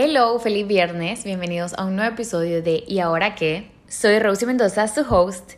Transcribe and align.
Hello, 0.00 0.38
feliz 0.38 0.64
viernes, 0.64 1.24
bienvenidos 1.24 1.74
a 1.76 1.84
un 1.84 1.96
nuevo 1.96 2.12
episodio 2.12 2.62
de 2.62 2.84
¿Y 2.86 3.00
ahora 3.00 3.34
qué? 3.34 3.72
Soy 3.88 4.20
Rosie 4.20 4.46
Mendoza, 4.46 4.86
su 4.86 5.00
host, 5.00 5.54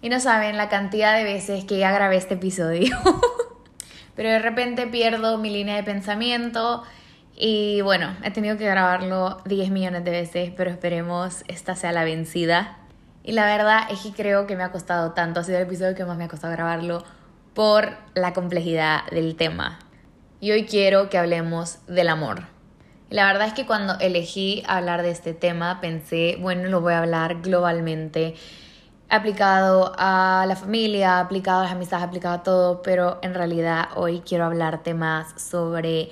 y 0.00 0.10
no 0.10 0.20
saben 0.20 0.56
la 0.56 0.68
cantidad 0.68 1.16
de 1.16 1.24
veces 1.24 1.64
que 1.64 1.76
ya 1.76 1.90
grabé 1.90 2.14
este 2.14 2.34
episodio. 2.34 2.96
Pero 4.14 4.28
de 4.28 4.38
repente 4.38 4.86
pierdo 4.86 5.38
mi 5.38 5.50
línea 5.50 5.74
de 5.74 5.82
pensamiento 5.82 6.84
y 7.34 7.80
bueno, 7.80 8.16
he 8.22 8.30
tenido 8.30 8.56
que 8.56 8.66
grabarlo 8.66 9.38
10 9.46 9.72
millones 9.72 10.04
de 10.04 10.12
veces, 10.12 10.52
pero 10.56 10.70
esperemos 10.70 11.42
esta 11.48 11.74
sea 11.74 11.90
la 11.90 12.04
vencida. 12.04 12.78
Y 13.24 13.32
la 13.32 13.44
verdad 13.44 13.88
es 13.90 13.98
que 14.02 14.12
creo 14.12 14.46
que 14.46 14.54
me 14.54 14.62
ha 14.62 14.70
costado 14.70 15.14
tanto, 15.14 15.40
ha 15.40 15.42
sido 15.42 15.58
el 15.58 15.64
episodio 15.64 15.96
que 15.96 16.04
más 16.04 16.16
me 16.16 16.22
ha 16.22 16.28
costado 16.28 16.52
grabarlo 16.52 17.02
por 17.54 17.88
la 18.14 18.34
complejidad 18.34 19.04
del 19.10 19.34
tema. 19.34 19.80
Y 20.38 20.52
hoy 20.52 20.64
quiero 20.64 21.10
que 21.10 21.18
hablemos 21.18 21.78
del 21.88 22.08
amor. 22.08 22.59
La 23.10 23.26
verdad 23.26 23.48
es 23.48 23.54
que 23.54 23.66
cuando 23.66 23.98
elegí 23.98 24.62
hablar 24.68 25.02
de 25.02 25.10
este 25.10 25.34
tema 25.34 25.80
pensé, 25.80 26.38
bueno, 26.40 26.68
lo 26.68 26.80
voy 26.80 26.92
a 26.92 27.00
hablar 27.00 27.42
globalmente, 27.42 28.36
aplicado 29.08 29.92
a 29.98 30.44
la 30.46 30.54
familia, 30.54 31.18
aplicado 31.18 31.58
a 31.58 31.64
las 31.64 31.72
amistades, 31.72 32.04
aplicado 32.06 32.36
a 32.36 32.42
todo, 32.44 32.82
pero 32.82 33.18
en 33.22 33.34
realidad 33.34 33.88
hoy 33.96 34.20
quiero 34.20 34.44
hablarte 34.44 34.94
más 34.94 35.42
sobre 35.42 36.10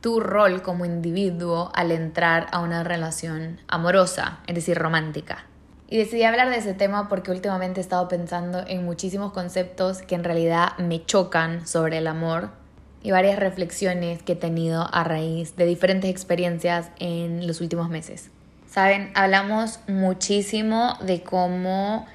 tu 0.00 0.20
rol 0.20 0.62
como 0.62 0.86
individuo 0.86 1.70
al 1.74 1.92
entrar 1.92 2.46
a 2.50 2.60
una 2.60 2.82
relación 2.82 3.60
amorosa, 3.68 4.38
es 4.46 4.54
decir, 4.54 4.78
romántica. 4.78 5.44
Y 5.90 5.98
decidí 5.98 6.22
hablar 6.22 6.48
de 6.48 6.56
ese 6.56 6.72
tema 6.72 7.10
porque 7.10 7.30
últimamente 7.30 7.78
he 7.78 7.82
estado 7.82 8.08
pensando 8.08 8.64
en 8.66 8.86
muchísimos 8.86 9.32
conceptos 9.32 10.00
que 10.00 10.14
en 10.14 10.24
realidad 10.24 10.78
me 10.78 11.04
chocan 11.04 11.66
sobre 11.66 11.98
el 11.98 12.06
amor 12.06 12.61
y 13.02 13.10
varias 13.10 13.38
reflexiones 13.38 14.22
que 14.22 14.32
he 14.32 14.36
tenido 14.36 14.88
a 14.92 15.04
raíz 15.04 15.56
de 15.56 15.66
diferentes 15.66 16.10
experiencias 16.10 16.88
en 16.98 17.46
los 17.46 17.60
últimos 17.60 17.88
meses. 17.88 18.30
Saben, 18.70 19.10
hablamos 19.14 19.80
muchísimo 19.86 20.96
de 21.02 21.22
cómo 21.22 22.06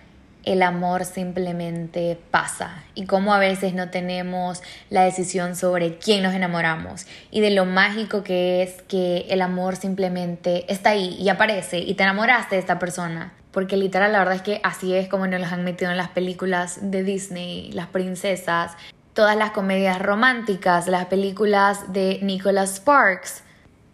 el 0.47 0.63
amor 0.63 1.03
simplemente 1.03 2.17
pasa 2.31 2.83
y 2.95 3.05
cómo 3.05 3.33
a 3.33 3.39
veces 3.39 3.73
no 3.73 3.89
tenemos 3.89 4.61
la 4.89 5.03
decisión 5.03 5.57
sobre 5.57 5.97
quién 5.97 6.23
nos 6.23 6.33
enamoramos 6.33 7.05
y 7.31 7.41
de 7.41 7.51
lo 7.51 7.65
mágico 7.65 8.23
que 8.23 8.63
es 8.63 8.81
que 8.83 9.25
el 9.29 9.41
amor 9.41 9.75
simplemente 9.75 10.65
está 10.71 10.91
ahí 10.91 11.17
y 11.19 11.27
aparece 11.27 11.79
y 11.79 11.95
te 11.95 12.03
enamoraste 12.03 12.55
de 12.55 12.61
esta 12.61 12.79
persona. 12.79 13.33
Porque 13.51 13.75
literal 13.75 14.11
la 14.11 14.19
verdad 14.19 14.35
es 14.35 14.41
que 14.41 14.61
así 14.63 14.93
es 14.93 15.07
como 15.09 15.27
nos 15.27 15.41
los 15.41 15.51
han 15.51 15.63
metido 15.63 15.91
en 15.91 15.97
las 15.97 16.09
películas 16.09 16.79
de 16.91 17.03
Disney, 17.03 17.71
las 17.73 17.87
princesas, 17.87 18.77
todas 19.17 19.35
las 19.35 19.49
comedias 19.49 19.99
románticas, 19.99 20.85
las 20.85 21.07
películas 21.07 21.91
de 21.91 22.19
Nicholas 22.21 22.75
Sparks. 22.75 23.41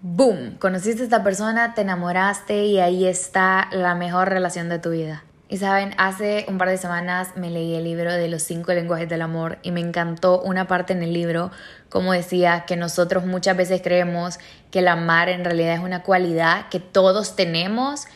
¡Boom! 0.01 0.57
Conociste 0.59 1.03
a 1.03 1.05
esta 1.05 1.23
persona, 1.23 1.73
te 1.73 1.79
enamoraste 1.79 2.65
y 2.65 2.81
ahí 2.81 3.07
está 3.07 3.69
la 3.71 3.95
mejor 3.95 4.27
relación 4.27 4.67
de 4.67 4.79
tu 4.79 4.89
vida. 4.89 5.23
Y 5.47 5.59
saben, 5.59 5.95
hace 5.97 6.45
un 6.49 6.57
par 6.57 6.67
de 6.67 6.77
semanas 6.77 7.37
me 7.37 7.49
leí 7.49 7.73
el 7.73 7.85
libro 7.85 8.11
de 8.11 8.27
los 8.27 8.43
cinco 8.43 8.73
lenguajes 8.73 9.07
del 9.07 9.21
amor 9.21 9.59
y 9.63 9.71
me 9.71 9.79
encantó 9.79 10.41
una 10.41 10.67
parte 10.67 10.91
en 10.91 11.01
el 11.01 11.13
libro, 11.13 11.51
como 11.87 12.11
decía, 12.11 12.65
que 12.67 12.75
nosotros 12.75 13.25
muchas 13.25 13.55
veces 13.55 13.81
creemos 13.81 14.39
que 14.71 14.79
el 14.79 14.89
amar 14.89 15.29
en 15.29 15.45
realidad 15.45 15.75
es 15.75 15.79
una 15.79 16.03
cualidad 16.03 16.67
que 16.67 16.81
todos 16.81 17.37
tenemos 17.37 18.07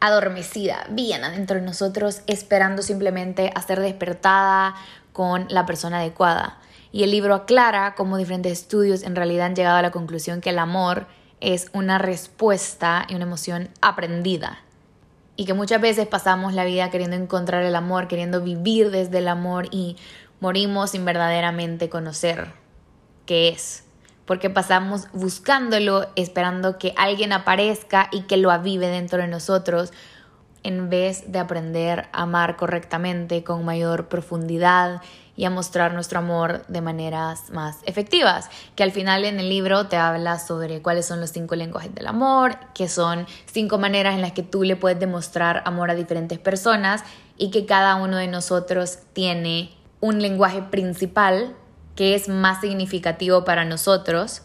adormecida, 0.00 0.84
bien 0.90 1.22
adentro 1.22 1.56
de 1.56 1.62
nosotros, 1.62 2.22
esperando 2.26 2.82
simplemente 2.82 3.52
a 3.54 3.62
ser 3.62 3.80
despertada 3.80 4.74
con 5.16 5.46
la 5.48 5.64
persona 5.64 6.00
adecuada. 6.00 6.58
Y 6.92 7.02
el 7.02 7.10
libro 7.10 7.34
aclara 7.34 7.94
cómo 7.94 8.18
diferentes 8.18 8.52
estudios 8.52 9.02
en 9.02 9.16
realidad 9.16 9.46
han 9.46 9.56
llegado 9.56 9.78
a 9.78 9.82
la 9.82 9.90
conclusión 9.90 10.42
que 10.42 10.50
el 10.50 10.58
amor 10.58 11.06
es 11.40 11.70
una 11.72 11.96
respuesta 11.96 13.06
y 13.08 13.14
una 13.14 13.24
emoción 13.24 13.70
aprendida. 13.80 14.58
Y 15.34 15.46
que 15.46 15.54
muchas 15.54 15.80
veces 15.80 16.06
pasamos 16.06 16.52
la 16.52 16.66
vida 16.66 16.90
queriendo 16.90 17.16
encontrar 17.16 17.62
el 17.62 17.76
amor, 17.76 18.08
queriendo 18.08 18.42
vivir 18.42 18.90
desde 18.90 19.16
el 19.16 19.28
amor 19.28 19.68
y 19.70 19.96
morimos 20.40 20.90
sin 20.90 21.06
verdaderamente 21.06 21.88
conocer 21.88 22.52
qué 23.24 23.48
es. 23.48 23.84
Porque 24.26 24.50
pasamos 24.50 25.08
buscándolo, 25.14 26.08
esperando 26.14 26.76
que 26.76 26.92
alguien 26.98 27.32
aparezca 27.32 28.10
y 28.12 28.24
que 28.24 28.36
lo 28.36 28.50
avive 28.50 28.88
dentro 28.88 29.22
de 29.22 29.28
nosotros, 29.28 29.94
en 30.66 30.90
vez 30.90 31.30
de 31.30 31.38
aprender 31.38 32.08
a 32.12 32.22
amar 32.22 32.56
correctamente 32.56 33.44
con 33.44 33.64
mayor 33.64 34.08
profundidad 34.08 35.00
y 35.36 35.44
a 35.44 35.50
mostrar 35.50 35.94
nuestro 35.94 36.18
amor 36.18 36.66
de 36.66 36.80
maneras 36.80 37.50
más 37.50 37.78
efectivas, 37.84 38.50
que 38.74 38.82
al 38.82 38.90
final 38.90 39.24
en 39.24 39.38
el 39.38 39.48
libro 39.48 39.86
te 39.86 39.96
habla 39.96 40.40
sobre 40.40 40.82
cuáles 40.82 41.06
son 41.06 41.20
los 41.20 41.30
cinco 41.30 41.54
lenguajes 41.54 41.94
del 41.94 42.08
amor, 42.08 42.56
que 42.74 42.88
son 42.88 43.26
cinco 43.44 43.78
maneras 43.78 44.14
en 44.14 44.22
las 44.22 44.32
que 44.32 44.42
tú 44.42 44.64
le 44.64 44.74
puedes 44.74 44.98
demostrar 44.98 45.62
amor 45.66 45.90
a 45.90 45.94
diferentes 45.94 46.40
personas 46.40 47.04
y 47.36 47.50
que 47.52 47.64
cada 47.64 47.94
uno 47.94 48.16
de 48.16 48.26
nosotros 48.26 48.98
tiene 49.12 49.70
un 50.00 50.20
lenguaje 50.20 50.62
principal 50.62 51.54
que 51.94 52.16
es 52.16 52.28
más 52.28 52.60
significativo 52.60 53.44
para 53.44 53.64
nosotros 53.64 54.42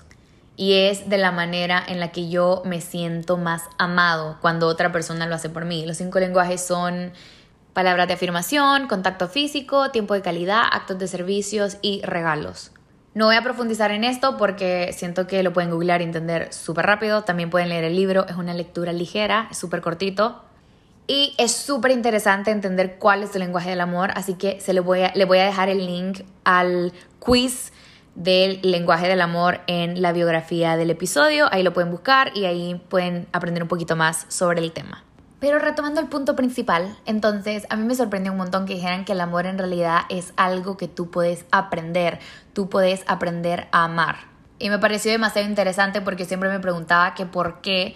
y 0.58 0.74
es 0.74 1.10
de 1.10 1.18
la 1.18 1.32
manera 1.32 1.84
en 1.88 2.00
la 2.00 2.12
que 2.12 2.30
yo 2.30 2.62
me 2.66 2.82
siento 2.82 3.38
más 3.38 3.64
amado 3.78 4.38
cuando 4.42 4.68
otra 4.68 4.92
persona 4.92 5.26
lo 5.26 5.36
hace 5.36 5.50
por 5.50 5.66
mí. 5.66 5.86
Los 5.86 5.98
cinco 5.98 6.20
lenguajes 6.20 6.62
son 6.62 7.14
palabras 7.74 8.08
de 8.08 8.16
afirmación, 8.16 8.88
contacto 8.88 9.28
físico, 9.28 9.92
tiempo 9.92 10.14
de 10.14 10.22
calidad, 10.22 10.64
actos 10.72 11.00
de 11.00 11.08
servicios 11.08 11.78
y 11.82 12.02
regalos. 12.04 12.72
No 13.14 13.26
voy 13.26 13.36
a 13.36 13.42
profundizar 13.42 13.92
en 13.92 14.04
esto 14.04 14.38
porque 14.38 14.94
siento 14.94 15.28
que 15.28 15.44
lo 15.44 15.52
pueden 15.52 15.70
googlear 15.70 16.02
y 16.02 16.06
entender 16.06 16.54
súper 16.54 16.86
rápido. 16.86 17.24
También 17.24 17.50
pueden 17.50 17.70
leer 17.70 17.84
el 17.84 17.96
libro, 17.96 18.26
es 18.28 18.36
una 18.36 18.54
lectura 18.54 18.94
ligera, 18.94 19.48
es 19.52 19.58
súper 19.58 19.82
cortito. 19.82 20.42
Y 21.08 21.34
es 21.38 21.52
súper 21.52 21.92
interesante 21.92 22.52
entender 22.52 22.98
cuál 22.98 23.24
es 23.24 23.36
el 23.36 23.42
lenguaje 23.42 23.72
del 23.72 23.82
amor, 23.82 24.12
así 24.16 24.36
que 24.36 24.62
se 24.62 24.72
le 24.72 24.80
voy 24.80 25.02
le 25.14 25.26
voy 25.26 25.40
a 25.40 25.46
dejar 25.46 25.68
el 25.68 25.86
link 25.86 26.22
al 26.46 26.94
quiz 27.20 27.74
del 28.16 28.60
lenguaje 28.64 29.08
del 29.08 29.22
amor 29.22 29.62
en 29.68 30.02
la 30.02 30.12
biografía 30.12 30.78
del 30.78 30.90
episodio. 30.90 31.48
Ahí 31.52 31.64
lo 31.64 31.74
pueden 31.74 31.92
buscar 31.92 32.36
y 32.36 32.46
ahí 32.46 32.82
pueden 32.90 33.28
aprender 33.32 33.64
un 33.64 33.70
poquito 33.70 33.96
más 33.96 34.26
sobre 34.28 34.60
el 34.62 34.72
tema. 34.72 35.04
Pero 35.40 35.58
retomando 35.58 36.00
el 36.00 36.08
punto 36.08 36.36
principal, 36.36 36.96
entonces 37.08 37.66
a 37.70 37.76
mí 37.76 37.84
me 37.84 37.96
sorprendió 37.96 38.32
un 38.32 38.38
montón 38.38 38.68
que 38.68 38.76
dijeran 38.76 39.06
que 39.06 39.14
el 39.14 39.22
amor 39.22 39.48
en 39.48 39.58
realidad 39.58 40.02
es 40.10 40.34
algo 40.38 40.78
que 40.78 40.88
tú 40.88 41.10
puedes 41.10 41.46
aprender, 41.52 42.20
tú 42.54 42.70
puedes 42.70 43.04
aprender 43.08 43.68
a 43.72 43.86
amar. 43.86 44.18
Y 44.60 44.70
me 44.70 44.78
pareció 44.78 45.12
demasiado 45.12 45.48
interesante 45.48 46.02
porque 46.02 46.26
siempre 46.26 46.50
me 46.50 46.60
preguntaba 46.60 47.16
que 47.16 47.26
por 47.26 47.62
qué 47.62 47.96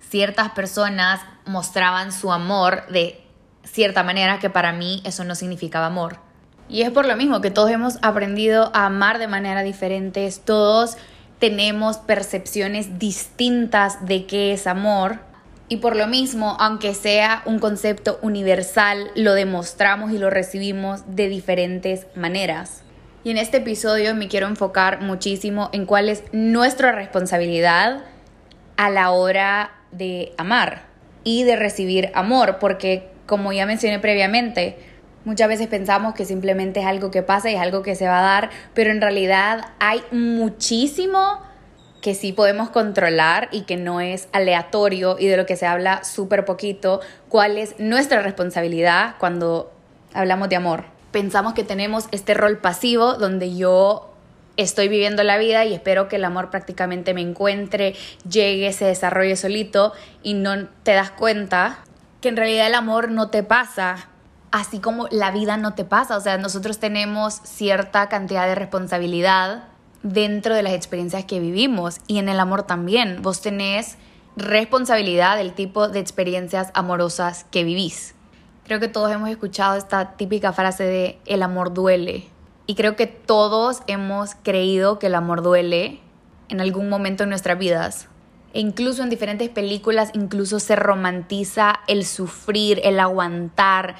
ciertas 0.00 0.52
personas 0.52 1.20
mostraban 1.44 2.12
su 2.12 2.32
amor 2.32 2.86
de 2.86 3.22
cierta 3.64 4.02
manera 4.02 4.38
que 4.38 4.48
para 4.48 4.72
mí 4.72 5.02
eso 5.04 5.24
no 5.24 5.34
significaba 5.34 5.86
amor. 5.86 6.25
Y 6.68 6.82
es 6.82 6.90
por 6.90 7.06
lo 7.06 7.16
mismo 7.16 7.40
que 7.40 7.50
todos 7.50 7.70
hemos 7.70 7.98
aprendido 8.02 8.70
a 8.74 8.86
amar 8.86 9.18
de 9.18 9.28
manera 9.28 9.62
diferente, 9.62 10.28
todos 10.44 10.96
tenemos 11.38 11.98
percepciones 11.98 12.98
distintas 12.98 14.06
de 14.06 14.26
qué 14.26 14.52
es 14.52 14.66
amor. 14.66 15.20
Y 15.68 15.78
por 15.78 15.96
lo 15.96 16.06
mismo, 16.06 16.56
aunque 16.60 16.94
sea 16.94 17.42
un 17.44 17.58
concepto 17.58 18.18
universal, 18.22 19.10
lo 19.16 19.34
demostramos 19.34 20.12
y 20.12 20.18
lo 20.18 20.30
recibimos 20.30 21.02
de 21.08 21.28
diferentes 21.28 22.06
maneras. 22.14 22.82
Y 23.24 23.30
en 23.30 23.38
este 23.38 23.56
episodio 23.56 24.14
me 24.14 24.28
quiero 24.28 24.46
enfocar 24.46 25.00
muchísimo 25.02 25.68
en 25.72 25.84
cuál 25.84 26.08
es 26.08 26.22
nuestra 26.32 26.92
responsabilidad 26.92 28.04
a 28.76 28.90
la 28.90 29.10
hora 29.10 29.72
de 29.90 30.32
amar 30.38 30.84
y 31.24 31.42
de 31.42 31.56
recibir 31.56 32.10
amor, 32.14 32.58
porque 32.60 33.08
como 33.26 33.52
ya 33.52 33.66
mencioné 33.66 33.98
previamente, 33.98 34.78
Muchas 35.26 35.48
veces 35.48 35.66
pensamos 35.66 36.14
que 36.14 36.24
simplemente 36.24 36.78
es 36.78 36.86
algo 36.86 37.10
que 37.10 37.20
pasa 37.20 37.50
y 37.50 37.56
es 37.56 37.60
algo 37.60 37.82
que 37.82 37.96
se 37.96 38.06
va 38.06 38.20
a 38.20 38.22
dar, 38.22 38.50
pero 38.74 38.92
en 38.92 39.00
realidad 39.00 39.72
hay 39.80 40.00
muchísimo 40.12 41.40
que 42.00 42.14
sí 42.14 42.32
podemos 42.32 42.70
controlar 42.70 43.48
y 43.50 43.62
que 43.62 43.76
no 43.76 44.00
es 44.00 44.28
aleatorio 44.30 45.16
y 45.18 45.26
de 45.26 45.36
lo 45.36 45.44
que 45.44 45.56
se 45.56 45.66
habla 45.66 46.04
súper 46.04 46.44
poquito, 46.44 47.00
cuál 47.28 47.58
es 47.58 47.74
nuestra 47.80 48.22
responsabilidad 48.22 49.16
cuando 49.18 49.72
hablamos 50.14 50.48
de 50.48 50.54
amor. 50.54 50.84
Pensamos 51.10 51.54
que 51.54 51.64
tenemos 51.64 52.06
este 52.12 52.32
rol 52.32 52.58
pasivo 52.58 53.14
donde 53.14 53.56
yo 53.56 54.14
estoy 54.56 54.86
viviendo 54.86 55.24
la 55.24 55.38
vida 55.38 55.64
y 55.64 55.74
espero 55.74 56.06
que 56.06 56.16
el 56.16 56.24
amor 56.24 56.50
prácticamente 56.50 57.14
me 57.14 57.22
encuentre, 57.22 57.96
llegue, 58.30 58.72
se 58.72 58.84
desarrolle 58.84 59.34
solito 59.34 59.92
y 60.22 60.34
no 60.34 60.68
te 60.84 60.92
das 60.92 61.10
cuenta 61.10 61.80
que 62.20 62.28
en 62.28 62.36
realidad 62.36 62.68
el 62.68 62.74
amor 62.74 63.10
no 63.10 63.28
te 63.28 63.42
pasa 63.42 64.10
así 64.56 64.78
como 64.78 65.06
la 65.10 65.30
vida 65.30 65.58
no 65.58 65.74
te 65.74 65.84
pasa. 65.84 66.16
O 66.16 66.20
sea, 66.20 66.38
nosotros 66.38 66.78
tenemos 66.78 67.34
cierta 67.44 68.08
cantidad 68.08 68.46
de 68.46 68.54
responsabilidad 68.54 69.64
dentro 70.02 70.54
de 70.54 70.62
las 70.62 70.72
experiencias 70.72 71.26
que 71.26 71.40
vivimos 71.40 72.00
y 72.06 72.18
en 72.18 72.30
el 72.30 72.40
amor 72.40 72.62
también. 72.62 73.20
Vos 73.20 73.42
tenés 73.42 73.98
responsabilidad 74.36 75.36
del 75.36 75.52
tipo 75.52 75.88
de 75.88 76.00
experiencias 76.00 76.70
amorosas 76.72 77.44
que 77.50 77.64
vivís. 77.64 78.14
Creo 78.64 78.80
que 78.80 78.88
todos 78.88 79.12
hemos 79.12 79.28
escuchado 79.28 79.76
esta 79.76 80.16
típica 80.16 80.52
frase 80.54 80.84
de 80.84 81.18
el 81.26 81.42
amor 81.42 81.74
duele. 81.74 82.26
Y 82.66 82.74
creo 82.74 82.96
que 82.96 83.06
todos 83.06 83.82
hemos 83.86 84.36
creído 84.42 84.98
que 84.98 85.08
el 85.08 85.14
amor 85.14 85.42
duele 85.42 86.00
en 86.48 86.62
algún 86.62 86.88
momento 86.88 87.24
en 87.24 87.28
nuestras 87.28 87.58
vidas. 87.58 88.08
E 88.54 88.60
incluso 88.60 89.02
en 89.02 89.10
diferentes 89.10 89.50
películas, 89.50 90.10
incluso 90.14 90.60
se 90.60 90.76
romantiza 90.76 91.80
el 91.88 92.06
sufrir, 92.06 92.80
el 92.84 92.98
aguantar 93.00 93.96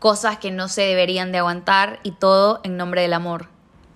cosas 0.00 0.38
que 0.38 0.50
no 0.50 0.66
se 0.66 0.82
deberían 0.82 1.30
de 1.30 1.38
aguantar 1.38 2.00
y 2.02 2.12
todo 2.12 2.60
en 2.64 2.76
nombre 2.76 3.02
del 3.02 3.12
amor. 3.12 3.48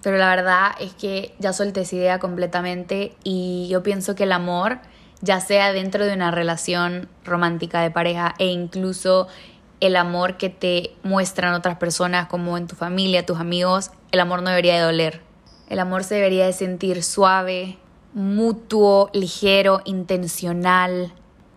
Pero 0.03 0.19
la 0.19 0.29
verdad 0.29 0.73
es 0.79 0.93
que 0.93 1.35
ya 1.39 1.53
solté 1.55 1.81
esa 1.81 1.97
idea 1.97 2.19
completamente 2.19 3.17
y 3.25 3.67
yo 3.71 3.83
pienso 3.83 4.15
que 4.15 4.25
el 4.25 4.33
amor, 4.33 4.81
ya 5.23 5.41
sea 5.41 5.73
dentro 5.73 6.05
de 6.05 6.12
una 6.12 6.31
relación 6.31 7.09
romántica 7.25 7.81
de 7.81 7.91
pareja 7.91 8.35
e 8.39 8.47
incluso 8.47 9.29
el 9.81 9.97
amor 9.97 10.37
que 10.37 10.51
te 10.51 10.95
muestran 11.03 11.55
otras 11.55 11.79
personas 11.79 12.27
como 12.27 12.59
en 12.59 12.67
tu 12.67 12.77
familia, 12.77 13.25
tus 13.25 13.41
amigos, 13.41 13.91
el 14.12 14.21
amor 14.21 14.43
no 14.43 14.50
debería 14.50 14.75
de 14.75 14.81
doler. 14.81 15.23
El 15.71 15.79
amor 15.79 16.05
se 16.05 16.17
debería 16.17 16.45
de 16.45 16.53
sentir 16.53 17.03
suave, 17.03 17.79
mutuo, 18.12 19.09
ligero, 19.15 19.81
intencional. 19.87 21.15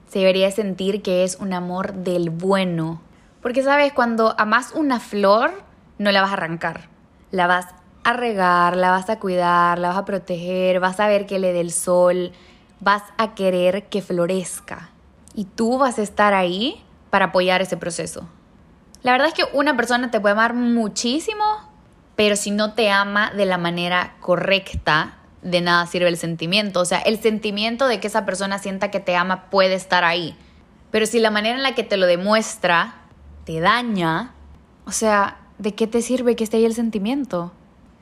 Se 0.08 0.20
debería 0.20 0.46
de 0.46 0.54
sentir 0.54 1.02
que 1.02 1.26
es 1.26 1.36
un 1.42 1.52
amor 1.52 1.94
del 1.94 2.30
bueno. 2.30 3.02
Porque 3.42 3.64
sabes, 3.64 3.94
cuando 3.94 4.36
amas 4.38 4.72
una 4.74 5.00
flor, 5.00 5.52
no 5.98 6.12
la 6.12 6.22
vas 6.22 6.32
a 6.32 6.34
arrancar. 6.34 6.90
La 7.32 7.48
vas 7.48 7.68
a 8.04 8.14
regar, 8.14 8.78
la 8.78 8.92
vas 8.92 9.10
a 9.10 9.20
cuidar, 9.20 9.80
la 9.80 9.90
vas 9.90 9.98
a 9.98 10.06
proteger, 10.06 10.80
vas 10.80 11.00
a 11.00 11.08
ver 11.08 11.26
que 11.26 11.40
le 11.40 11.54
dé 11.54 11.62
el 11.62 11.72
sol, 11.72 12.32
vas 12.80 13.04
a 13.18 13.36
querer 13.36 13.90
que 13.90 14.02
florezca. 14.02 14.90
Y 15.34 15.46
tú 15.46 15.78
vas 15.78 16.00
a 16.00 16.04
estar 16.04 16.34
ahí 16.34 16.84
para 17.10 17.26
apoyar 17.26 17.62
ese 17.62 17.78
proceso. 17.78 18.28
La 19.04 19.12
verdad 19.12 19.28
es 19.28 19.34
que 19.34 19.46
una 19.54 19.76
persona 19.78 20.10
te 20.10 20.20
puede 20.20 20.34
amar 20.34 20.54
muchísimo, 20.54 21.44
pero 22.16 22.36
si 22.36 22.52
no 22.52 22.74
te 22.74 22.90
ama 22.90 23.32
de 23.32 23.46
la 23.46 23.58
manera 23.58 24.16
correcta, 24.20 25.18
de 25.42 25.62
nada 25.62 25.86
sirve 25.86 26.08
el 26.08 26.18
sentimiento. 26.18 26.80
O 26.80 26.86
sea, 26.86 27.00
el 27.00 27.20
sentimiento 27.22 27.88
de 27.88 28.00
que 28.00 28.08
esa 28.08 28.26
persona 28.26 28.58
sienta 28.58 28.92
que 28.92 29.00
te 29.00 29.16
ama 29.16 29.50
puede 29.50 29.76
estar 29.76 30.04
ahí. 30.04 30.36
Pero 30.92 31.06
si 31.06 31.20
la 31.20 31.32
manera 31.32 31.56
en 31.56 31.64
la 31.64 31.76
que 31.76 31.84
te 31.84 31.98
lo 31.98 32.06
demuestra 32.06 32.96
te 33.48 33.62
daña, 33.62 34.34
o 34.86 34.92
sea, 34.92 35.38
¿de 35.58 35.74
qué 35.74 35.88
te 35.88 36.02
sirve 36.02 36.36
que 36.36 36.44
esté 36.44 36.58
ahí 36.58 36.66
el 36.66 36.74
sentimiento? 36.74 37.54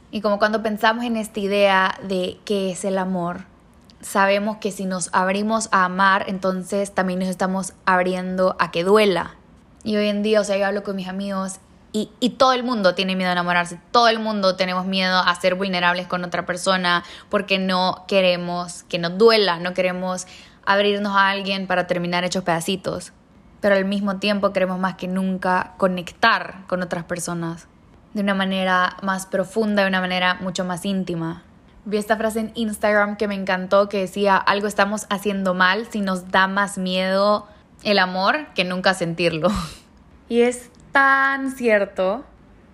Y 0.09 0.21
como 0.21 0.39
cuando 0.39 0.63
pensamos 0.63 1.05
en 1.05 1.17
esta 1.17 1.39
idea 1.39 1.99
de 2.01 2.39
qué 2.45 2.71
es 2.71 2.83
el 2.83 2.97
amor, 2.97 3.45
sabemos 4.01 4.57
que 4.57 4.71
si 4.71 4.85
nos 4.85 5.11
abrimos 5.13 5.69
a 5.71 5.85
amar, 5.85 6.25
entonces 6.29 6.95
también 6.95 7.19
nos 7.19 7.29
estamos 7.29 7.73
abriendo 7.85 8.55
a 8.57 8.71
que 8.71 8.83
duela. 8.83 9.35
Y 9.83 9.97
hoy 9.97 10.07
en 10.07 10.23
día, 10.23 10.41
o 10.41 10.43
sea, 10.43 10.57
yo 10.57 10.65
hablo 10.65 10.81
con 10.81 10.95
mis 10.95 11.07
amigos 11.07 11.59
y, 11.93 12.09
y, 12.19 12.31
todo 12.31 12.53
el 12.53 12.63
mundo 12.63 12.95
tiene 12.95 13.15
miedo 13.15 13.29
a 13.29 13.33
enamorarse, 13.33 13.79
todo 13.91 14.07
el 14.07 14.17
mundo 14.17 14.55
tenemos 14.55 14.87
miedo 14.87 15.19
a 15.19 15.35
ser 15.35 15.53
vulnerables 15.53 16.07
con 16.07 16.23
otra 16.23 16.47
persona 16.47 17.03
porque 17.29 17.59
no 17.59 18.03
queremos 18.07 18.81
que 18.89 18.97
nos 18.97 19.15
duela, 19.19 19.59
no 19.59 19.75
queremos 19.75 20.25
abrirnos 20.65 21.15
a 21.15 21.29
alguien 21.29 21.67
para 21.67 21.85
terminar 21.85 22.23
hechos 22.23 22.43
pedacitos. 22.43 23.13
Pero 23.61 23.75
al 23.75 23.85
mismo 23.85 24.17
tiempo 24.17 24.53
queremos 24.53 24.79
más 24.79 24.95
que 24.95 25.07
nunca 25.07 25.73
conectar 25.77 26.65
con 26.67 26.81
otras 26.81 27.05
personas 27.05 27.67
de 28.15 28.21
una 28.21 28.33
manera 28.33 28.95
más 29.01 29.25
profunda, 29.25 29.81
de 29.81 29.89
una 29.89 29.99
manera 29.99 30.35
mucho 30.35 30.63
más 30.63 30.85
íntima. 30.85 31.43
Vi 31.83 31.97
esta 31.97 32.15
frase 32.15 32.39
en 32.39 32.51
Instagram 32.55 33.17
que 33.17 33.27
me 33.27 33.35
encantó 33.35 33.89
que 33.89 33.99
decía, 33.99 34.37
algo 34.37 34.67
estamos 34.67 35.05
haciendo 35.09 35.53
mal 35.53 35.85
si 35.91 35.99
nos 35.99 36.31
da 36.31 36.47
más 36.47 36.77
miedo 36.77 37.45
el 37.83 37.99
amor 37.99 38.47
que 38.55 38.63
nunca 38.63 38.93
sentirlo. 38.93 39.49
Y 40.27 40.41
es 40.41 40.71
tan 40.91 41.51
cierto, 41.51 42.25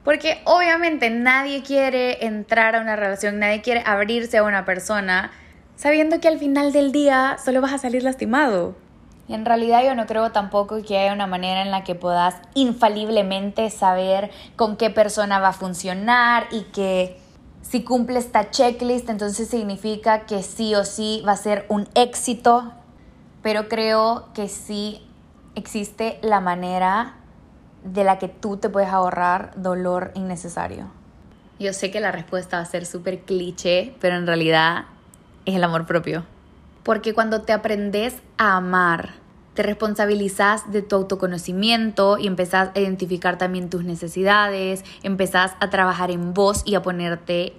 porque 0.06 0.42
obviamente 0.46 1.10
nadie 1.10 1.64
quiere 1.64 2.26
entrar 2.26 2.78
a 2.78 2.80
una 2.80 2.96
relación, 2.96 3.40
nadie 3.40 3.62
quiere 3.62 3.84
abrirse 3.86 4.38
a 4.38 4.44
una 4.44 4.64
persona 4.64 5.32
sabiendo 5.76 6.22
que 6.22 6.30
al 6.30 6.40
final 6.40 6.72
del 6.72 6.94
día 6.94 7.38
solo 7.44 7.60
vas 7.60 7.74
a 7.74 7.78
salir 7.78 8.04
lastimado. 8.04 8.78
En 9.34 9.46
realidad 9.46 9.84
yo 9.84 9.96
no 9.96 10.06
creo 10.08 10.32
tampoco 10.32 10.82
que 10.84 10.98
haya 10.98 11.14
una 11.14 11.26
manera 11.26 11.62
en 11.62 11.72
la 11.72 11.84
que 11.84 11.96
puedas 11.96 12.36
infaliblemente 12.54 13.70
saber 13.70 14.30
con 14.58 14.76
qué 14.76 14.90
persona 14.90 15.40
va 15.40 15.50
a 15.50 15.54
funcionar 15.54 16.48
y 16.52 16.64
que 16.64 17.18
si 17.62 17.84
cumple 17.84 18.20
esta 18.20 18.50
checklist, 18.50 19.10
entonces 19.10 19.48
significa 19.48 20.26
que 20.26 20.44
sí 20.44 20.76
o 20.76 20.84
sí 20.84 21.24
va 21.26 21.32
a 21.32 21.38
ser 21.38 21.66
un 21.70 21.88
éxito, 21.96 22.74
pero 23.42 23.70
creo 23.70 24.28
que 24.34 24.50
sí 24.50 25.08
existe 25.56 26.20
la 26.22 26.42
manera 26.42 27.16
de 27.86 28.04
la 28.04 28.20
que 28.20 28.28
tú 28.28 28.58
te 28.58 28.70
puedes 28.70 28.90
ahorrar 28.90 29.54
dolor 29.56 30.12
innecesario. 30.16 30.88
Yo 31.60 31.72
sé 31.72 31.92
que 31.92 32.02
la 32.02 32.12
respuesta 32.12 32.58
va 32.58 32.64
a 32.64 32.66
ser 32.66 32.86
súper 32.86 33.22
cliché, 33.22 33.96
pero 34.02 34.18
en 34.18 34.28
realidad 34.28 34.86
es 35.46 35.56
el 35.56 35.64
amor 35.64 35.86
propio. 35.86 36.26
Porque 36.84 37.14
cuando 37.14 37.44
te 37.44 37.54
aprendes 37.54 38.16
a 38.38 38.58
amar, 38.58 39.21
te 39.54 39.64
responsabilizas 39.64 40.72
de 40.72 40.82
tu 40.82 40.96
autoconocimiento 40.96 42.18
y 42.18 42.28
empezás 42.28 42.70
a 42.76 42.80
identificar 42.80 43.38
también 43.38 43.70
tus 43.70 43.84
necesidades, 43.84 44.84
empezás 45.04 45.54
a 45.60 45.70
trabajar 45.70 46.12
en 46.12 46.34
vos 46.34 46.64
y 46.66 46.76
a 46.76 46.82
ponerte 46.82 47.54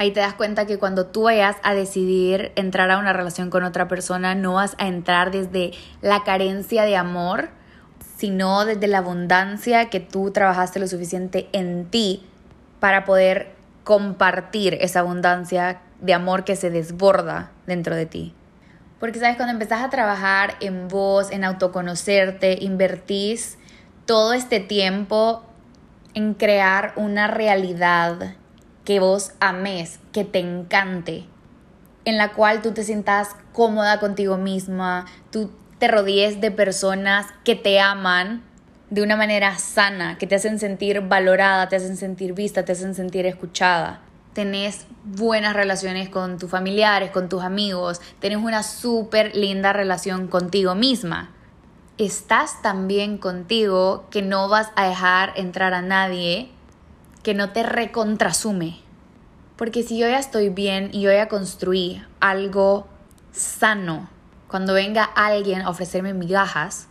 ahí 0.00 0.12
te 0.12 0.20
das 0.20 0.32
cuenta 0.32 0.64
que 0.64 0.78
cuando 0.78 1.04
tú 1.04 1.24
vayas 1.24 1.56
a 1.62 1.74
decidir 1.74 2.52
entrar 2.56 2.90
a 2.90 2.98
una 2.98 3.12
relación 3.12 3.50
con 3.50 3.64
otra 3.64 3.86
persona, 3.86 4.34
no 4.34 4.54
vas 4.54 4.74
a 4.78 4.88
entrar 4.88 5.30
desde 5.30 5.72
la 6.00 6.24
carencia 6.24 6.84
de 6.84 6.96
amor, 6.96 7.50
sino 8.16 8.64
desde 8.64 8.88
la 8.88 8.98
abundancia 8.98 9.90
que 9.90 10.00
tú 10.00 10.30
trabajaste 10.30 10.80
lo 10.80 10.88
suficiente 10.88 11.50
en 11.52 11.84
ti 11.84 12.26
para 12.80 13.04
poder 13.04 13.52
compartir 13.84 14.78
esa 14.80 15.00
abundancia 15.00 15.82
de 16.00 16.14
amor 16.14 16.44
que 16.44 16.56
se 16.56 16.70
desborda 16.70 17.50
dentro 17.66 17.94
de 17.94 18.06
ti. 18.06 18.34
Porque 19.00 19.18
sabes, 19.18 19.36
cuando 19.36 19.54
empezás 19.54 19.82
a 19.82 19.88
trabajar 19.88 20.56
en 20.60 20.86
vos, 20.88 21.30
en 21.30 21.42
autoconocerte, 21.42 22.58
invertís 22.60 23.56
todo 24.04 24.34
este 24.34 24.60
tiempo 24.60 25.42
en 26.12 26.34
crear 26.34 26.92
una 26.96 27.26
realidad 27.26 28.34
que 28.84 29.00
vos 29.00 29.32
ames, 29.40 30.00
que 30.12 30.24
te 30.24 30.40
encante, 30.40 31.24
en 32.04 32.18
la 32.18 32.32
cual 32.32 32.60
tú 32.60 32.72
te 32.72 32.84
sientas 32.84 33.36
cómoda 33.54 34.00
contigo 34.00 34.36
misma, 34.36 35.06
tú 35.30 35.50
te 35.78 35.88
rodees 35.88 36.42
de 36.42 36.50
personas 36.50 37.26
que 37.42 37.56
te 37.56 37.80
aman 37.80 38.42
de 38.90 39.02
una 39.02 39.16
manera 39.16 39.56
sana, 39.58 40.18
que 40.18 40.26
te 40.26 40.34
hacen 40.34 40.58
sentir 40.58 41.00
valorada, 41.00 41.68
te 41.68 41.76
hacen 41.76 41.96
sentir 41.96 42.34
vista, 42.34 42.64
te 42.64 42.72
hacen 42.72 42.94
sentir 42.94 43.24
escuchada. 43.24 44.00
Tenés 44.32 44.86
buenas 45.04 45.54
relaciones 45.54 46.08
con 46.08 46.38
tus 46.38 46.50
familiares, 46.50 47.10
con 47.10 47.28
tus 47.28 47.42
amigos, 47.42 48.00
tenés 48.20 48.38
una 48.38 48.62
súper 48.62 49.34
linda 49.34 49.72
relación 49.72 50.28
contigo 50.28 50.74
misma. 50.74 51.30
Estás 51.98 52.62
tan 52.62 52.86
bien 52.86 53.18
contigo 53.18 54.06
que 54.10 54.22
no 54.22 54.48
vas 54.48 54.70
a 54.76 54.88
dejar 54.88 55.32
entrar 55.36 55.74
a 55.74 55.82
nadie 55.82 56.50
que 57.22 57.34
no 57.34 57.50
te 57.50 57.62
recontrasume. 57.62 58.78
Porque 59.56 59.82
si 59.82 59.98
yo 59.98 60.08
ya 60.08 60.18
estoy 60.18 60.48
bien 60.48 60.90
y 60.92 61.02
yo 61.02 61.12
ya 61.12 61.28
construí 61.28 62.02
algo 62.20 62.86
sano, 63.32 64.08
cuando 64.48 64.72
venga 64.72 65.04
alguien 65.04 65.62
a 65.62 65.70
ofrecerme 65.70 66.14
migajas, 66.14 66.88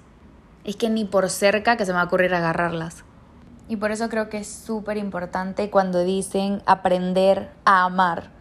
es 0.64 0.76
que 0.76 0.90
ni 0.90 1.06
por 1.06 1.30
cerca 1.30 1.78
que 1.78 1.86
se 1.86 1.92
me 1.92 1.96
va 1.96 2.04
a 2.04 2.06
ocurrir 2.06 2.34
agarrarlas. 2.34 3.04
Y 3.70 3.76
por 3.76 3.92
eso 3.92 4.10
creo 4.10 4.30
que 4.30 4.40
es 4.40 4.48
súper 4.48 4.98
importante 4.98 5.70
cuando 5.70 6.00
dicen 6.00 6.64
aprender 6.66 7.52
a 7.66 7.84
amar. 7.84 8.32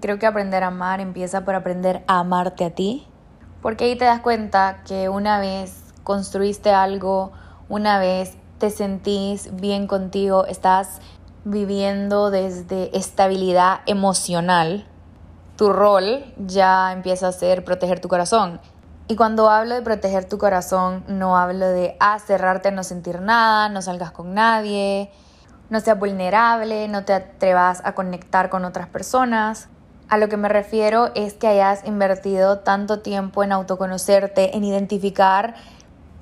Creo 0.00 0.18
que 0.18 0.26
aprender 0.26 0.64
a 0.64 0.66
amar 0.66 1.00
empieza 1.00 1.44
por 1.44 1.54
aprender 1.54 2.02
a 2.08 2.18
amarte 2.18 2.64
a 2.64 2.70
ti. 2.70 3.06
Porque 3.62 3.84
ahí 3.84 3.96
te 3.96 4.04
das 4.04 4.18
cuenta 4.18 4.82
que 4.84 5.08
una 5.08 5.38
vez 5.38 5.94
construiste 6.02 6.70
algo, 6.70 7.30
una 7.68 8.00
vez 8.00 8.36
te 8.58 8.68
sentís 8.70 9.54
bien 9.54 9.86
contigo, 9.86 10.44
estás 10.44 11.00
viviendo 11.44 12.32
desde 12.32 12.96
estabilidad 12.98 13.80
emocional, 13.86 14.86
tu 15.56 15.72
rol 15.72 16.24
ya 16.36 16.92
empieza 16.92 17.28
a 17.28 17.32
ser 17.32 17.64
proteger 17.64 18.00
tu 18.00 18.08
corazón. 18.08 18.60
Y 19.06 19.16
cuando 19.16 19.50
hablo 19.50 19.74
de 19.74 19.82
proteger 19.82 20.24
tu 20.24 20.38
corazón, 20.38 21.04
no 21.08 21.36
hablo 21.36 21.68
de 21.68 21.94
ah, 22.00 22.18
cerrarte, 22.18 22.72
no 22.72 22.82
sentir 22.82 23.20
nada, 23.20 23.68
no 23.68 23.82
salgas 23.82 24.12
con 24.12 24.32
nadie, 24.32 25.10
no 25.68 25.80
seas 25.80 25.98
vulnerable, 25.98 26.88
no 26.88 27.04
te 27.04 27.12
atrevas 27.12 27.82
a 27.84 27.94
conectar 27.94 28.48
con 28.48 28.64
otras 28.64 28.88
personas. 28.88 29.68
A 30.08 30.16
lo 30.16 30.30
que 30.30 30.38
me 30.38 30.48
refiero 30.48 31.10
es 31.14 31.34
que 31.34 31.48
hayas 31.48 31.84
invertido 31.84 32.60
tanto 32.60 33.00
tiempo 33.00 33.44
en 33.44 33.52
autoconocerte, 33.52 34.56
en 34.56 34.64
identificar 34.64 35.54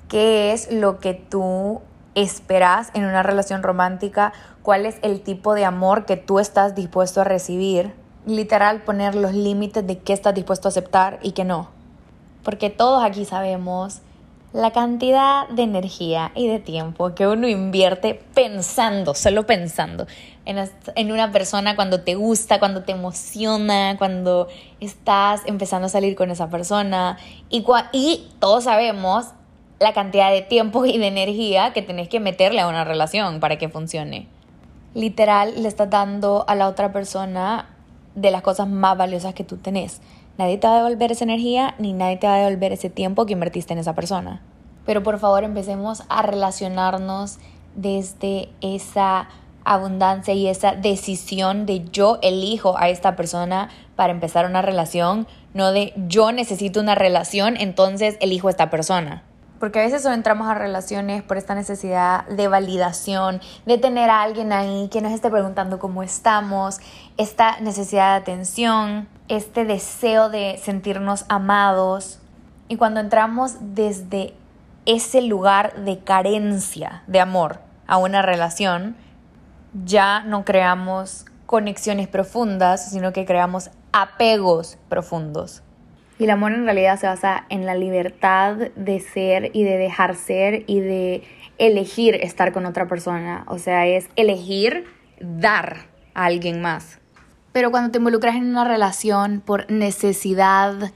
qué 0.09 0.53
es 0.53 0.73
lo 0.73 0.99
que 0.99 1.15
tú 1.15 1.83
esperas 2.17 2.91
en 2.95 3.05
una 3.05 3.23
relación 3.23 3.63
romántica, 3.63 4.33
cuál 4.63 4.87
es 4.87 4.97
el 5.03 5.23
tipo 5.23 5.55
de 5.55 5.65
amor 5.65 6.05
que 6.05 6.17
tú 6.17 6.41
estás 6.41 6.75
dispuesto 6.75 7.21
a 7.21 7.25
recibir. 7.25 7.95
Literal, 8.27 8.83
poner 8.83 9.15
los 9.15 9.35
límites 9.35 9.87
de 9.87 9.99
qué 9.99 10.13
estás 10.13 10.35
dispuesto 10.35 10.67
a 10.67 10.71
aceptar 10.71 11.21
y 11.23 11.31
qué 11.31 11.45
no. 11.45 11.82
Porque 12.43 12.71
todos 12.71 13.05
aquí 13.05 13.25
sabemos 13.25 14.01
la 14.53 14.71
cantidad 14.71 15.49
de 15.49 15.63
energía 15.63 16.31
y 16.35 16.47
de 16.47 16.59
tiempo 16.59 17.15
que 17.15 17.27
uno 17.27 17.49
invierte 17.49 18.23
pensando, 18.35 19.15
solo 19.15 19.47
pensando 19.47 20.07
en, 20.45 21.13
una 21.13 21.33
persona 21.33 21.77
cuando 21.77 22.03
te 22.03 22.15
gusta, 22.15 22.59
cuando 22.59 22.83
te 22.83 22.93
emociona, 22.93 23.97
cuando 23.97 24.49
estás 24.81 25.43
empezando 25.47 25.87
a 25.87 25.89
salir 25.89 26.17
con 26.17 26.31
esa 26.31 26.51
persona. 26.51 27.19
Y, 27.49 27.65
y 27.93 28.29
todos 28.41 28.65
sabemos 28.65 29.27
la 29.79 29.93
cantidad 29.93 30.31
de 30.31 30.43
tiempo 30.43 30.85
y 30.85 30.99
de 30.99 31.07
energía 31.07 31.73
que 31.73 31.83
tenés 31.83 32.09
que 32.09 32.21
meterle 32.21 32.61
a 32.61 32.69
una 32.69 32.85
relación 32.85 33.41
para 33.41 33.57
que 33.57 33.69
funcione. 33.69 34.29
Literal, 34.95 35.63
le 35.63 35.69
estás 35.69 35.89
dando 35.91 36.45
a 36.47 36.55
la 36.55 36.69
otra 36.69 36.93
persona 36.93 37.71
de 38.15 38.31
las 38.31 38.43
cosas 38.43 38.69
más 38.69 38.99
valiosas 38.99 39.33
que 39.35 39.45
tú 39.45 39.57
tenés. 39.57 40.01
Nadie 40.39 40.59
te 40.59 40.67
va 40.67 40.75
a 40.75 40.83
devolver 40.83 41.13
esa 41.13 41.25
energía 41.25 41.75
ni 41.79 41.93
nadie 41.93 42.17
te 42.17 42.27
va 42.27 42.37
a 42.37 42.39
devolver 42.39 42.73
ese 42.73 42.91
tiempo 42.91 43.27
que 43.27 43.35
invertiste 43.35 43.73
en 43.73 43.79
esa 43.79 43.95
persona. 43.95 44.41
Pero 44.87 45.03
por 45.03 45.19
favor 45.19 45.45
empecemos 45.45 46.03
a 46.09 46.23
relacionarnos 46.23 47.39
desde 47.75 48.49
esa 48.61 49.29
abundancia 49.65 50.35
y 50.35 50.49
esa 50.49 50.73
decisión 50.75 51.67
de 51.67 51.85
yo 51.91 52.19
elijo 52.23 52.77
a 52.79 52.89
esta 52.89 53.15
persona 53.17 53.69
para 53.97 54.13
empezar 54.13 54.47
una 54.47 54.63
relación, 54.63 55.27
no 55.55 55.73
de 55.73 55.93
yo 56.09 56.33
necesito 56.33 56.81
una 56.81 56.95
relación, 56.95 57.57
entonces 57.57 58.17
elijo 58.21 58.49
a 58.49 58.51
esta 58.51 58.71
persona. 58.71 59.23
Porque 59.61 59.79
a 59.79 59.83
veces 59.83 60.03
solo 60.03 60.17
entramos 60.17 60.49
a 60.49 60.55
relaciones 60.55 61.23
por 61.23 61.37
esta 61.37 61.55
necesidad 61.55 62.27
de 62.27 62.49
validación, 62.49 63.41
de 63.65 63.79
tener 63.79 64.11
a 64.11 64.23
alguien 64.23 64.53
ahí 64.53 64.89
que 64.91 65.01
nos 65.01 65.13
esté 65.13 65.31
preguntando 65.31 65.79
cómo 65.79 66.03
estamos, 66.03 66.81
esta 67.17 67.61
necesidad 67.61 68.15
de 68.15 68.23
atención, 68.23 69.09
este 69.29 69.65
deseo 69.65 70.29
de 70.29 70.59
sentirnos 70.63 71.25
amados. 71.29 72.21
Y 72.69 72.77
cuando 72.77 73.01
entramos 73.01 73.57
desde 73.61 74.35
ese 74.87 75.23
lugar 75.23 75.85
de 75.85 75.99
carencia 76.01 77.03
de 77.07 77.21
amor 77.21 77.61
a 77.87 77.99
una 77.99 78.23
relación, 78.23 78.97
ya 79.85 80.23
no 80.23 80.45
creamos 80.45 81.27
conexiones 81.47 82.09
profundas, 82.09 82.91
sino 82.91 83.13
que 83.13 83.25
creamos 83.25 83.71
apegos 83.93 84.79
profundos. 84.89 85.63
Y 86.19 86.25
el 86.25 86.31
amor 86.31 86.53
en 86.53 86.65
realidad 86.65 86.99
se 86.99 87.07
basa 87.07 87.47
en 87.49 87.67
la 87.67 87.75
libertad 87.75 88.57
de 88.77 89.01
ser 89.01 89.51
y 89.55 89.65
de 89.65 89.77
dejar 89.77 90.15
ser 90.15 90.65
y 90.67 90.81
de 90.81 91.25
elegir 91.59 92.15
estar 92.15 92.53
con 92.53 92.65
otra 92.67 92.87
persona. 92.87 93.45
O 93.49 93.59
sea, 93.59 93.87
es 93.87 94.09
elegir 94.17 94.87
dar 95.21 95.87
a 96.15 96.27
alguien 96.27 96.63
más. 96.63 97.02
Pero 97.53 97.71
cuando 97.71 97.91
te 97.91 97.99
involucras 97.99 98.37
en 98.37 98.49
una 98.49 98.65
relación 98.65 99.43
por 99.45 99.71
necesidad, 99.71 100.93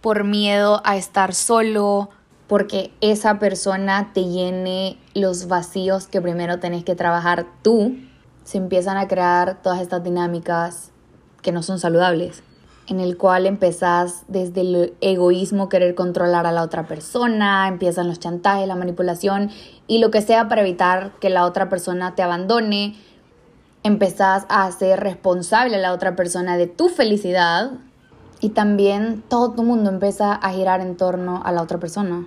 por 0.00 0.24
miedo 0.24 0.80
a 0.84 0.96
estar 0.96 1.34
solo, 1.34 2.10
porque 2.46 2.92
esa 3.00 3.38
persona 3.38 4.10
te 4.12 4.24
llene 4.24 4.98
los 5.14 5.46
vacíos 5.46 6.06
que 6.06 6.20
primero 6.20 6.58
tenés 6.58 6.84
que 6.84 6.94
trabajar 6.94 7.46
tú, 7.62 7.96
se 8.44 8.58
empiezan 8.58 8.96
a 8.96 9.08
crear 9.08 9.62
todas 9.62 9.80
estas 9.80 10.02
dinámicas 10.02 10.90
que 11.42 11.52
no 11.52 11.62
son 11.62 11.78
saludables 11.78 12.42
en 12.90 12.98
el 12.98 13.16
cual 13.16 13.46
empezás 13.46 14.24
desde 14.26 14.62
el 14.62 14.94
egoísmo 15.00 15.68
querer 15.68 15.94
controlar 15.94 16.44
a 16.46 16.52
la 16.52 16.62
otra 16.64 16.88
persona, 16.88 17.68
empiezan 17.68 18.08
los 18.08 18.18
chantajes, 18.18 18.66
la 18.66 18.74
manipulación 18.74 19.50
y 19.86 19.98
lo 19.98 20.10
que 20.10 20.22
sea 20.22 20.48
para 20.48 20.62
evitar 20.62 21.12
que 21.20 21.30
la 21.30 21.44
otra 21.46 21.68
persona 21.68 22.16
te 22.16 22.22
abandone, 22.22 22.96
empezás 23.82 24.46
a 24.48 24.70
ser 24.72 25.00
responsable 25.00 25.76
a 25.76 25.78
la 25.80 25.92
otra 25.92 26.16
persona 26.16 26.56
de 26.56 26.66
tu 26.66 26.88
felicidad 26.88 27.72
y 28.40 28.50
también 28.50 29.22
todo 29.28 29.52
tu 29.52 29.62
mundo 29.62 29.90
empieza 29.90 30.34
a 30.34 30.52
girar 30.52 30.80
en 30.80 30.96
torno 30.96 31.42
a 31.44 31.52
la 31.52 31.62
otra 31.62 31.78
persona. 31.78 32.26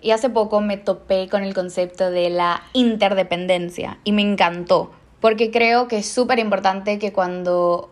Y 0.00 0.10
hace 0.10 0.30
poco 0.30 0.60
me 0.60 0.76
topé 0.76 1.28
con 1.28 1.44
el 1.44 1.54
concepto 1.54 2.10
de 2.10 2.30
la 2.30 2.62
interdependencia 2.72 3.98
y 4.02 4.12
me 4.12 4.22
encantó, 4.22 4.90
porque 5.20 5.50
creo 5.50 5.86
que 5.86 5.98
es 5.98 6.06
súper 6.06 6.40
importante 6.40 6.98
que 6.98 7.12
cuando 7.12 7.90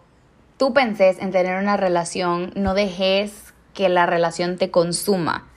tú 0.56 0.72
penses 0.72 1.18
en 1.20 1.30
tener 1.30 1.60
una 1.60 1.76
relación, 1.76 2.52
no 2.56 2.74
dejes 2.74 3.54
que 3.74 3.88
la 3.88 4.06
relación 4.06 4.56
te 4.58 4.70
consuma. 4.70 5.49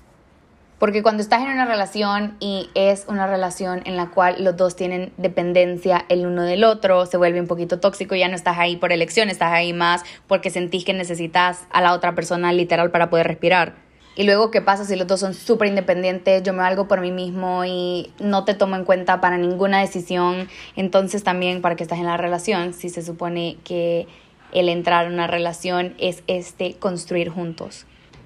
Porque 0.83 1.01
cuando 1.01 1.23
estás 1.23 1.41
en 1.41 1.47
una 1.47 1.63
relación 1.63 2.35
y 2.41 2.69
es 2.75 3.05
una 3.07 3.25
relación 3.25 3.83
en 3.85 3.95
la 3.95 4.09
cual 4.09 4.43
los 4.43 4.57
dos 4.57 4.75
tienen 4.75 5.13
dependencia 5.15 6.03
el 6.09 6.25
uno 6.25 6.43
del 6.43 6.65
otro, 6.65 7.05
se 7.05 7.15
vuelve 7.15 7.39
un 7.39 7.47
poquito 7.47 7.79
tóxico, 7.79 8.15
ya 8.15 8.27
no 8.27 8.35
estás 8.35 8.57
ahí 8.57 8.75
por 8.75 8.91
elección, 8.91 9.29
estás 9.29 9.53
ahí 9.53 9.71
más 9.71 10.03
porque 10.27 10.49
sentís 10.49 10.83
que 10.83 10.91
necesitas 10.91 11.63
a 11.71 11.79
la 11.79 11.93
otra 11.93 12.15
persona 12.15 12.51
literal 12.51 12.91
para 12.91 13.09
poder 13.09 13.27
respirar. 13.27 13.75
Y 14.17 14.23
luego, 14.23 14.51
¿qué 14.51 14.59
pasa 14.59 14.83
si 14.83 14.97
los 14.97 15.07
dos 15.07 15.21
son 15.21 15.33
súper 15.33 15.69
independientes? 15.69 16.43
Yo 16.43 16.51
me 16.51 16.59
valgo 16.59 16.89
por 16.89 16.99
mí 16.99 17.11
mismo 17.13 17.63
y 17.63 18.11
no 18.19 18.43
te 18.43 18.53
tomo 18.53 18.75
en 18.75 18.83
cuenta 18.83 19.21
para 19.21 19.37
ninguna 19.37 19.79
decisión. 19.79 20.49
Entonces 20.75 21.23
también, 21.23 21.61
¿para 21.61 21.77
que 21.77 21.83
estás 21.83 21.99
en 21.99 22.07
la 22.07 22.17
relación? 22.17 22.73
Si 22.73 22.89
se 22.89 23.03
supone 23.03 23.55
que 23.63 24.05
el 24.51 24.67
entrar 24.67 25.05
en 25.05 25.13
una 25.13 25.27
relación 25.27 25.95
es 25.97 26.23
este 26.27 26.73
construir 26.73 27.29
juntos. 27.29 27.85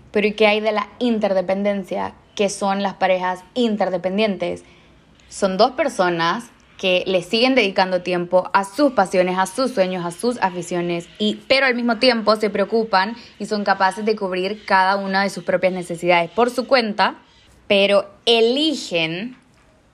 Pero 0.09 0.25
¿y 0.25 0.31
qué 0.31 0.47
hay 0.47 0.59
de 0.59 0.71
la 0.71 0.87
interdependencia? 0.97 2.15
Que 2.37 2.49
son 2.49 2.83
las 2.83 2.93
parejas 2.93 3.43
interdependientes? 3.55 4.63
Son 5.27 5.57
dos 5.57 5.71
personas 5.71 6.51
que 6.77 7.03
le 7.07 7.23
siguen 7.23 7.55
dedicando 7.55 8.03
tiempo 8.03 8.51
a 8.53 8.63
sus 8.63 8.93
pasiones, 8.93 9.39
a 9.39 9.47
sus 9.47 9.71
sueños, 9.71 10.05
a 10.05 10.11
sus 10.11 10.37
aficiones, 10.39 11.09
y, 11.17 11.39
pero 11.47 11.65
al 11.65 11.73
mismo 11.73 11.97
tiempo 11.97 12.35
se 12.35 12.51
preocupan 12.51 13.15
y 13.39 13.47
son 13.47 13.63
capaces 13.63 14.05
de 14.05 14.15
cubrir 14.15 14.63
cada 14.65 14.97
una 14.97 15.23
de 15.23 15.31
sus 15.31 15.43
propias 15.43 15.73
necesidades 15.73 16.29
por 16.29 16.51
su 16.51 16.67
cuenta, 16.67 17.15
pero 17.67 18.07
eligen 18.27 19.35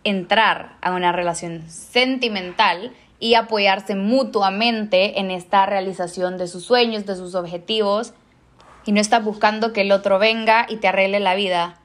entrar 0.04 0.76
a 0.82 0.92
una 0.92 1.14
relación 1.14 1.70
sentimental 1.70 2.92
y 3.22 3.36
apoyarse 3.36 3.96
mutuamente 3.96 5.22
en 5.22 5.32
esta 5.32 5.66
realización 5.66 6.38
de 6.38 6.50
sus 6.50 6.66
sueños, 6.66 7.06
de 7.06 7.16
sus 7.16 7.36
objetivos, 7.36 8.14
y 8.86 8.92
no 8.92 9.00
estás 9.00 9.24
buscando 9.24 9.72
que 9.72 9.82
el 9.82 9.94
otro 9.94 10.20
venga 10.20 10.66
y 10.68 10.76
te 10.76 10.90
arregle 10.90 11.22
la 11.22 11.36
vida. 11.36 11.80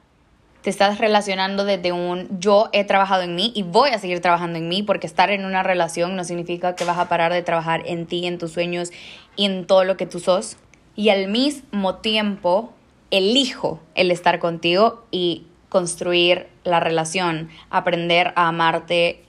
Te 0.61 0.69
estás 0.69 0.97
relacionando 0.97 1.63
desde 1.63 1.93
un 1.93 2.27
yo 2.41 2.67
he 2.73 2.83
trabajado 2.83 3.21
en 3.21 3.33
mí 3.33 3.53
y 3.55 3.63
voy 3.63 3.91
a 3.91 3.97
seguir 3.97 4.19
trabajando 4.19 4.57
en 4.57 4.67
mí 4.67 4.83
porque 4.83 5.07
estar 5.07 5.29
en 5.29 5.45
una 5.45 5.63
relación 5.63 6.17
no 6.17 6.25
significa 6.25 6.75
que 6.75 6.83
vas 6.83 6.97
a 6.97 7.07
parar 7.07 7.31
de 7.31 7.41
trabajar 7.41 7.83
en 7.85 8.05
ti, 8.05 8.27
en 8.27 8.37
tus 8.37 8.51
sueños 8.51 8.91
y 9.37 9.45
en 9.45 9.65
todo 9.65 9.85
lo 9.85 9.95
que 9.95 10.05
tú 10.05 10.19
sos. 10.19 10.57
Y 10.97 11.09
al 11.09 11.29
mismo 11.29 11.95
tiempo 11.95 12.73
elijo 13.09 13.79
el 13.95 14.11
estar 14.11 14.39
contigo 14.39 15.05
y 15.11 15.45
construir 15.69 16.47
la 16.65 16.81
relación, 16.81 17.47
aprender 17.69 18.33
a 18.35 18.49
amarte 18.49 19.23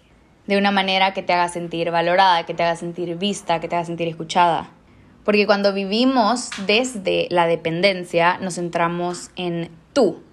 de 0.49 0.59
una 0.59 0.73
manera 0.73 1.15
que 1.15 1.23
te 1.23 1.33
haga 1.33 1.49
sentir 1.49 1.93
valorada, 1.93 2.45
que 2.45 2.55
te 2.55 2.65
haga 2.65 2.75
sentir 2.75 3.17
vista, 3.17 3.61
que 3.61 3.69
te 3.69 3.77
haga 3.77 3.85
sentir 3.85 4.09
escuchada. 4.09 4.71
Porque 5.25 5.47
cuando 5.47 5.73
vivimos 5.73 6.51
desde 6.67 7.29
la 7.31 7.47
dependencia, 7.47 8.39
nos 8.39 8.57
centramos 8.57 9.31
en 9.37 9.71
tú. 9.93 10.25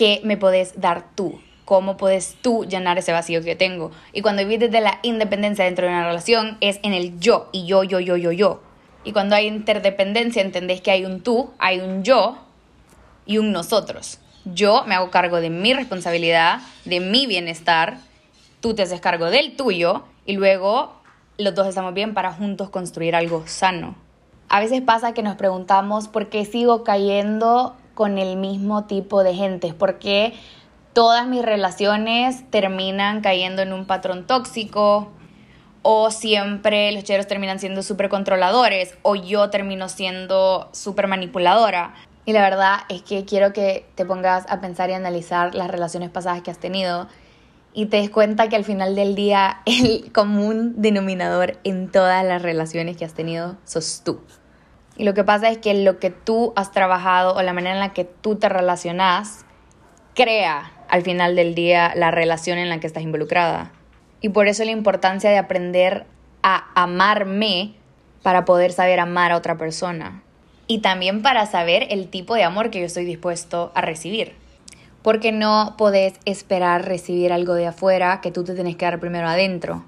¿Qué 0.00 0.22
me 0.24 0.38
puedes 0.38 0.80
dar 0.80 1.14
tú? 1.14 1.42
¿Cómo 1.66 1.98
puedes 1.98 2.38
tú 2.40 2.64
llenar 2.64 2.96
ese 2.96 3.12
vacío 3.12 3.42
que 3.42 3.48
yo 3.48 3.56
tengo? 3.58 3.90
Y 4.14 4.22
cuando 4.22 4.40
vivís 4.40 4.60
desde 4.60 4.80
la 4.80 4.98
independencia 5.02 5.66
dentro 5.66 5.86
de 5.86 5.92
una 5.92 6.06
relación, 6.06 6.56
es 6.62 6.80
en 6.82 6.94
el 6.94 7.20
yo 7.20 7.50
y 7.52 7.66
yo, 7.66 7.84
yo, 7.84 8.00
yo, 8.00 8.16
yo, 8.16 8.32
yo. 8.32 8.62
Y 9.04 9.12
cuando 9.12 9.36
hay 9.36 9.46
interdependencia, 9.46 10.40
entendés 10.40 10.80
que 10.80 10.90
hay 10.90 11.04
un 11.04 11.20
tú, 11.20 11.50
hay 11.58 11.80
un 11.80 12.02
yo 12.02 12.38
y 13.26 13.36
un 13.36 13.52
nosotros. 13.52 14.20
Yo 14.46 14.84
me 14.86 14.94
hago 14.94 15.10
cargo 15.10 15.38
de 15.38 15.50
mi 15.50 15.74
responsabilidad, 15.74 16.60
de 16.86 17.00
mi 17.00 17.26
bienestar, 17.26 17.98
tú 18.62 18.72
te 18.72 18.84
haces 18.84 19.02
cargo 19.02 19.26
del 19.26 19.54
tuyo 19.54 20.04
y 20.24 20.32
luego 20.32 20.94
los 21.36 21.54
dos 21.54 21.66
estamos 21.66 21.92
bien 21.92 22.14
para 22.14 22.32
juntos 22.32 22.70
construir 22.70 23.14
algo 23.14 23.42
sano. 23.46 23.96
A 24.48 24.60
veces 24.60 24.80
pasa 24.80 25.12
que 25.12 25.22
nos 25.22 25.36
preguntamos 25.36 26.08
por 26.08 26.30
qué 26.30 26.46
sigo 26.46 26.84
cayendo 26.84 27.76
con 28.00 28.16
el 28.16 28.38
mismo 28.38 28.84
tipo 28.84 29.22
de 29.22 29.34
gente, 29.34 29.74
por 29.74 29.98
qué 29.98 30.32
todas 30.94 31.26
mis 31.26 31.42
relaciones 31.42 32.50
terminan 32.50 33.20
cayendo 33.20 33.60
en 33.60 33.74
un 33.74 33.84
patrón 33.84 34.26
tóxico, 34.26 35.10
o 35.82 36.10
siempre 36.10 36.92
los 36.92 37.04
cheros 37.04 37.26
terminan 37.26 37.58
siendo 37.58 37.82
súper 37.82 38.08
controladores, 38.08 38.96
o 39.02 39.16
yo 39.16 39.50
termino 39.50 39.90
siendo 39.90 40.70
súper 40.72 41.08
manipuladora. 41.08 41.92
Y 42.24 42.32
la 42.32 42.40
verdad 42.40 42.78
es 42.88 43.02
que 43.02 43.26
quiero 43.26 43.52
que 43.52 43.84
te 43.96 44.06
pongas 44.06 44.46
a 44.48 44.62
pensar 44.62 44.88
y 44.88 44.94
analizar 44.94 45.54
las 45.54 45.70
relaciones 45.70 46.08
pasadas 46.08 46.40
que 46.40 46.50
has 46.50 46.58
tenido 46.58 47.06
y 47.74 47.84
te 47.84 47.98
des 47.98 48.08
cuenta 48.08 48.48
que 48.48 48.56
al 48.56 48.64
final 48.64 48.94
del 48.94 49.14
día 49.14 49.60
el 49.66 50.10
común 50.10 50.72
denominador 50.78 51.58
en 51.64 51.92
todas 51.92 52.24
las 52.24 52.40
relaciones 52.40 52.96
que 52.96 53.04
has 53.04 53.12
tenido 53.12 53.58
sos 53.66 54.00
tú. 54.02 54.22
Y 54.96 55.04
lo 55.04 55.14
que 55.14 55.24
pasa 55.24 55.48
es 55.48 55.58
que 55.58 55.74
lo 55.74 55.98
que 55.98 56.10
tú 56.10 56.52
has 56.56 56.72
trabajado 56.72 57.34
o 57.34 57.42
la 57.42 57.52
manera 57.52 57.74
en 57.74 57.80
la 57.80 57.92
que 57.92 58.04
tú 58.04 58.36
te 58.36 58.48
relacionas 58.48 59.44
crea 60.14 60.72
al 60.88 61.02
final 61.02 61.36
del 61.36 61.54
día 61.54 61.92
la 61.94 62.10
relación 62.10 62.58
en 62.58 62.68
la 62.68 62.80
que 62.80 62.86
estás 62.86 63.02
involucrada. 63.02 63.72
Y 64.20 64.30
por 64.30 64.48
eso 64.48 64.64
la 64.64 64.72
importancia 64.72 65.30
de 65.30 65.38
aprender 65.38 66.04
a 66.42 66.66
amarme 66.74 67.74
para 68.22 68.44
poder 68.44 68.72
saber 68.72 69.00
amar 69.00 69.32
a 69.32 69.36
otra 69.36 69.56
persona. 69.56 70.22
Y 70.66 70.80
también 70.80 71.22
para 71.22 71.46
saber 71.46 71.86
el 71.90 72.08
tipo 72.08 72.34
de 72.34 72.44
amor 72.44 72.70
que 72.70 72.80
yo 72.80 72.86
estoy 72.86 73.04
dispuesto 73.04 73.72
a 73.74 73.80
recibir. 73.80 74.34
porque 75.02 75.32
no 75.32 75.74
podés 75.78 76.14
esperar 76.24 76.86
recibir 76.86 77.32
algo 77.32 77.54
de 77.54 77.66
afuera 77.66 78.20
que 78.20 78.30
tú 78.30 78.44
te 78.44 78.54
tienes 78.54 78.76
que 78.76 78.84
dar 78.84 79.00
primero 79.00 79.28
adentro. 79.28 79.84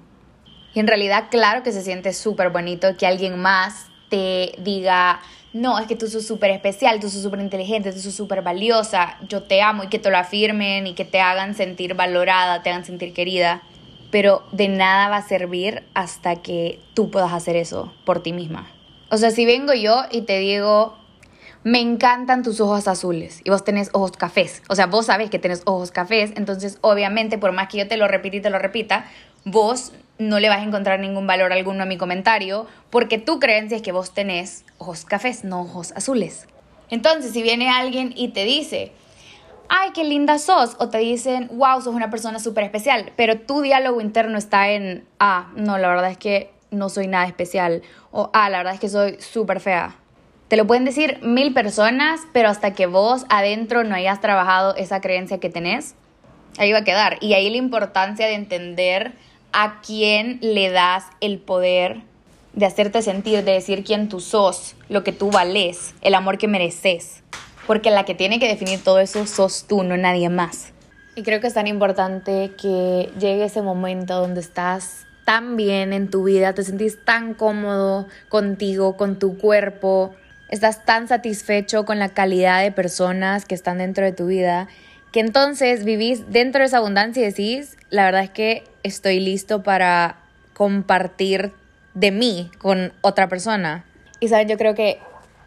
Y 0.73 0.79
en 0.79 0.87
realidad, 0.87 1.25
claro 1.29 1.61
que 1.61 1.71
se 1.71 1.83
siente 1.83 2.13
súper 2.13 2.49
bonito 2.49 2.97
que 2.97 3.05
alguien 3.05 3.39
más 3.39 3.91
te 4.13 4.53
diga, 4.59 5.21
no, 5.53 5.79
es 5.79 5.87
que 5.87 5.95
tú 5.95 6.07
sos 6.07 6.23
súper 6.23 6.51
especial, 6.51 6.99
tú 6.99 7.09
sos 7.09 7.23
súper 7.23 7.39
inteligente, 7.39 7.91
tú 7.91 7.99
sos 7.99 8.13
súper 8.13 8.43
valiosa, 8.43 9.17
yo 9.27 9.41
te 9.41 9.59
amo 9.63 9.85
y 9.85 9.87
que 9.87 9.97
te 9.97 10.11
lo 10.11 10.19
afirmen 10.19 10.85
y 10.85 10.93
que 10.93 11.03
te 11.03 11.19
hagan 11.19 11.55
sentir 11.55 11.95
valorada, 11.95 12.61
te 12.61 12.69
hagan 12.69 12.85
sentir 12.85 13.11
querida. 13.11 13.63
Pero 14.11 14.43
de 14.51 14.67
nada 14.67 15.09
va 15.09 15.17
a 15.17 15.27
servir 15.27 15.81
hasta 15.95 16.35
que 16.35 16.79
tú 16.93 17.09
puedas 17.09 17.33
hacer 17.33 17.55
eso 17.55 17.91
por 18.05 18.21
ti 18.21 18.33
misma. 18.33 18.69
O 19.09 19.17
sea, 19.17 19.31
si 19.31 19.47
vengo 19.47 19.73
yo 19.73 20.03
y 20.11 20.21
te 20.21 20.37
digo, 20.37 20.95
me 21.63 21.79
encantan 21.79 22.43
tus 22.43 22.61
ojos 22.61 22.87
azules 22.87 23.41
y 23.43 23.49
vos 23.49 23.63
tenés 23.63 23.89
ojos 23.93 24.11
cafés. 24.11 24.61
O 24.69 24.75
sea, 24.75 24.85
vos 24.85 25.07
sabés 25.07 25.31
que 25.31 25.39
tenés 25.39 25.63
ojos 25.65 25.89
cafés, 25.89 26.33
entonces 26.35 26.77
obviamente 26.81 27.39
por 27.39 27.51
más 27.51 27.67
que 27.67 27.79
yo 27.79 27.87
te 27.87 27.97
lo 27.97 28.07
repita 28.07 28.35
y 28.37 28.41
te 28.41 28.51
lo 28.51 28.59
repita, 28.59 29.05
vos 29.43 29.91
no 30.27 30.39
le 30.39 30.49
vas 30.49 30.59
a 30.59 30.63
encontrar 30.63 30.99
ningún 30.99 31.27
valor 31.27 31.53
alguno 31.53 31.83
a 31.83 31.85
mi 31.85 31.97
comentario 31.97 32.67
porque 32.89 33.17
tu 33.17 33.39
creencia 33.39 33.77
es 33.77 33.83
que 33.83 33.91
vos 33.91 34.13
tenés 34.13 34.65
ojos 34.77 35.05
cafés, 35.05 35.43
no 35.43 35.61
ojos 35.61 35.91
azules. 35.93 36.47
Entonces, 36.89 37.31
si 37.31 37.41
viene 37.43 37.69
alguien 37.69 38.13
y 38.15 38.29
te 38.29 38.43
dice, 38.45 38.91
ay, 39.69 39.91
qué 39.93 40.03
linda 40.03 40.37
sos, 40.37 40.75
o 40.79 40.89
te 40.89 40.99
dicen, 40.99 41.49
wow, 41.53 41.81
sos 41.81 41.93
una 41.93 42.09
persona 42.09 42.39
súper 42.39 42.63
especial, 42.63 43.11
pero 43.15 43.39
tu 43.39 43.61
diálogo 43.61 44.01
interno 44.01 44.37
está 44.37 44.69
en, 44.69 45.05
ah, 45.19 45.51
no, 45.55 45.77
la 45.77 45.87
verdad 45.87 46.11
es 46.11 46.17
que 46.17 46.51
no 46.71 46.89
soy 46.89 47.07
nada 47.07 47.25
especial, 47.25 47.81
o 48.11 48.29
ah, 48.33 48.49
la 48.49 48.57
verdad 48.57 48.73
es 48.73 48.79
que 48.79 48.89
soy 48.89 49.17
súper 49.19 49.59
fea 49.59 49.95
te 50.53 50.57
lo 50.57 50.67
pueden 50.67 50.85
decir 50.85 51.17
mil 51.23 51.51
personas, 51.51 52.21
pero 52.31 52.47
hasta 52.47 52.75
que 52.75 52.85
vos 52.85 53.25
adentro 53.29 53.83
no 53.83 53.95
hayas 53.95 54.21
trabajado 54.21 54.75
esa 54.75 55.01
creencia 55.01 55.39
que 55.39 55.49
tenés, 55.49 55.95
ahí 56.59 56.71
va 56.71 56.77
a 56.77 56.83
quedar. 56.83 57.17
Y 57.21 57.33
ahí 57.33 57.49
la 57.49 57.57
importancia 57.57 58.27
de 58.27 58.35
entender 58.35 59.13
a 59.53 59.81
quién 59.85 60.39
le 60.41 60.71
das 60.71 61.05
el 61.21 61.39
poder 61.39 62.01
de 62.53 62.65
hacerte 62.65 63.01
sentir, 63.01 63.43
de 63.43 63.53
decir 63.53 63.83
quién 63.83 64.09
tú 64.09 64.19
sos, 64.19 64.75
lo 64.89 65.03
que 65.03 65.11
tú 65.11 65.31
vales, 65.31 65.95
el 66.01 66.15
amor 66.15 66.37
que 66.37 66.47
mereces. 66.47 67.23
Porque 67.65 67.91
la 67.91 68.03
que 68.03 68.15
tiene 68.15 68.39
que 68.39 68.47
definir 68.47 68.83
todo 68.83 68.99
eso 68.99 69.25
sos 69.25 69.65
tú, 69.67 69.83
no 69.83 69.95
nadie 69.95 70.29
más. 70.29 70.73
Y 71.15 71.23
creo 71.23 71.39
que 71.39 71.47
es 71.47 71.53
tan 71.53 71.67
importante 71.67 72.51
que 72.59 73.09
llegue 73.19 73.45
ese 73.45 73.61
momento 73.61 74.19
donde 74.19 74.41
estás 74.41 75.05
tan 75.25 75.55
bien 75.55 75.93
en 75.93 76.09
tu 76.09 76.23
vida, 76.23 76.53
te 76.53 76.63
sentís 76.63 77.03
tan 77.05 77.33
cómodo 77.33 78.07
contigo, 78.29 78.97
con 78.97 79.19
tu 79.19 79.37
cuerpo, 79.37 80.13
estás 80.49 80.85
tan 80.85 81.07
satisfecho 81.07 81.85
con 81.85 81.99
la 81.99 82.09
calidad 82.09 82.61
de 82.61 82.71
personas 82.71 83.45
que 83.45 83.55
están 83.55 83.77
dentro 83.77 84.03
de 84.03 84.11
tu 84.11 84.27
vida, 84.27 84.67
que 85.13 85.19
entonces 85.19 85.85
vivís 85.85 86.31
dentro 86.31 86.59
de 86.59 86.65
esa 86.65 86.77
abundancia 86.77 87.21
y 87.21 87.25
decís, 87.27 87.77
la 87.91 88.05
verdad 88.05 88.23
es 88.23 88.31
que 88.31 88.63
estoy 88.81 89.19
listo 89.19 89.61
para 89.61 90.17
compartir 90.53 91.51
de 91.93 92.11
mí 92.11 92.49
con 92.57 92.91
otra 93.01 93.29
persona. 93.29 93.85
Y 94.19 94.29
saben, 94.29 94.49
yo 94.49 94.57
creo 94.57 94.73
que 94.73 94.99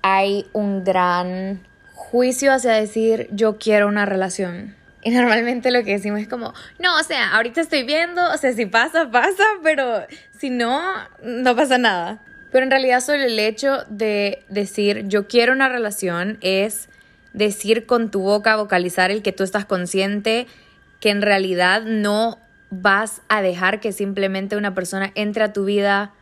hay 0.03 0.47
un 0.53 0.85
gran 0.85 1.67
juicio 1.95 2.53
hacia 2.53 2.73
decir 2.73 3.29
yo 3.33 3.59
quiero 3.59 3.89
una 3.89 4.07
relación. 4.07 4.77
Y 5.03 5.11
normalmente 5.11 5.73
lo 5.73 5.83
que 5.83 5.93
decimos 5.93 6.21
es 6.21 6.29
como, 6.29 6.55
no, 6.79 6.97
o 6.99 7.03
sea, 7.03 7.35
ahorita 7.35 7.61
estoy 7.61 7.83
viendo, 7.83 8.23
o 8.33 8.37
sea, 8.39 8.53
si 8.53 8.67
pasa, 8.67 9.11
pasa, 9.11 9.45
pero 9.65 10.07
si 10.39 10.49
no, 10.49 10.81
no 11.25 11.57
pasa 11.57 11.77
nada. 11.77 12.21
Pero 12.53 12.63
en 12.65 12.71
realidad 12.71 13.01
solo 13.01 13.25
el 13.25 13.39
hecho 13.41 13.85
de 13.89 14.45
decir 14.49 15.09
yo 15.09 15.27
quiero 15.27 15.53
una 15.53 15.69
relación 15.69 16.39
es 16.41 16.89
decir 17.37 17.87
con 17.87 18.11
tu 18.11 18.23
boca, 18.23 18.57
vocalizar 18.57 19.11
el 19.13 19.23
que 19.23 19.31
tú 19.31 19.45
estás 19.45 19.67
consciente 19.67 20.47
que 21.01 21.11
en 21.11 21.23
realidad 21.23 21.83
no 21.83 22.39
vas 22.71 23.21
a 23.29 23.43
dejar 23.43 23.79
que 23.79 23.93
simplemente 23.93 24.57
una 24.57 24.75
persona 24.75 25.13
entre 25.15 25.45
a 25.45 25.53
tu 25.53 25.67
vida 25.67 26.13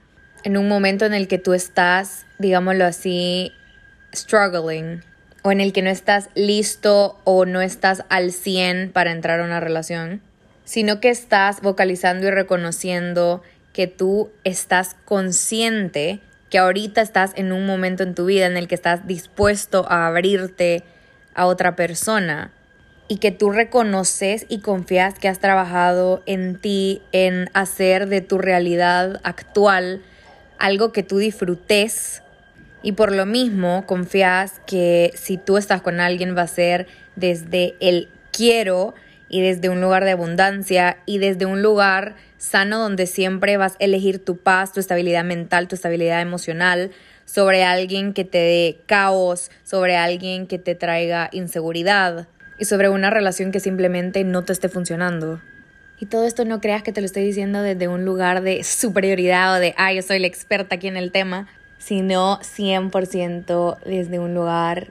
en 0.42 0.59
un 0.59 0.68
momento 0.68 1.06
en 1.06 1.14
el 1.14 1.28
que 1.28 1.38
tú 1.38 1.54
estás, 1.54 2.26
digámoslo 2.38 2.85
así, 2.85 3.52
struggling 4.14 5.02
o 5.42 5.52
en 5.52 5.61
el 5.61 5.73
que 5.73 5.83
no 5.83 5.90
estás 5.90 6.28
listo 6.35 7.21
o 7.25 7.47
no 7.47 7.62
estás 7.62 8.04
al 8.09 8.33
100 8.33 8.90
para 8.90 9.12
entrar 9.12 9.40
a 9.40 9.44
una 9.44 9.61
relación, 9.61 10.21
sino 10.64 11.00
que 11.00 11.11
estás 11.11 11.62
vocalizando 11.62 12.27
y 12.27 12.31
reconociendo 12.31 13.42
que 13.72 13.87
tú 13.87 14.33
estás 14.42 14.96
consciente 15.05 16.20
que 16.50 16.59
ahorita 16.59 17.00
estás 17.03 17.33
en 17.37 17.53
un 17.53 17.66
momento 17.66 18.03
en 18.03 18.14
tu 18.14 18.27
vida 18.27 18.46
en 18.46 18.57
el 18.57 18.68
que 18.68 18.74
estás 18.74 19.07
dispuesto 19.07 19.87
a 19.88 20.07
abrirte 20.07 20.83
a 21.35 21.47
otra 21.47 21.77
persona 21.77 22.51
y 23.09 23.18
que 23.18 23.31
tú 23.31 23.51
reconoces 23.51 24.47
y 24.49 24.61
confías 24.61 25.18
que 25.18 25.29
has 25.29 25.38
trabajado 25.38 26.23
en 26.27 26.59
ti, 26.59 27.03
en 27.12 27.51
hacer 27.53 28.09
de 28.09 28.20
tu 28.20 28.38
realidad 28.38 29.20
actual 29.25 30.03
algo 30.59 30.92
que 30.92 31.03
tú 31.03 31.18
disfrutes. 31.18 32.23
Y 32.83 32.92
por 32.92 33.12
lo 33.12 33.27
mismo 33.27 33.85
confías 33.87 34.61
que 34.66 35.12
si 35.14 35.37
tú 35.37 35.57
estás 35.57 35.83
con 35.83 36.01
alguien 36.01 36.37
va 36.37 36.42
a 36.42 36.47
ser 36.47 36.87
desde 37.16 37.75
el 37.81 38.09
quiero 38.31 38.94
y 39.29 39.40
desde 39.40 39.68
un 39.68 39.81
lugar 39.81 40.05
de 40.05 40.12
abundancia 40.12 40.99
y 41.07 41.18
desde 41.18 41.47
un 41.47 41.62
lugar 41.62 42.14
sano 42.38 42.79
donde 42.79 43.07
siempre 43.07 43.57
vas 43.57 43.73
a 43.73 43.85
elegir 43.85 44.23
tu 44.23 44.37
paz, 44.37 44.73
tu 44.73 44.81
estabilidad 44.81 45.25
mental, 45.25 45.66
tu 45.66 45.75
estabilidad 45.75 46.20
emocional 46.20 46.90
sobre 47.24 47.64
alguien 47.64 48.12
que 48.12 48.24
te 48.24 48.38
dé 48.38 48.78
caos, 48.87 49.50
sobre 49.62 49.96
alguien 49.96 50.46
que 50.46 50.58
te 50.58 50.74
traiga 50.74 51.28
inseguridad 51.32 52.28
y 52.58 52.64
sobre 52.66 52.88
una 52.88 53.10
relación 53.10 53.52
que 53.52 53.60
simplemente 53.60 54.24
no 54.24 54.44
te 54.44 54.52
esté 54.52 54.68
funcionando. 54.68 55.40
Y 55.98 56.06
todo 56.06 56.26
esto 56.26 56.44
no 56.44 56.60
creas 56.60 56.82
que 56.82 56.92
te 56.92 57.00
lo 57.00 57.06
estoy 57.06 57.24
diciendo 57.24 57.62
desde 57.62 57.88
un 57.88 58.04
lugar 58.04 58.42
de 58.42 58.62
superioridad 58.64 59.54
o 59.54 59.60
de, 59.60 59.74
ah, 59.76 59.92
yo 59.92 60.02
soy 60.02 60.18
la 60.18 60.26
experta 60.26 60.76
aquí 60.76 60.88
en 60.88 60.96
el 60.96 61.12
tema, 61.12 61.48
sino 61.78 62.38
100% 62.40 63.78
desde 63.84 64.18
un 64.18 64.34
lugar 64.34 64.88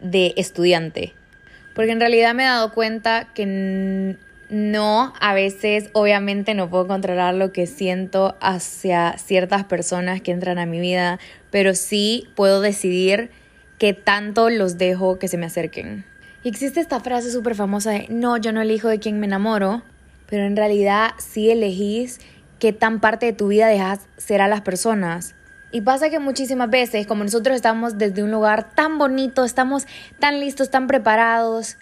de 0.00 0.34
estudiante. 0.36 1.14
Porque 1.74 1.92
en 1.92 2.00
realidad 2.00 2.34
me 2.34 2.42
he 2.42 2.46
dado 2.46 2.72
cuenta 2.72 3.28
que 3.34 4.16
no, 4.50 5.12
a 5.20 5.34
veces 5.34 5.90
obviamente 5.92 6.54
no 6.54 6.70
puedo 6.70 6.86
controlar 6.86 7.34
lo 7.34 7.52
que 7.52 7.66
siento 7.66 8.36
hacia 8.40 9.18
ciertas 9.18 9.64
personas 9.64 10.22
que 10.22 10.32
entran 10.32 10.58
a 10.58 10.66
mi 10.66 10.80
vida, 10.80 11.18
pero 11.50 11.74
sí 11.74 12.28
puedo 12.34 12.60
decidir 12.60 13.30
qué 13.78 13.92
tanto 13.92 14.48
los 14.48 14.78
dejo 14.78 15.18
que 15.18 15.28
se 15.28 15.36
me 15.36 15.46
acerquen. 15.46 16.06
Y 16.42 16.48
existe 16.48 16.80
esta 16.80 17.00
frase 17.00 17.30
súper 17.30 17.54
famosa 17.54 17.90
de, 17.90 18.06
no, 18.08 18.36
yo 18.38 18.52
no 18.52 18.62
elijo 18.62 18.88
de 18.88 18.98
quién 18.98 19.20
me 19.20 19.26
enamoro, 19.26 19.82
pero 20.28 20.44
en 20.44 20.56
realidad 20.56 21.10
sí 21.18 21.50
elegís 21.50 22.20
qué 22.58 22.72
tan 22.72 23.00
parte 23.00 23.26
de 23.26 23.32
tu 23.32 23.48
vida 23.48 23.66
dejas 23.66 24.06
ser 24.16 24.40
a 24.40 24.48
las 24.48 24.62
personas. 24.62 25.34
Y 25.70 25.82
pasa 25.82 26.08
que 26.08 26.18
muchísimas 26.18 26.70
veces, 26.70 27.06
como 27.06 27.22
nosotros 27.22 27.54
estamos 27.54 27.98
desde 27.98 28.22
un 28.22 28.30
lugar 28.30 28.72
tan 28.74 28.96
bonito, 28.96 29.44
estamos 29.44 29.86
tan 30.18 30.40
listos, 30.40 30.70
tan 30.70 30.86
preparados, 30.86 31.76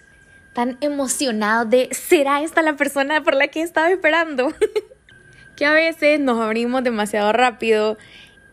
tan 0.57 0.75
emocionados 0.81 1.69
de, 1.69 1.87
¿será 1.91 2.41
esta 2.41 2.63
la 2.63 2.75
persona 2.75 3.21
por 3.21 3.35
la 3.35 3.49
que 3.49 3.61
estaba 3.61 3.91
esperando? 3.91 4.51
que 5.55 5.67
a 5.67 5.71
veces 5.71 6.19
nos 6.19 6.41
abrimos 6.41 6.83
demasiado 6.83 7.31
rápido 7.31 7.95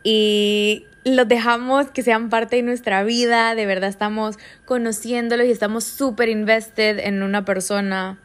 y 0.03 0.85
los 1.07 1.27
dejamos 1.27 1.91
que 1.93 2.03
sean 2.03 2.29
parte 2.29 2.57
de 2.57 2.63
nuestra 2.63 3.05
vida, 3.05 3.55
de 3.55 3.65
verdad 3.65 3.89
estamos 3.89 4.37
conociéndolos 4.67 5.47
y 5.47 5.51
estamos 5.51 5.85
súper 5.85 6.29
invested 6.29 6.99
en 6.99 7.23
una 7.23 7.47
persona. 7.47 8.19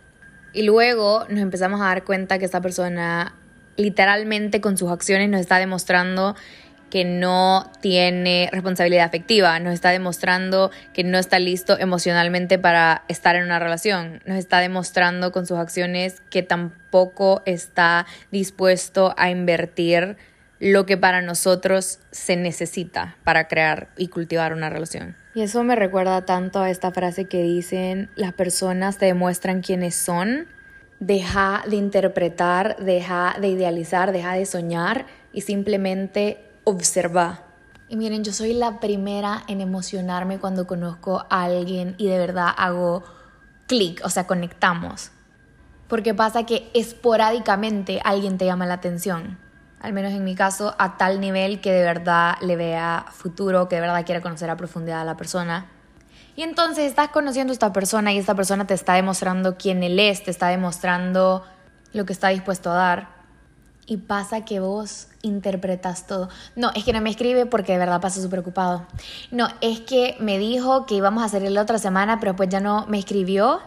Y 0.51 0.63
luego 0.63 1.25
nos 1.29 1.39
empezamos 1.39 1.79
a 1.79 1.85
dar 1.85 2.03
cuenta 2.03 2.37
que 2.37 2.43
esta 2.43 2.59
persona 2.59 3.33
literalmente 3.77 4.59
con 4.59 4.77
sus 4.77 4.91
acciones 4.91 5.29
nos 5.29 5.39
está 5.39 5.57
demostrando 5.57 6.35
que 6.89 7.05
no 7.05 7.71
tiene 7.81 8.49
responsabilidad 8.51 9.05
afectiva, 9.05 9.59
nos 9.59 9.73
está 9.73 9.89
demostrando 9.89 10.71
que 10.93 11.03
no 11.03 11.17
está 11.17 11.39
listo 11.39 11.77
emocionalmente 11.79 12.59
para 12.59 13.03
estar 13.07 13.35
en 13.35 13.43
una 13.43 13.59
relación, 13.59 14.21
nos 14.25 14.37
está 14.37 14.59
demostrando 14.59 15.31
con 15.31 15.45
sus 15.45 15.57
acciones 15.57 16.21
que 16.29 16.43
tampoco 16.43 17.41
está 17.45 18.05
dispuesto 18.31 19.13
a 19.17 19.29
invertir 19.29 20.17
lo 20.59 20.85
que 20.85 20.97
para 20.97 21.21
nosotros 21.21 21.99
se 22.11 22.35
necesita 22.35 23.15
para 23.23 23.47
crear 23.47 23.89
y 23.97 24.09
cultivar 24.09 24.53
una 24.53 24.69
relación. 24.69 25.15
Y 25.33 25.41
eso 25.41 25.63
me 25.63 25.75
recuerda 25.75 26.25
tanto 26.25 26.59
a 26.59 26.69
esta 26.69 26.91
frase 26.91 27.25
que 27.25 27.41
dicen, 27.43 28.09
las 28.15 28.33
personas 28.33 28.97
te 28.97 29.05
demuestran 29.05 29.61
quiénes 29.61 29.95
son, 29.95 30.47
deja 30.99 31.63
de 31.69 31.77
interpretar, 31.77 32.75
deja 32.77 33.35
de 33.39 33.47
idealizar, 33.47 34.11
deja 34.11 34.33
de 34.33 34.45
soñar 34.45 35.05
y 35.31 35.41
simplemente 35.41 36.48
observa. 36.69 37.41
Y 37.87 37.97
miren, 37.97 38.23
yo 38.23 38.31
soy 38.31 38.53
la 38.53 38.79
primera 38.79 39.43
en 39.47 39.61
emocionarme 39.61 40.39
cuando 40.39 40.67
conozco 40.67 41.25
a 41.29 41.43
alguien 41.43 41.95
y 41.97 42.07
de 42.07 42.19
verdad 42.19 42.49
hago 42.55 43.03
clic, 43.67 44.01
o 44.03 44.09
sea, 44.09 44.27
conectamos. 44.27 45.11
Porque 45.87 46.13
pasa 46.13 46.45
que 46.45 46.69
esporádicamente 46.73 47.99
alguien 48.03 48.37
te 48.37 48.45
llama 48.45 48.67
la 48.67 48.75
atención. 48.75 49.39
Al 49.79 49.93
menos 49.93 50.11
en 50.11 50.23
mi 50.23 50.35
caso, 50.35 50.75
a 50.77 50.97
tal 50.97 51.19
nivel 51.19 51.61
que 51.61 51.71
de 51.71 51.83
verdad 51.83 52.35
le 52.41 52.55
vea 52.55 53.05
futuro, 53.11 53.69
que 53.69 53.75
de 53.75 53.81
verdad 53.81 54.05
quiera 54.05 54.21
conocer 54.21 54.49
a 54.49 54.57
profundidad 54.57 55.01
a 55.01 55.05
la 55.05 55.17
persona. 55.17 55.67
Y 56.35 56.43
entonces 56.43 56.85
estás 56.85 57.09
conociendo 57.09 57.51
a 57.51 57.53
esta 57.53 57.73
persona 57.73 58.13
y 58.13 58.17
esta 58.17 58.35
persona 58.35 58.67
te 58.67 58.73
está 58.73 58.93
demostrando 58.93 59.57
quién 59.57 59.83
él 59.83 59.99
es, 59.99 60.23
te 60.23 60.31
está 60.31 60.49
demostrando 60.49 61.43
lo 61.93 62.05
que 62.05 62.13
está 62.13 62.29
dispuesto 62.29 62.71
a 62.71 62.75
dar. 62.75 63.18
Y 63.89 63.97
pasa 63.97 64.45
que 64.45 64.59
vos 64.59 65.07
interpretas 65.23 66.05
todo. 66.05 66.29
No, 66.55 66.69
es 66.75 66.83
que 66.83 66.93
no 66.93 67.01
me 67.01 67.09
escribe 67.09 67.47
porque 67.47 67.71
de 67.71 67.79
verdad 67.79 67.99
pasa 67.99 68.21
súper 68.21 68.37
ocupado. 68.37 68.85
No, 69.31 69.47
es 69.61 69.79
que 69.79 70.15
me 70.19 70.37
dijo 70.37 70.85
que 70.85 70.93
íbamos 70.93 71.23
a 71.23 71.25
hacer 71.25 71.41
la 71.41 71.59
otra 71.63 71.79
semana, 71.79 72.19
pero 72.19 72.35
pues 72.35 72.49
ya 72.49 72.59
no 72.59 72.85
me 72.85 72.99
escribió 72.99 73.61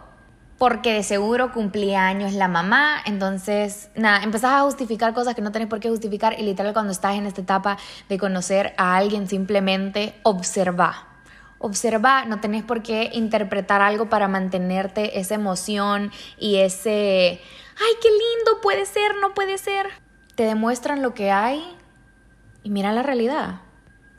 porque 0.59 0.93
de 0.93 1.03
seguro 1.03 1.51
cumplía 1.51 2.07
años 2.07 2.35
la 2.35 2.47
mamá. 2.47 3.03
Entonces, 3.05 3.91
nada, 3.97 4.23
empezás 4.23 4.53
a 4.53 4.61
justificar 4.61 5.13
cosas 5.13 5.35
que 5.35 5.43
no 5.43 5.51
tenés 5.51 5.67
por 5.67 5.81
qué 5.81 5.89
justificar 5.89 6.39
y 6.39 6.45
literal 6.45 6.73
cuando 6.73 6.93
estás 6.93 7.17
en 7.17 7.27
esta 7.27 7.41
etapa 7.41 7.77
de 8.09 8.17
conocer 8.17 8.75
a 8.77 8.95
alguien, 8.95 9.27
simplemente 9.27 10.15
observa. 10.23 11.09
Observa, 11.59 12.27
no 12.27 12.39
tenés 12.39 12.63
por 12.63 12.85
qué 12.85 13.11
interpretar 13.13 13.83
algo 13.83 14.09
para 14.09 14.29
mantenerte 14.29 15.19
esa 15.19 15.35
emoción 15.35 16.13
y 16.39 16.59
ese, 16.59 17.41
ay, 17.41 17.93
qué 18.01 18.09
lindo, 18.09 18.61
puede 18.63 18.87
ser, 18.87 19.17
no 19.21 19.35
puede 19.35 19.59
ser 19.59 20.02
te 20.35 20.45
demuestran 20.45 21.03
lo 21.03 21.15
que 21.15 21.31
hay 21.31 21.63
y 22.63 22.71
mira 22.71 22.93
la 22.93 23.03
realidad. 23.03 23.61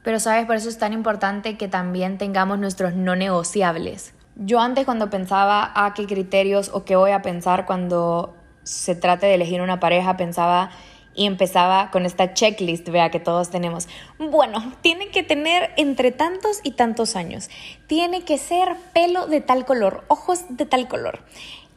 Pero 0.04 0.20
sabes, 0.20 0.46
por 0.46 0.56
eso 0.56 0.70
es 0.70 0.78
tan 0.78 0.94
importante 0.94 1.58
que 1.58 1.68
también 1.68 2.18
tengamos 2.18 2.60
nuestros 2.60 2.94
no 2.94 3.16
negociables. 3.16 4.14
Yo 4.36 4.60
antes 4.60 4.86
cuando 4.86 5.10
pensaba 5.10 5.64
a 5.64 5.86
ah, 5.86 5.94
qué 5.94 6.06
criterios 6.06 6.72
o 6.74 6.84
qué 6.84 6.96
voy 6.96 7.12
a 7.12 7.22
pensar 7.22 7.66
cuando 7.66 8.36
se 8.64 8.96
trate 8.96 9.28
de 9.28 9.36
elegir 9.36 9.62
una 9.62 9.80
pareja, 9.80 10.18
pensaba 10.18 10.72
y 11.16 11.28
empezaba 11.28 11.92
con 11.92 12.06
esta 12.06 12.34
checklist, 12.34 12.90
vea 12.90 13.12
que 13.12 13.20
todos 13.20 13.50
tenemos. 13.50 13.88
Bueno, 14.18 14.74
tiene 14.82 15.10
que 15.10 15.24
tener 15.24 15.72
entre 15.78 16.12
tantos 16.12 16.60
y 16.64 16.72
tantos 16.72 17.16
años. 17.16 17.50
Tiene 17.88 18.24
que 18.24 18.38
ser 18.38 18.76
pelo 18.94 19.28
de 19.28 19.42
tal 19.42 19.66
color, 19.66 20.04
ojos 20.08 20.46
de 20.50 20.66
tal 20.66 20.88
color, 20.88 21.20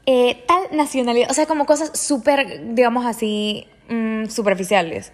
eh, 0.06 0.44
tal 0.48 0.62
nacionalidad, 0.72 1.30
o 1.30 1.34
sea, 1.34 1.46
como 1.46 1.66
cosas 1.66 1.98
súper, 1.98 2.74
digamos 2.74 3.04
así, 3.04 3.68
Superficiales. 4.30 5.12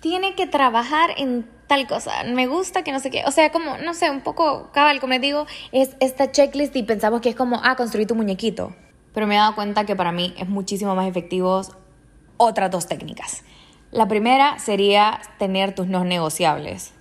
Tiene 0.00 0.34
que 0.34 0.46
trabajar 0.46 1.10
en 1.16 1.46
tal 1.66 1.86
cosa, 1.86 2.24
me 2.24 2.46
gusta 2.46 2.82
que 2.82 2.90
no 2.90 2.98
sé 2.98 3.10
qué, 3.10 3.22
o 3.26 3.30
sea, 3.30 3.52
como, 3.52 3.78
no 3.78 3.94
sé, 3.94 4.10
un 4.10 4.22
poco 4.22 4.70
cabal, 4.72 4.98
como 4.98 5.12
les 5.12 5.22
digo, 5.22 5.46
es 5.70 5.96
esta 6.00 6.32
checklist 6.32 6.74
y 6.74 6.82
pensamos 6.82 7.20
que 7.20 7.28
es 7.28 7.36
como, 7.36 7.60
ah, 7.62 7.76
construir 7.76 8.08
tu 8.08 8.16
muñequito. 8.16 8.74
Pero 9.12 9.26
me 9.26 9.34
he 9.34 9.38
dado 9.38 9.54
cuenta 9.54 9.84
que 9.84 9.94
para 9.94 10.10
mí 10.10 10.34
es 10.38 10.48
muchísimo 10.48 10.94
más 10.94 11.06
efectivo 11.06 11.62
otras 12.38 12.70
dos 12.70 12.86
técnicas. 12.88 13.44
La 13.92 14.08
primera 14.08 14.58
sería 14.58 15.20
tener 15.38 15.74
tus 15.74 15.86
no 15.86 16.04
negociables. 16.04 16.92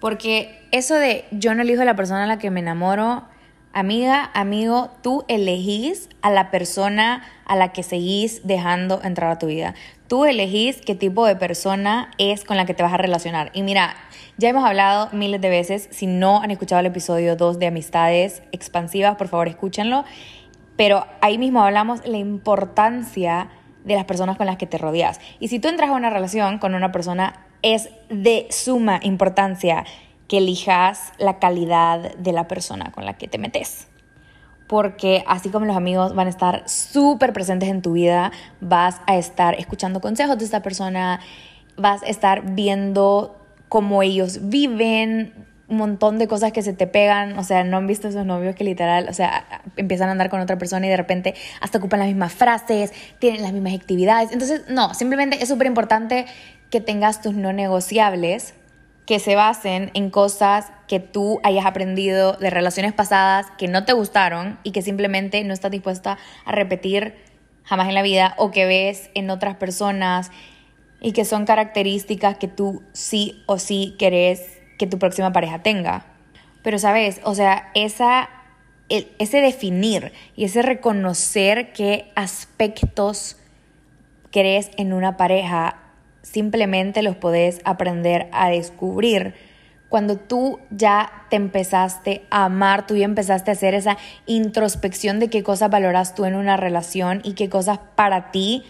Porque 0.00 0.60
eso 0.72 0.94
de 0.96 1.24
yo 1.30 1.54
no 1.54 1.62
elijo 1.62 1.82
a 1.82 1.84
la 1.84 1.94
persona 1.94 2.24
a 2.24 2.26
la 2.26 2.38
que 2.38 2.50
me 2.50 2.60
enamoro, 2.60 3.24
amiga, 3.72 4.30
amigo, 4.34 4.90
tú 5.02 5.24
elegís 5.28 6.08
a 6.20 6.30
la 6.30 6.50
persona 6.50 7.24
a 7.46 7.56
la 7.56 7.72
que 7.72 7.82
seguís 7.82 8.46
dejando 8.46 9.00
entrar 9.02 9.30
a 9.30 9.38
tu 9.38 9.46
vida. 9.46 9.74
Tú 10.08 10.24
elegís 10.24 10.80
qué 10.80 10.94
tipo 10.94 11.26
de 11.26 11.36
persona 11.36 12.10
es 12.18 12.44
con 12.44 12.56
la 12.56 12.66
que 12.66 12.74
te 12.74 12.82
vas 12.82 12.92
a 12.92 12.98
relacionar. 12.98 13.50
Y 13.54 13.62
mira, 13.62 13.94
ya 14.36 14.48
hemos 14.48 14.64
hablado 14.64 15.08
miles 15.12 15.40
de 15.40 15.48
veces, 15.48 15.88
si 15.90 16.06
no 16.06 16.42
han 16.42 16.50
escuchado 16.50 16.80
el 16.80 16.86
episodio 16.86 17.36
2 17.36 17.58
de 17.58 17.66
Amistades 17.66 18.42
Expansivas, 18.52 19.16
por 19.16 19.28
favor 19.28 19.48
escúchenlo. 19.48 20.04
Pero 20.76 21.06
ahí 21.20 21.38
mismo 21.38 21.62
hablamos 21.62 22.06
la 22.06 22.18
importancia 22.18 23.48
de 23.84 23.94
las 23.94 24.04
personas 24.04 24.36
con 24.36 24.46
las 24.46 24.56
que 24.56 24.66
te 24.66 24.78
rodeas. 24.78 25.20
Y 25.40 25.48
si 25.48 25.58
tú 25.58 25.68
entras 25.68 25.90
a 25.90 25.94
una 25.94 26.10
relación 26.10 26.58
con 26.58 26.74
una 26.74 26.92
persona, 26.92 27.46
es 27.62 27.90
de 28.08 28.46
suma 28.50 29.00
importancia 29.02 29.84
que 30.32 30.38
elijas 30.38 31.12
la 31.18 31.38
calidad 31.38 32.14
de 32.14 32.32
la 32.32 32.48
persona 32.48 32.90
con 32.90 33.04
la 33.04 33.18
que 33.18 33.28
te 33.28 33.36
metes 33.36 33.88
porque 34.66 35.22
así 35.26 35.50
como 35.50 35.66
los 35.66 35.76
amigos 35.76 36.14
van 36.14 36.28
a 36.28 36.30
estar 36.30 36.66
súper 36.66 37.34
presentes 37.34 37.68
en 37.68 37.82
tu 37.82 37.92
vida, 37.92 38.32
vas 38.62 39.02
a 39.06 39.18
estar 39.18 39.54
escuchando 39.56 40.00
consejos 40.00 40.38
de 40.38 40.46
esta 40.46 40.62
persona, 40.62 41.20
vas 41.76 42.02
a 42.02 42.06
estar 42.06 42.54
viendo 42.54 43.38
cómo 43.68 44.02
ellos 44.02 44.48
viven, 44.48 45.34
un 45.68 45.76
montón 45.76 46.18
de 46.18 46.26
cosas 46.26 46.52
que 46.52 46.62
se 46.62 46.72
te 46.72 46.86
pegan, 46.86 47.38
o 47.38 47.44
sea, 47.44 47.64
no 47.64 47.76
han 47.76 47.86
visto 47.86 48.08
esos 48.08 48.24
novios 48.24 48.54
que 48.54 48.64
literal, 48.64 49.10
o 49.10 49.12
sea, 49.12 49.44
empiezan 49.76 50.08
a 50.08 50.12
andar 50.12 50.30
con 50.30 50.40
otra 50.40 50.56
persona 50.56 50.86
y 50.86 50.88
de 50.88 50.96
repente 50.96 51.34
hasta 51.60 51.76
ocupan 51.76 52.00
las 52.00 52.08
mismas 52.08 52.32
frases, 52.32 52.94
tienen 53.18 53.42
las 53.42 53.52
mismas 53.52 53.74
actividades. 53.74 54.32
Entonces, 54.32 54.62
no, 54.70 54.94
simplemente 54.94 55.42
es 55.42 55.50
súper 55.50 55.66
importante 55.66 56.24
que 56.70 56.80
tengas 56.80 57.20
tus 57.20 57.34
no 57.34 57.52
negociables 57.52 58.54
que 59.06 59.18
se 59.18 59.34
basen 59.34 59.90
en 59.94 60.10
cosas 60.10 60.72
que 60.86 61.00
tú 61.00 61.40
hayas 61.42 61.66
aprendido 61.66 62.34
de 62.34 62.50
relaciones 62.50 62.92
pasadas 62.92 63.46
que 63.58 63.68
no 63.68 63.84
te 63.84 63.92
gustaron 63.92 64.58
y 64.62 64.70
que 64.72 64.82
simplemente 64.82 65.42
no 65.44 65.52
estás 65.52 65.70
dispuesta 65.70 66.18
a 66.44 66.52
repetir 66.52 67.16
jamás 67.64 67.88
en 67.88 67.94
la 67.94 68.02
vida 68.02 68.34
o 68.38 68.50
que 68.50 68.66
ves 68.66 69.10
en 69.14 69.30
otras 69.30 69.56
personas 69.56 70.30
y 71.00 71.12
que 71.12 71.24
son 71.24 71.46
características 71.46 72.38
que 72.38 72.48
tú 72.48 72.82
sí 72.92 73.42
o 73.46 73.58
sí 73.58 73.96
querés 73.98 74.60
que 74.78 74.86
tu 74.86 74.98
próxima 74.98 75.32
pareja 75.32 75.62
tenga. 75.62 76.06
Pero 76.62 76.78
sabes, 76.78 77.20
o 77.24 77.34
sea, 77.34 77.70
esa, 77.74 78.30
ese 78.88 79.40
definir 79.40 80.12
y 80.36 80.44
ese 80.44 80.62
reconocer 80.62 81.72
qué 81.72 82.12
aspectos 82.14 83.36
querés 84.30 84.70
en 84.76 84.92
una 84.92 85.16
pareja 85.16 85.81
simplemente 86.22 87.02
los 87.02 87.16
podés 87.16 87.60
aprender 87.64 88.28
a 88.32 88.48
descubrir 88.48 89.34
cuando 89.92 90.16
tú 90.16 90.58
ya 90.70 91.26
te 91.28 91.36
empezaste 91.36 92.24
a 92.30 92.46
amar, 92.46 92.86
tú 92.86 92.96
ya 92.96 93.04
empezaste 93.04 93.50
a 93.50 93.52
hacer 93.52 93.74
esa 93.74 93.98
introspección 94.24 95.20
de 95.20 95.28
qué 95.28 95.42
cosas 95.42 95.68
valoras 95.68 96.14
tú 96.14 96.24
en 96.24 96.34
una 96.34 96.56
relación 96.56 97.20
y 97.24 97.34
qué 97.34 97.50
cosas 97.50 97.78
para 97.94 98.30
ti 98.30 98.64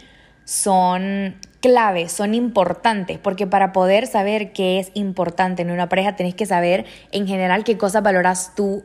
son 0.45 1.37
claves, 1.61 2.11
son 2.11 2.35
importantes, 2.35 3.21
porque 3.21 3.47
para 3.47 3.73
poder 3.73 4.09
saber 4.09 4.53
qué 4.53 4.81
es 4.81 4.91
importante 4.95 5.63
en 5.63 5.71
una 5.71 5.89
pareja 5.89 6.17
tenés 6.17 6.35
que 6.35 6.45
saber 6.45 6.87
en 7.13 7.29
general 7.29 7.63
qué 7.63 7.79
cosas 7.79 8.03
valoras 8.03 8.57
tú 8.57 8.83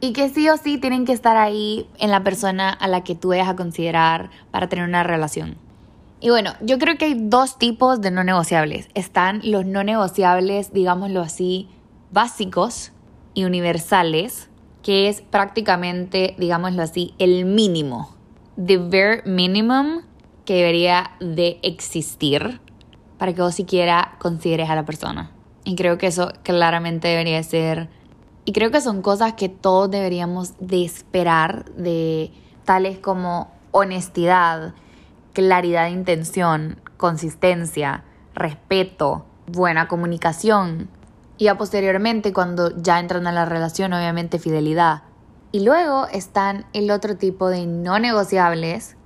y 0.00 0.12
que 0.12 0.28
sí 0.28 0.48
o 0.48 0.56
sí 0.56 0.78
tienen 0.78 1.04
que 1.04 1.12
estar 1.12 1.36
ahí 1.36 1.88
en 2.00 2.10
la 2.10 2.24
persona 2.24 2.70
a 2.70 2.88
la 2.88 3.04
que 3.04 3.14
tú 3.14 3.28
vayas 3.28 3.48
a 3.48 3.54
considerar 3.54 4.30
para 4.50 4.68
tener 4.68 4.84
una 4.84 5.04
relación. 5.04 5.65
Y 6.20 6.30
bueno, 6.30 6.54
yo 6.60 6.78
creo 6.78 6.96
que 6.96 7.06
hay 7.06 7.14
dos 7.18 7.58
tipos 7.58 8.00
de 8.00 8.10
no 8.10 8.24
negociables. 8.24 8.88
Están 8.94 9.40
los 9.44 9.66
no 9.66 9.84
negociables, 9.84 10.72
digámoslo 10.72 11.20
así, 11.20 11.68
básicos 12.10 12.92
y 13.34 13.44
universales, 13.44 14.48
que 14.82 15.08
es 15.08 15.20
prácticamente, 15.20 16.34
digámoslo 16.38 16.82
así, 16.82 17.14
el 17.18 17.44
mínimo, 17.44 18.14
the 18.56 18.78
bare 18.78 19.22
minimum 19.26 20.02
que 20.46 20.54
debería 20.54 21.10
de 21.20 21.58
existir 21.62 22.60
para 23.18 23.34
que 23.34 23.42
vos 23.42 23.54
siquiera 23.54 24.16
consideres 24.18 24.70
a 24.70 24.74
la 24.74 24.84
persona. 24.84 25.32
Y 25.64 25.74
creo 25.74 25.98
que 25.98 26.06
eso 26.06 26.32
claramente 26.42 27.08
debería 27.08 27.42
ser, 27.42 27.90
y 28.44 28.52
creo 28.52 28.70
que 28.70 28.80
son 28.80 29.02
cosas 29.02 29.34
que 29.34 29.48
todos 29.48 29.90
deberíamos 29.90 30.54
de 30.60 30.84
esperar 30.84 31.64
de 31.72 32.30
tales 32.64 32.98
como 32.98 33.50
honestidad, 33.72 34.72
claridad 35.36 35.84
de 35.84 35.90
intención, 35.90 36.80
consistencia, 36.96 38.04
respeto, 38.34 39.26
buena 39.46 39.86
comunicación. 39.86 40.88
Y 41.36 41.48
a 41.48 41.58
posteriormente, 41.58 42.32
cuando 42.32 42.74
ya 42.80 42.98
entran 42.98 43.26
a 43.26 43.32
la 43.32 43.44
relación, 43.44 43.92
obviamente 43.92 44.38
fidelidad. 44.38 45.02
Y 45.52 45.62
luego 45.62 46.06
están 46.06 46.64
el 46.72 46.90
otro 46.90 47.18
tipo 47.18 47.50
de 47.50 47.66
no 47.66 47.98
negociables, 47.98 48.96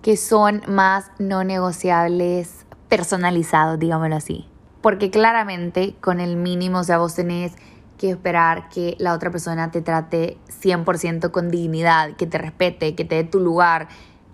que 0.00 0.16
son 0.16 0.62
más 0.68 1.10
no 1.18 1.42
negociables 1.42 2.66
personalizados, 2.88 3.80
digámoslo 3.80 4.14
así. 4.14 4.46
Porque 4.82 5.10
claramente 5.10 5.96
con 6.00 6.20
el 6.20 6.36
mínimo, 6.36 6.78
o 6.78 6.84
sea, 6.84 6.98
vos 6.98 7.16
tenés 7.16 7.56
que 7.98 8.10
esperar 8.10 8.68
que 8.68 8.94
la 9.00 9.12
otra 9.12 9.32
persona 9.32 9.72
te 9.72 9.82
trate 9.82 10.38
100% 10.62 11.32
con 11.32 11.50
dignidad, 11.50 12.14
que 12.14 12.28
te 12.28 12.38
respete, 12.38 12.94
que 12.94 13.04
te 13.04 13.16
dé 13.16 13.24
tu 13.24 13.40
lugar, 13.40 13.88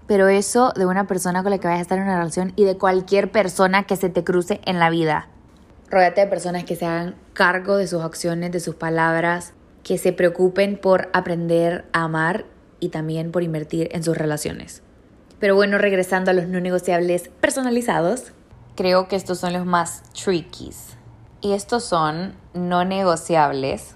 pero 0.07 0.29
eso 0.29 0.73
de 0.77 0.87
una 0.87 1.07
persona 1.07 1.43
con 1.43 1.51
la 1.51 1.59
que 1.59 1.67
vayas 1.67 1.81
a 1.81 1.83
estar 1.83 1.99
en 1.99 2.05
una 2.05 2.19
relación 2.19 2.53
y 2.57 2.65
de 2.65 2.79
cualquier 2.79 3.31
persona 3.31 3.85
que 3.85 3.97
se 3.97 4.09
te 4.09 4.25
cruce 4.25 4.61
en 4.65 4.79
la 4.79 4.91
vida. 4.91 5.29
Rodate 5.91 6.23
de 6.23 6.27
personas 6.27 6.65
que 6.65 6.77
se 6.77 6.87
hagan 6.87 7.15
cargo 7.33 7.77
de 7.77 7.87
sus 7.87 8.03
acciones, 8.03 8.53
de 8.53 8.61
sus 8.61 8.75
palabras, 8.75 9.53
que 9.83 9.99
se 9.99 10.13
preocupen 10.13 10.79
por 10.79 11.09
aprender 11.13 11.85
a 11.93 12.05
amar 12.05 12.45
y 12.81 12.89
también 12.89 13.31
por 13.31 13.43
invertir 13.43 13.89
en 13.93 14.03
sus 14.03 14.17
relaciones. 14.17 14.83
Pero 15.39 15.55
bueno, 15.55 15.79
regresando 15.79 16.31
a 16.31 16.35
los 16.35 16.49
no 16.49 16.61
negociables 16.61 17.31
personalizados, 17.41 18.33
creo 18.75 19.07
que 19.07 19.17
estos 19.17 19.39
son 19.39 19.53
los 19.53 19.67
más 19.67 20.03
trickies. 20.13 20.97
Y 21.41 21.53
estos 21.53 21.85
son 21.85 22.35
no 22.55 22.85
negociables 22.85 23.95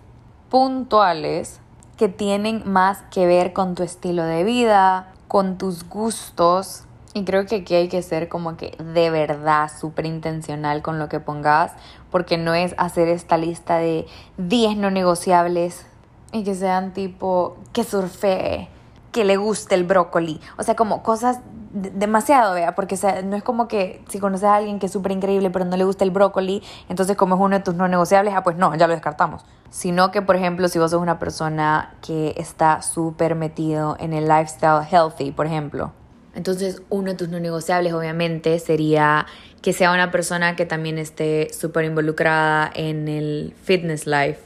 puntuales 0.48 1.60
que 1.96 2.08
tienen 2.08 2.62
más 2.66 3.02
que 3.10 3.26
ver 3.26 3.52
con 3.52 3.74
tu 3.74 3.82
estilo 3.82 4.24
de 4.24 4.44
vida, 4.44 5.12
con 5.30 5.58
tus 5.58 5.88
gustos. 5.88 6.82
Y 7.14 7.24
creo 7.24 7.46
que 7.46 7.56
aquí 7.56 7.76
hay 7.76 7.88
que 7.88 8.02
ser 8.02 8.28
como 8.28 8.56
que 8.56 8.76
de 8.78 9.10
verdad 9.10 9.70
súper 9.70 10.06
intencional 10.06 10.82
con 10.82 10.98
lo 10.98 11.08
que 11.08 11.20
pongas, 11.20 11.72
porque 12.10 12.36
no 12.36 12.52
es 12.54 12.74
hacer 12.78 13.06
esta 13.06 13.36
lista 13.36 13.78
de 13.78 14.06
10 14.38 14.76
no 14.76 14.90
negociables 14.90 15.86
y 16.32 16.42
que 16.42 16.56
sean 16.56 16.92
tipo 16.92 17.56
que 17.72 17.84
surfee, 17.84 18.68
que 19.12 19.24
le 19.24 19.36
guste 19.36 19.74
el 19.74 19.84
brócoli. 19.84 20.40
O 20.56 20.62
sea, 20.62 20.76
como 20.76 21.02
cosas 21.02 21.40
demasiado, 21.72 22.54
vea, 22.54 22.74
porque 22.74 22.98
no 23.24 23.36
es 23.36 23.42
como 23.42 23.68
que 23.68 24.02
si 24.08 24.18
conoces 24.18 24.44
a 24.44 24.56
alguien 24.56 24.80
que 24.80 24.86
es 24.86 24.92
súper 24.92 25.12
increíble 25.12 25.50
pero 25.50 25.64
no 25.64 25.76
le 25.76 25.84
gusta 25.84 26.02
el 26.02 26.10
brócoli, 26.10 26.62
entonces 26.88 27.16
como 27.16 27.36
es 27.36 27.40
uno 27.40 27.56
de 27.56 27.62
tus 27.62 27.74
no 27.74 27.86
negociables, 27.86 28.34
ah, 28.36 28.42
pues 28.42 28.56
no, 28.56 28.74
ya 28.74 28.86
lo 28.86 28.92
descartamos. 28.92 29.44
Sino 29.70 30.10
que, 30.10 30.20
por 30.20 30.34
ejemplo, 30.34 30.68
si 30.68 30.80
vos 30.80 30.90
sos 30.90 31.00
una 31.00 31.20
persona 31.20 31.94
que 32.02 32.34
está 32.36 32.82
súper 32.82 33.36
metido 33.36 33.96
en 34.00 34.12
el 34.12 34.26
lifestyle 34.26 34.84
healthy, 34.90 35.30
por 35.30 35.46
ejemplo. 35.46 35.92
Entonces, 36.34 36.82
uno 36.88 37.12
de 37.12 37.16
tus 37.16 37.28
no 37.28 37.38
negociables, 37.38 37.92
obviamente, 37.92 38.58
sería 38.58 39.26
que 39.62 39.72
sea 39.72 39.92
una 39.92 40.10
persona 40.10 40.56
que 40.56 40.66
también 40.66 40.98
esté 40.98 41.52
súper 41.52 41.84
involucrada 41.84 42.70
en 42.74 43.06
el 43.06 43.54
fitness 43.62 44.06
life. 44.06 44.40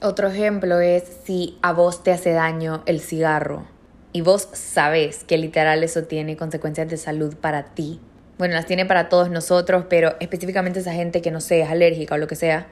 Otro 0.00 0.28
ejemplo 0.28 0.80
es 0.80 1.04
si 1.24 1.58
a 1.60 1.72
vos 1.72 2.02
te 2.02 2.12
hace 2.12 2.32
daño 2.32 2.82
el 2.86 3.00
cigarro 3.00 3.71
y 4.12 4.20
vos 4.20 4.48
sabés 4.52 5.24
que 5.24 5.38
literal 5.38 5.82
eso 5.82 6.04
tiene 6.04 6.36
consecuencias 6.36 6.88
de 6.88 6.96
salud 6.96 7.34
para 7.36 7.74
ti. 7.74 8.00
Bueno, 8.38 8.54
las 8.54 8.66
tiene 8.66 8.84
para 8.84 9.08
todos 9.08 9.30
nosotros, 9.30 9.86
pero 9.88 10.16
específicamente 10.20 10.80
esa 10.80 10.92
gente 10.92 11.22
que 11.22 11.30
no 11.30 11.40
sé, 11.40 11.62
es 11.62 11.70
alérgica 11.70 12.14
o 12.14 12.18
lo 12.18 12.26
que 12.26 12.36
sea. 12.36 12.66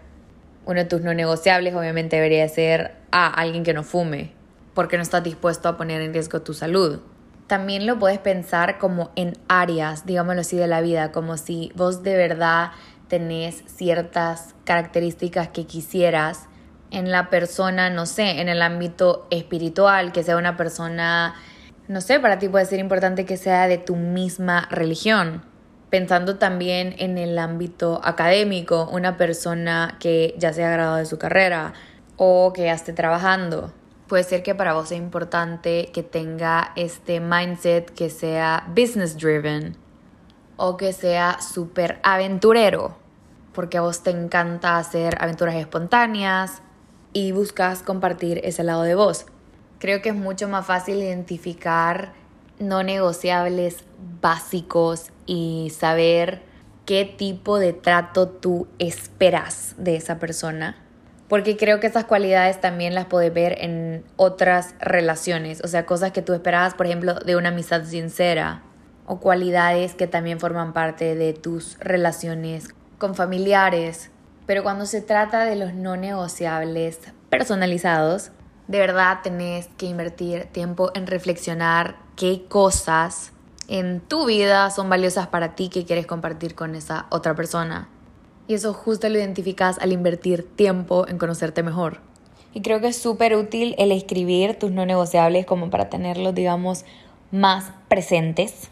Uno 0.66 0.80
de 0.80 0.84
tus 0.84 1.00
no 1.00 1.14
negociables 1.14 1.74
obviamente 1.74 2.16
debería 2.16 2.46
ser 2.48 2.92
a 3.10 3.26
alguien 3.28 3.64
que 3.64 3.72
no 3.72 3.82
fume, 3.82 4.32
porque 4.74 4.96
no 4.96 5.02
estás 5.02 5.24
dispuesto 5.24 5.68
a 5.68 5.76
poner 5.76 6.02
en 6.02 6.12
riesgo 6.12 6.42
tu 6.42 6.52
salud. 6.52 7.00
También 7.46 7.86
lo 7.86 7.98
puedes 7.98 8.18
pensar 8.18 8.78
como 8.78 9.10
en 9.16 9.32
áreas, 9.48 10.06
digámoslo 10.06 10.42
así, 10.42 10.56
de 10.56 10.66
la 10.66 10.82
vida, 10.82 11.10
como 11.10 11.36
si 11.36 11.72
vos 11.74 12.02
de 12.02 12.16
verdad 12.16 12.70
tenés 13.08 13.64
ciertas 13.66 14.54
características 14.64 15.48
que 15.48 15.66
quisieras 15.66 16.49
en 16.90 17.10
la 17.10 17.30
persona, 17.30 17.90
no 17.90 18.06
sé, 18.06 18.40
en 18.40 18.48
el 18.48 18.62
ámbito 18.62 19.26
espiritual, 19.30 20.12
que 20.12 20.22
sea 20.22 20.36
una 20.36 20.56
persona, 20.56 21.34
no 21.88 22.00
sé, 22.00 22.20
para 22.20 22.38
ti 22.38 22.48
puede 22.48 22.66
ser 22.66 22.80
importante 22.80 23.24
que 23.24 23.36
sea 23.36 23.68
de 23.68 23.78
tu 23.78 23.96
misma 23.96 24.68
religión. 24.70 25.44
Pensando 25.88 26.36
también 26.38 26.94
en 26.98 27.18
el 27.18 27.38
ámbito 27.38 28.00
académico, 28.04 28.88
una 28.92 29.16
persona 29.16 29.96
que 29.98 30.34
ya 30.38 30.52
se 30.52 30.64
ha 30.64 30.70
graduado 30.70 30.98
de 30.98 31.06
su 31.06 31.18
carrera 31.18 31.72
o 32.16 32.52
que 32.52 32.64
ya 32.64 32.74
esté 32.74 32.92
trabajando. 32.92 33.72
Puede 34.06 34.24
ser 34.24 34.42
que 34.42 34.54
para 34.54 34.72
vos 34.72 34.88
sea 34.88 34.98
importante 34.98 35.90
que 35.92 36.02
tenga 36.02 36.72
este 36.76 37.20
mindset 37.20 37.90
que 37.90 38.10
sea 38.10 38.64
business 38.68 39.16
driven 39.16 39.76
o 40.56 40.76
que 40.76 40.92
sea 40.92 41.40
súper 41.40 42.00
aventurero, 42.02 42.96
porque 43.52 43.78
a 43.78 43.80
vos 43.80 44.02
te 44.02 44.10
encanta 44.10 44.78
hacer 44.78 45.16
aventuras 45.20 45.54
espontáneas, 45.54 46.62
y 47.12 47.32
buscas 47.32 47.82
compartir 47.82 48.40
ese 48.44 48.64
lado 48.64 48.82
de 48.82 48.94
vos. 48.94 49.26
Creo 49.78 50.02
que 50.02 50.10
es 50.10 50.14
mucho 50.14 50.48
más 50.48 50.66
fácil 50.66 50.96
identificar 50.98 52.12
no 52.58 52.82
negociables 52.82 53.84
básicos 54.20 55.10
y 55.26 55.72
saber 55.74 56.42
qué 56.84 57.04
tipo 57.04 57.58
de 57.58 57.72
trato 57.72 58.28
tú 58.28 58.68
esperas 58.78 59.74
de 59.78 59.96
esa 59.96 60.18
persona. 60.18 60.76
Porque 61.28 61.56
creo 61.56 61.78
que 61.78 61.86
esas 61.86 62.04
cualidades 62.04 62.60
también 62.60 62.94
las 62.94 63.06
puedes 63.06 63.32
ver 63.32 63.56
en 63.60 64.04
otras 64.16 64.74
relaciones. 64.80 65.62
O 65.62 65.68
sea, 65.68 65.86
cosas 65.86 66.10
que 66.10 66.22
tú 66.22 66.32
esperabas, 66.32 66.74
por 66.74 66.86
ejemplo, 66.86 67.14
de 67.14 67.36
una 67.36 67.50
amistad 67.50 67.84
sincera. 67.84 68.62
O 69.06 69.20
cualidades 69.20 69.94
que 69.94 70.08
también 70.08 70.40
forman 70.40 70.72
parte 70.72 71.14
de 71.14 71.32
tus 71.32 71.78
relaciones 71.78 72.74
con 72.98 73.14
familiares, 73.14 74.10
pero 74.50 74.64
cuando 74.64 74.84
se 74.84 75.00
trata 75.00 75.44
de 75.44 75.54
los 75.54 75.74
no 75.74 75.96
negociables 75.96 76.98
personalizados, 77.28 78.32
de 78.66 78.80
verdad 78.80 79.18
tenés 79.22 79.68
que 79.76 79.86
invertir 79.86 80.46
tiempo 80.46 80.90
en 80.96 81.06
reflexionar 81.06 81.98
qué 82.16 82.46
cosas 82.48 83.30
en 83.68 84.00
tu 84.00 84.26
vida 84.26 84.68
son 84.70 84.90
valiosas 84.90 85.28
para 85.28 85.54
ti 85.54 85.68
que 85.68 85.84
quieres 85.84 86.04
compartir 86.04 86.56
con 86.56 86.74
esa 86.74 87.06
otra 87.10 87.36
persona. 87.36 87.88
Y 88.48 88.54
eso 88.54 88.72
justo 88.74 89.08
lo 89.08 89.18
identificas 89.18 89.78
al 89.78 89.92
invertir 89.92 90.42
tiempo 90.56 91.06
en 91.06 91.18
conocerte 91.18 91.62
mejor. 91.62 92.00
Y 92.52 92.62
creo 92.62 92.80
que 92.80 92.88
es 92.88 92.96
súper 92.96 93.36
útil 93.36 93.76
el 93.78 93.92
escribir 93.92 94.58
tus 94.58 94.72
no 94.72 94.84
negociables 94.84 95.46
como 95.46 95.70
para 95.70 95.88
tenerlos, 95.90 96.34
digamos, 96.34 96.84
más 97.30 97.70
presentes 97.86 98.68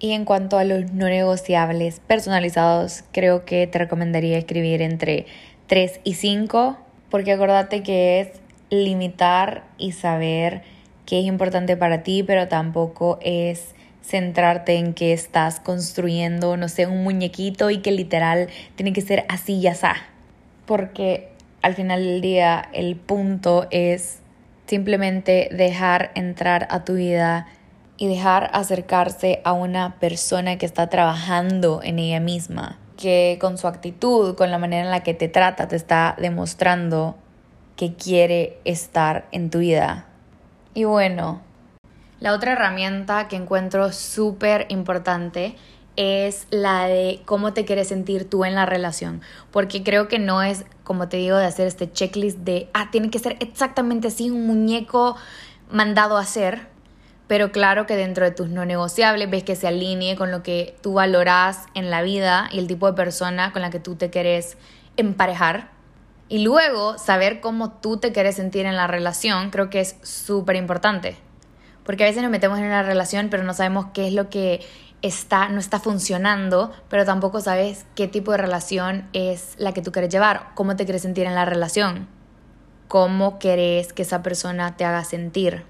y 0.00 0.12
en 0.12 0.24
cuanto 0.24 0.58
a 0.58 0.64
los 0.64 0.92
no 0.92 1.06
negociables 1.06 2.00
personalizados, 2.06 3.04
creo 3.12 3.44
que 3.44 3.66
te 3.66 3.78
recomendaría 3.78 4.38
escribir 4.38 4.82
entre 4.82 5.26
3 5.66 6.00
y 6.04 6.14
5, 6.14 6.78
porque 7.10 7.32
acordate 7.32 7.82
que 7.82 8.20
es 8.20 8.28
limitar 8.70 9.64
y 9.76 9.92
saber 9.92 10.62
qué 11.06 11.20
es 11.20 11.26
importante 11.26 11.76
para 11.76 12.02
ti, 12.02 12.22
pero 12.22 12.48
tampoco 12.48 13.18
es 13.22 13.74
centrarte 14.02 14.76
en 14.76 14.94
que 14.94 15.12
estás 15.12 15.60
construyendo, 15.60 16.56
no 16.56 16.68
sé, 16.68 16.86
un 16.86 17.02
muñequito 17.02 17.70
y 17.70 17.78
que 17.78 17.90
literal 17.92 18.48
tiene 18.76 18.92
que 18.92 19.00
ser 19.00 19.24
así 19.28 19.54
y 19.58 19.66
así. 19.66 19.86
Porque 20.64 21.28
al 21.62 21.74
final 21.74 22.04
del 22.04 22.20
día 22.20 22.68
el 22.72 22.96
punto 22.96 23.66
es 23.70 24.20
simplemente 24.66 25.48
dejar 25.52 26.10
entrar 26.14 26.68
a 26.70 26.84
tu 26.84 26.94
vida 26.94 27.48
y 27.98 28.06
dejar 28.06 28.48
acercarse 28.54 29.42
a 29.44 29.52
una 29.52 29.96
persona 29.98 30.56
que 30.56 30.64
está 30.64 30.88
trabajando 30.88 31.80
en 31.82 31.98
ella 31.98 32.20
misma, 32.20 32.78
que 32.96 33.36
con 33.40 33.58
su 33.58 33.66
actitud, 33.66 34.36
con 34.36 34.50
la 34.50 34.58
manera 34.58 34.84
en 34.84 34.90
la 34.90 35.02
que 35.02 35.14
te 35.14 35.28
trata, 35.28 35.68
te 35.68 35.76
está 35.76 36.16
demostrando 36.18 37.16
que 37.76 37.94
quiere 37.94 38.58
estar 38.64 39.26
en 39.32 39.50
tu 39.50 39.58
vida. 39.58 40.06
Y 40.74 40.84
bueno, 40.84 41.42
la 42.20 42.32
otra 42.32 42.52
herramienta 42.52 43.28
que 43.28 43.36
encuentro 43.36 43.92
súper 43.92 44.66
importante 44.68 45.56
es 45.96 46.46
la 46.50 46.86
de 46.86 47.22
cómo 47.24 47.52
te 47.52 47.64
quieres 47.64 47.88
sentir 47.88 48.30
tú 48.30 48.44
en 48.44 48.54
la 48.54 48.66
relación. 48.66 49.20
Porque 49.50 49.82
creo 49.82 50.06
que 50.06 50.20
no 50.20 50.42
es, 50.42 50.64
como 50.84 51.08
te 51.08 51.16
digo, 51.16 51.36
de 51.36 51.46
hacer 51.46 51.66
este 51.66 51.90
checklist 51.90 52.38
de, 52.38 52.70
ah, 52.72 52.90
tiene 52.92 53.10
que 53.10 53.18
ser 53.18 53.36
exactamente 53.40 54.06
así, 54.06 54.30
un 54.30 54.46
muñeco 54.46 55.16
mandado 55.70 56.16
a 56.16 56.20
hacer, 56.20 56.68
pero 57.28 57.52
claro 57.52 57.86
que 57.86 57.94
dentro 57.94 58.24
de 58.24 58.30
tus 58.32 58.48
no 58.48 58.64
negociables 58.64 59.30
ves 59.30 59.44
que 59.44 59.54
se 59.54 59.68
alinee 59.68 60.16
con 60.16 60.30
lo 60.30 60.42
que 60.42 60.76
tú 60.80 60.94
valoras 60.94 61.66
en 61.74 61.90
la 61.90 62.02
vida 62.02 62.48
y 62.50 62.58
el 62.58 62.66
tipo 62.66 62.86
de 62.86 62.94
persona 62.94 63.52
con 63.52 63.60
la 63.60 63.70
que 63.70 63.78
tú 63.78 63.96
te 63.96 64.08
quieres 64.08 64.56
emparejar. 64.96 65.70
Y 66.30 66.40
luego 66.40 66.98
saber 66.98 67.40
cómo 67.40 67.72
tú 67.72 67.98
te 67.98 68.12
quieres 68.12 68.36
sentir 68.36 68.66
en 68.66 68.76
la 68.76 68.86
relación 68.86 69.50
creo 69.50 69.68
que 69.68 69.80
es 69.80 69.96
súper 70.02 70.56
importante. 70.56 71.16
Porque 71.84 72.04
a 72.04 72.06
veces 72.06 72.22
nos 72.22 72.30
metemos 72.30 72.58
en 72.58 72.64
una 72.64 72.82
relación 72.82 73.28
pero 73.28 73.44
no 73.44 73.52
sabemos 73.52 73.86
qué 73.92 74.08
es 74.08 74.14
lo 74.14 74.30
que 74.30 74.60
está, 75.02 75.50
no 75.50 75.60
está 75.60 75.80
funcionando, 75.80 76.72
pero 76.88 77.04
tampoco 77.04 77.40
sabes 77.40 77.84
qué 77.94 78.08
tipo 78.08 78.32
de 78.32 78.38
relación 78.38 79.06
es 79.12 79.54
la 79.58 79.74
que 79.74 79.82
tú 79.82 79.92
quieres 79.92 80.10
llevar, 80.10 80.48
cómo 80.54 80.76
te 80.76 80.84
quieres 80.84 81.02
sentir 81.02 81.26
en 81.26 81.34
la 81.34 81.44
relación, 81.44 82.08
cómo 82.88 83.38
querés 83.38 83.92
que 83.92 84.02
esa 84.02 84.22
persona 84.22 84.76
te 84.76 84.86
haga 84.86 85.04
sentir. 85.04 85.64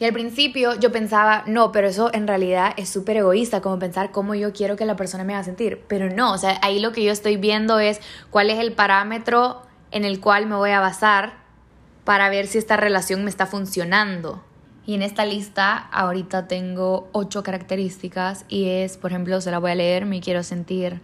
Y 0.00 0.04
al 0.04 0.12
principio 0.12 0.78
yo 0.78 0.92
pensaba, 0.92 1.42
no, 1.46 1.72
pero 1.72 1.88
eso 1.88 2.10
en 2.14 2.28
realidad 2.28 2.72
es 2.76 2.88
súper 2.88 3.16
egoísta, 3.16 3.60
como 3.60 3.78
pensar 3.78 4.12
cómo 4.12 4.34
yo 4.34 4.52
quiero 4.52 4.76
que 4.76 4.84
la 4.84 4.94
persona 4.94 5.24
me 5.24 5.34
haga 5.34 5.42
sentir. 5.42 5.82
Pero 5.88 6.08
no, 6.08 6.32
o 6.32 6.38
sea, 6.38 6.58
ahí 6.62 6.78
lo 6.78 6.92
que 6.92 7.02
yo 7.02 7.10
estoy 7.10 7.36
viendo 7.36 7.80
es 7.80 8.00
cuál 8.30 8.50
es 8.50 8.60
el 8.60 8.72
parámetro 8.72 9.62
en 9.90 10.04
el 10.04 10.20
cual 10.20 10.46
me 10.46 10.54
voy 10.54 10.70
a 10.70 10.80
basar 10.80 11.38
para 12.04 12.28
ver 12.28 12.46
si 12.46 12.58
esta 12.58 12.76
relación 12.76 13.24
me 13.24 13.30
está 13.30 13.46
funcionando. 13.46 14.44
Y 14.86 14.94
en 14.94 15.02
esta 15.02 15.26
lista 15.26 15.76
ahorita 15.76 16.48
tengo 16.48 17.08
ocho 17.12 17.42
características 17.42 18.46
y 18.48 18.68
es, 18.68 18.96
por 18.96 19.10
ejemplo, 19.10 19.40
se 19.40 19.50
la 19.50 19.58
voy 19.58 19.72
a 19.72 19.74
leer, 19.74 20.06
me 20.06 20.20
quiero 20.20 20.42
sentir 20.42 21.02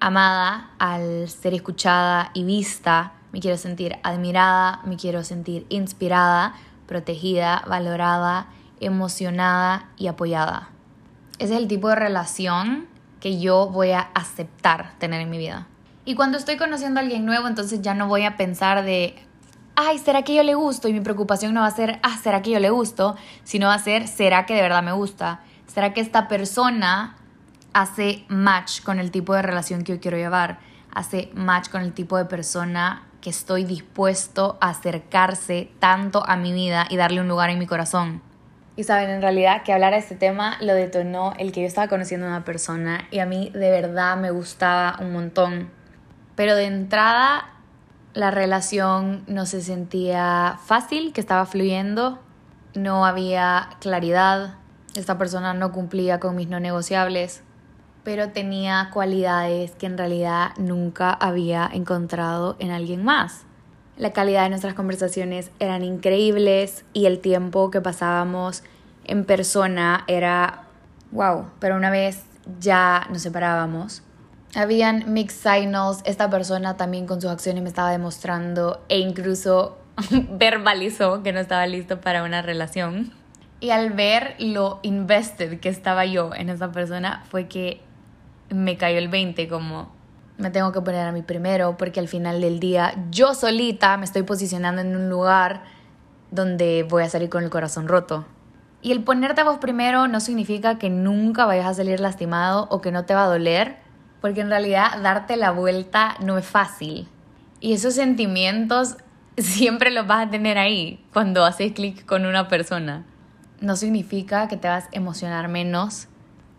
amada 0.00 0.70
al 0.78 1.28
ser 1.28 1.54
escuchada 1.54 2.30
y 2.32 2.44
vista, 2.44 3.12
me 3.32 3.40
quiero 3.40 3.58
sentir 3.58 3.96
admirada, 4.02 4.80
me 4.86 4.96
quiero 4.96 5.24
sentir 5.24 5.66
inspirada, 5.68 6.54
protegida, 6.86 7.64
valorada, 7.66 8.46
emocionada 8.80 9.88
y 9.96 10.06
apoyada. 10.06 10.68
Ese 11.38 11.54
es 11.54 11.60
el 11.60 11.68
tipo 11.68 11.88
de 11.88 11.96
relación 11.96 12.86
que 13.20 13.40
yo 13.40 13.68
voy 13.68 13.90
a 13.90 14.08
aceptar 14.14 14.92
tener 14.98 15.20
en 15.20 15.30
mi 15.30 15.38
vida. 15.38 15.66
Y 16.04 16.14
cuando 16.14 16.38
estoy 16.38 16.56
conociendo 16.56 17.00
a 17.00 17.02
alguien 17.02 17.26
nuevo, 17.26 17.48
entonces 17.48 17.82
ya 17.82 17.94
no 17.94 18.06
voy 18.06 18.24
a 18.24 18.36
pensar 18.36 18.84
de, 18.84 19.16
ay, 19.74 19.98
¿será 19.98 20.22
que 20.22 20.34
yo 20.34 20.42
le 20.42 20.54
gusto? 20.54 20.88
Y 20.88 20.92
mi 20.92 21.00
preocupación 21.00 21.52
no 21.52 21.60
va 21.60 21.66
a 21.66 21.72
ser, 21.72 21.98
ah, 22.02 22.16
¿será 22.22 22.42
que 22.42 22.50
yo 22.50 22.60
le 22.60 22.70
gusto? 22.70 23.16
Sino 23.44 23.68
va 23.68 23.74
a 23.74 23.78
ser, 23.78 24.06
¿será 24.08 24.46
que 24.46 24.54
de 24.54 24.62
verdad 24.62 24.82
me 24.82 24.92
gusta? 24.92 25.40
¿Será 25.66 25.92
que 25.92 26.00
esta 26.00 26.28
persona 26.28 27.16
hace 27.72 28.24
match 28.28 28.82
con 28.82 28.98
el 28.98 29.10
tipo 29.10 29.34
de 29.34 29.42
relación 29.42 29.82
que 29.82 29.94
yo 29.94 30.00
quiero 30.00 30.16
llevar? 30.16 30.58
Hace 30.94 31.30
match 31.34 31.68
con 31.68 31.82
el 31.82 31.92
tipo 31.92 32.16
de 32.16 32.24
persona 32.24 33.05
que 33.20 33.30
estoy 33.30 33.64
dispuesto 33.64 34.58
a 34.60 34.70
acercarse 34.70 35.70
tanto 35.78 36.22
a 36.26 36.36
mi 36.36 36.52
vida 36.52 36.86
y 36.90 36.96
darle 36.96 37.20
un 37.20 37.28
lugar 37.28 37.50
en 37.50 37.58
mi 37.58 37.66
corazón. 37.66 38.22
Y 38.76 38.84
saben, 38.84 39.08
en 39.08 39.22
realidad 39.22 39.62
que 39.62 39.72
hablar 39.72 39.94
de 39.94 40.00
este 40.00 40.16
tema 40.16 40.58
lo 40.60 40.74
detonó 40.74 41.32
el 41.38 41.50
que 41.50 41.62
yo 41.62 41.66
estaba 41.66 41.88
conociendo 41.88 42.26
a 42.26 42.30
una 42.30 42.44
persona 42.44 43.08
y 43.10 43.20
a 43.20 43.26
mí 43.26 43.50
de 43.54 43.70
verdad 43.70 44.18
me 44.18 44.30
gustaba 44.30 44.96
un 45.00 45.12
montón. 45.12 45.70
Pero 46.34 46.54
de 46.54 46.66
entrada, 46.66 47.54
la 48.12 48.30
relación 48.30 49.24
no 49.26 49.46
se 49.46 49.62
sentía 49.62 50.58
fácil, 50.64 51.14
que 51.14 51.22
estaba 51.22 51.46
fluyendo, 51.46 52.18
no 52.74 53.06
había 53.06 53.70
claridad, 53.80 54.56
esta 54.94 55.16
persona 55.16 55.54
no 55.54 55.72
cumplía 55.72 56.20
con 56.20 56.36
mis 56.36 56.48
no 56.48 56.60
negociables, 56.60 57.42
pero 58.06 58.28
tenía 58.28 58.90
cualidades 58.92 59.72
que 59.72 59.86
en 59.86 59.98
realidad 59.98 60.52
nunca 60.58 61.10
había 61.10 61.68
encontrado 61.72 62.54
en 62.60 62.70
alguien 62.70 63.02
más. 63.02 63.42
La 63.96 64.12
calidad 64.12 64.44
de 64.44 64.50
nuestras 64.50 64.74
conversaciones 64.74 65.50
eran 65.58 65.82
increíbles 65.82 66.84
y 66.92 67.06
el 67.06 67.18
tiempo 67.18 67.68
que 67.72 67.80
pasábamos 67.80 68.62
en 69.06 69.24
persona 69.24 70.04
era 70.06 70.66
wow, 71.10 71.46
pero 71.58 71.74
una 71.74 71.90
vez 71.90 72.22
ya 72.60 73.08
nos 73.10 73.22
separábamos. 73.22 74.04
Habían 74.54 75.12
mixed 75.12 75.40
signals, 75.40 75.98
esta 76.04 76.30
persona 76.30 76.76
también 76.76 77.08
con 77.08 77.20
sus 77.20 77.30
acciones 77.32 77.64
me 77.64 77.68
estaba 77.68 77.90
demostrando 77.90 78.84
e 78.88 79.00
incluso 79.00 79.78
verbalizó 80.30 81.24
que 81.24 81.32
no 81.32 81.40
estaba 81.40 81.66
listo 81.66 82.00
para 82.00 82.22
una 82.22 82.40
relación. 82.40 83.12
Y 83.58 83.70
al 83.70 83.90
ver 83.94 84.36
lo 84.38 84.78
invested 84.82 85.58
que 85.58 85.70
estaba 85.70 86.04
yo 86.04 86.32
en 86.34 86.50
esa 86.50 86.70
persona 86.70 87.24
fue 87.28 87.48
que 87.48 87.80
me 88.50 88.76
cayó 88.76 88.98
el 88.98 89.08
20 89.08 89.48
como 89.48 89.94
me 90.38 90.50
tengo 90.50 90.72
que 90.72 90.80
poner 90.80 91.06
a 91.06 91.12
mí 91.12 91.22
primero 91.22 91.76
porque 91.76 92.00
al 92.00 92.08
final 92.08 92.40
del 92.40 92.60
día 92.60 92.94
yo 93.10 93.34
solita 93.34 93.96
me 93.96 94.04
estoy 94.04 94.22
posicionando 94.22 94.82
en 94.82 94.94
un 94.94 95.08
lugar 95.08 95.62
donde 96.30 96.86
voy 96.88 97.02
a 97.02 97.08
salir 97.08 97.28
con 97.28 97.44
el 97.44 97.50
corazón 97.50 97.88
roto. 97.88 98.26
Y 98.82 98.92
el 98.92 99.02
ponerte 99.02 99.40
a 99.40 99.44
vos 99.44 99.58
primero 99.58 100.06
no 100.06 100.20
significa 100.20 100.78
que 100.78 100.90
nunca 100.90 101.46
vayas 101.46 101.66
a 101.66 101.74
salir 101.74 101.98
lastimado 102.00 102.68
o 102.70 102.80
que 102.80 102.92
no 102.92 103.04
te 103.04 103.14
va 103.14 103.24
a 103.24 103.28
doler, 103.28 103.76
porque 104.20 104.42
en 104.42 104.50
realidad 104.50 105.00
darte 105.02 105.36
la 105.36 105.50
vuelta 105.50 106.16
no 106.20 106.38
es 106.38 106.46
fácil. 106.46 107.08
Y 107.60 107.72
esos 107.72 107.94
sentimientos 107.94 108.96
siempre 109.38 109.90
los 109.90 110.06
vas 110.06 110.26
a 110.26 110.30
tener 110.30 110.58
ahí 110.58 111.04
cuando 111.12 111.44
haces 111.44 111.72
clic 111.72 112.04
con 112.04 112.26
una 112.26 112.48
persona. 112.48 113.04
No 113.60 113.74
significa 113.76 114.48
que 114.48 114.56
te 114.56 114.68
vas 114.68 114.84
a 114.84 114.88
emocionar 114.92 115.48
menos, 115.48 116.08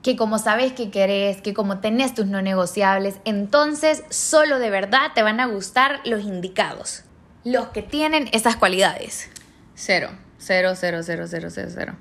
que 0.08 0.16
como 0.16 0.40
sabes 0.40 0.72
que 0.72 0.90
querés, 0.90 1.42
que 1.42 1.54
como 1.54 1.80
tenés 1.80 2.14
tus 2.14 2.28
no 2.28 2.42
negociables, 2.42 3.16
entonces 3.26 4.06
solo 4.10 4.58
de 4.58 4.70
verdad 4.70 5.12
te 5.14 5.22
van 5.22 5.42
a 5.42 5.48
gustar 5.48 6.00
los 6.06 6.24
indicados, 6.24 7.04
los 7.44 7.68
que 7.68 7.82
tienen 7.82 8.30
esas 8.32 8.56
cualidades. 8.56 9.30
Cero, 9.76 10.12
cero, 10.38 10.76
cero, 10.78 11.00
cero, 11.04 11.26
cero, 11.28 11.50
cero, 11.52 11.70
cero. 11.76 11.98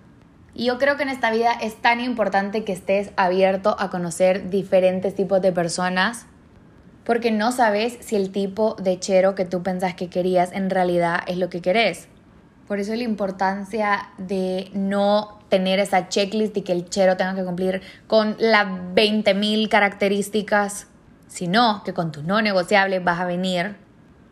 Y 0.55 0.67
yo 0.67 0.79
creo 0.79 0.97
que 0.97 1.03
en 1.03 1.09
esta 1.09 1.33
vida 1.33 1.51
es 1.61 1.83
tan 1.83 1.99
importante 1.99 2.63
que 2.63 2.73
estés 2.73 3.11
abierto 3.17 3.75
a 3.77 3.91
conocer 3.91 4.51
diferentes 4.51 5.17
tipos 5.17 5.43
de 5.43 5.51
personas 5.51 6.27
porque 7.03 7.33
no 7.33 7.51
sabes 7.51 7.99
si 8.03 8.15
el 8.15 8.31
tipo 8.31 8.77
de 8.77 9.01
chero 9.01 9.35
que 9.35 9.47
tú 9.47 9.65
pensás 9.65 9.97
que 9.97 10.09
querías 10.09 10.53
en 10.53 10.71
realidad 10.71 11.23
es 11.27 11.39
lo 11.39 11.51
que 11.51 11.61
querés. 11.61 12.07
Por 12.67 12.81
eso 12.81 12.95
la 12.95 13.05
importancia 13.05 14.11
de 14.19 14.71
no 14.73 15.39
tener 15.49 15.79
esa 15.79 16.09
checklist 16.09 16.57
y 16.57 16.63
que 16.63 16.73
el 16.73 16.89
chero 16.89 17.17
tenga 17.17 17.35
que 17.35 17.45
cumplir 17.45 17.81
con 18.09 18.37
las 18.39 18.67
20.000 18.67 19.69
características, 19.69 20.89
sino 21.29 21.83
que 21.85 21.95
con 21.95 22.11
tus 22.11 22.25
no 22.25 22.43
negociables 22.43 23.05
vas 23.05 23.21
a 23.21 23.25
venir 23.25 23.77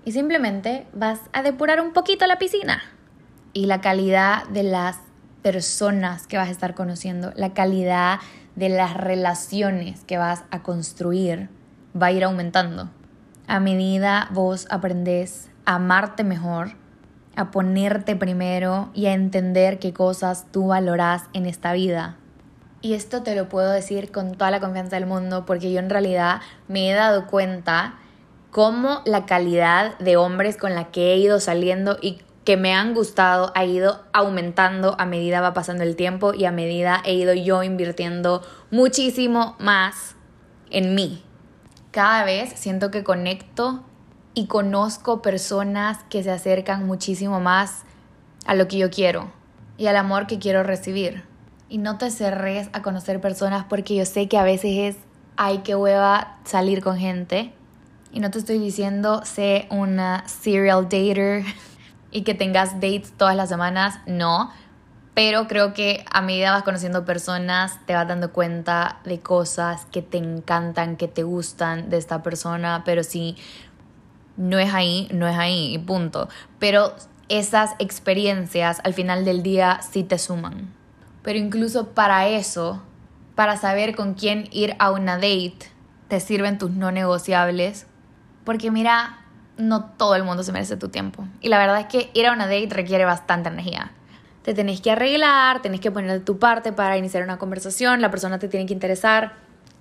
y 0.04 0.12
simplemente 0.12 0.86
vas 0.92 1.20
a 1.32 1.42
depurar 1.42 1.80
un 1.80 1.92
poquito 1.92 2.26
la 2.26 2.38
piscina. 2.38 2.82
Y 3.52 3.66
la 3.66 3.80
calidad 3.80 4.48
de 4.48 4.64
las 4.64 4.98
personas 5.42 6.26
que 6.26 6.36
vas 6.36 6.48
a 6.48 6.52
estar 6.52 6.74
conociendo, 6.74 7.32
la 7.36 7.54
calidad 7.54 8.18
de 8.56 8.68
las 8.68 8.94
relaciones 8.94 10.02
que 10.04 10.18
vas 10.18 10.42
a 10.50 10.62
construir 10.62 11.48
va 12.00 12.06
a 12.06 12.12
ir 12.12 12.24
aumentando. 12.24 12.90
A 13.46 13.60
medida 13.60 14.28
vos 14.32 14.66
aprendes 14.70 15.50
a 15.66 15.76
amarte 15.76 16.24
mejor, 16.24 16.72
a 17.36 17.50
ponerte 17.50 18.16
primero 18.16 18.90
y 18.94 19.06
a 19.06 19.12
entender 19.12 19.78
qué 19.78 19.92
cosas 19.92 20.46
tú 20.52 20.68
valorás 20.68 21.24
en 21.32 21.46
esta 21.46 21.72
vida. 21.72 22.16
Y 22.80 22.92
esto 22.92 23.22
te 23.22 23.34
lo 23.34 23.48
puedo 23.48 23.70
decir 23.70 24.12
con 24.12 24.34
toda 24.34 24.50
la 24.50 24.60
confianza 24.60 24.96
del 24.96 25.06
mundo 25.06 25.46
porque 25.46 25.72
yo 25.72 25.78
en 25.78 25.88
realidad 25.88 26.42
me 26.68 26.90
he 26.90 26.94
dado 26.94 27.26
cuenta 27.26 27.94
cómo 28.50 29.00
la 29.06 29.26
calidad 29.26 29.98
de 29.98 30.16
hombres 30.16 30.56
con 30.56 30.74
la 30.74 30.90
que 30.90 31.12
he 31.12 31.16
ido 31.16 31.40
saliendo 31.40 31.96
y 32.00 32.18
que 32.44 32.56
me 32.56 32.74
han 32.74 32.94
gustado 32.94 33.52
ha 33.54 33.64
ido 33.64 34.04
aumentando 34.12 34.96
a 34.98 35.06
medida 35.06 35.40
va 35.40 35.54
pasando 35.54 35.82
el 35.82 35.96
tiempo 35.96 36.34
y 36.34 36.44
a 36.44 36.52
medida 36.52 37.02
he 37.04 37.14
ido 37.14 37.32
yo 37.32 37.62
invirtiendo 37.62 38.42
muchísimo 38.70 39.56
más 39.58 40.14
en 40.70 40.94
mí. 40.94 41.24
Cada 41.90 42.24
vez 42.24 42.52
siento 42.54 42.90
que 42.90 43.02
conecto 43.02 43.82
y 44.34 44.46
conozco 44.46 45.22
personas 45.22 45.98
que 46.08 46.22
se 46.22 46.30
acercan 46.30 46.86
muchísimo 46.86 47.40
más 47.40 47.82
a 48.44 48.54
lo 48.54 48.68
que 48.68 48.78
yo 48.78 48.90
quiero 48.90 49.30
y 49.78 49.86
al 49.86 49.96
amor 49.96 50.26
que 50.26 50.38
quiero 50.38 50.62
recibir. 50.62 51.24
Y 51.68 51.78
no 51.78 51.98
te 51.98 52.10
cerres 52.10 52.68
a 52.72 52.82
conocer 52.82 53.20
personas 53.20 53.64
porque 53.68 53.94
yo 53.94 54.04
sé 54.04 54.28
que 54.28 54.36
a 54.36 54.44
veces 54.44 54.96
es, 54.96 54.96
ay, 55.36 55.58
qué 55.58 55.74
hueva 55.74 56.36
salir 56.44 56.82
con 56.82 56.98
gente. 56.98 57.52
Y 58.12 58.20
no 58.20 58.30
te 58.30 58.38
estoy 58.38 58.58
diciendo, 58.58 59.22
sé 59.24 59.66
una 59.70 60.26
serial 60.28 60.84
dater 60.84 61.44
y 62.10 62.22
que 62.22 62.34
tengas 62.34 62.74
dates 62.74 63.12
todas 63.16 63.34
las 63.34 63.48
semanas, 63.48 63.98
no. 64.06 64.50
Pero 65.14 65.46
creo 65.46 65.74
que 65.74 66.04
a 66.10 66.22
medida 66.22 66.50
vas 66.50 66.64
conociendo 66.64 67.04
personas, 67.04 67.78
te 67.86 67.94
vas 67.94 68.06
dando 68.06 68.32
cuenta 68.32 68.98
de 69.04 69.20
cosas 69.20 69.86
que 69.86 70.02
te 70.02 70.18
encantan, 70.18 70.96
que 70.96 71.06
te 71.06 71.22
gustan 71.22 71.88
de 71.88 71.98
esta 71.98 72.22
persona, 72.22 72.82
pero 72.84 73.04
si 73.04 73.36
no 74.36 74.58
es 74.58 74.72
ahí, 74.72 75.08
no 75.12 75.28
es 75.28 75.36
ahí, 75.36 75.74
y 75.74 75.78
punto. 75.78 76.28
Pero 76.58 76.94
esas 77.28 77.72
experiencias 77.78 78.80
al 78.84 78.94
final 78.94 79.24
del 79.24 79.42
día 79.42 79.80
sí 79.82 80.02
te 80.04 80.18
suman. 80.18 80.72
Pero 81.22 81.38
incluso 81.38 81.90
para 81.90 82.28
eso, 82.28 82.82
para 83.34 83.56
saber 83.56 83.96
con 83.96 84.14
quién 84.14 84.48
ir 84.50 84.76
a 84.78 84.90
una 84.90 85.14
date, 85.14 85.58
te 86.08 86.20
sirven 86.20 86.58
tus 86.58 86.70
no 86.70 86.92
negociables. 86.92 87.86
Porque 88.44 88.70
mira, 88.70 89.18
no 89.56 89.84
todo 89.84 90.16
el 90.16 90.24
mundo 90.24 90.42
se 90.42 90.52
merece 90.52 90.76
tu 90.76 90.88
tiempo. 90.88 91.26
Y 91.40 91.48
la 91.48 91.58
verdad 91.58 91.80
es 91.80 91.86
que 91.86 92.10
ir 92.12 92.26
a 92.26 92.32
una 92.32 92.46
date 92.46 92.68
requiere 92.70 93.04
bastante 93.04 93.48
energía. 93.48 93.92
Te 94.42 94.52
tenés 94.52 94.82
que 94.82 94.90
arreglar, 94.90 95.62
tenés 95.62 95.80
que 95.80 95.90
poner 95.90 96.12
de 96.12 96.20
tu 96.20 96.38
parte 96.38 96.72
para 96.72 96.98
iniciar 96.98 97.22
una 97.22 97.38
conversación, 97.38 98.02
la 98.02 98.10
persona 98.10 98.38
te 98.38 98.48
tiene 98.48 98.66
que 98.66 98.74
interesar. 98.74 99.32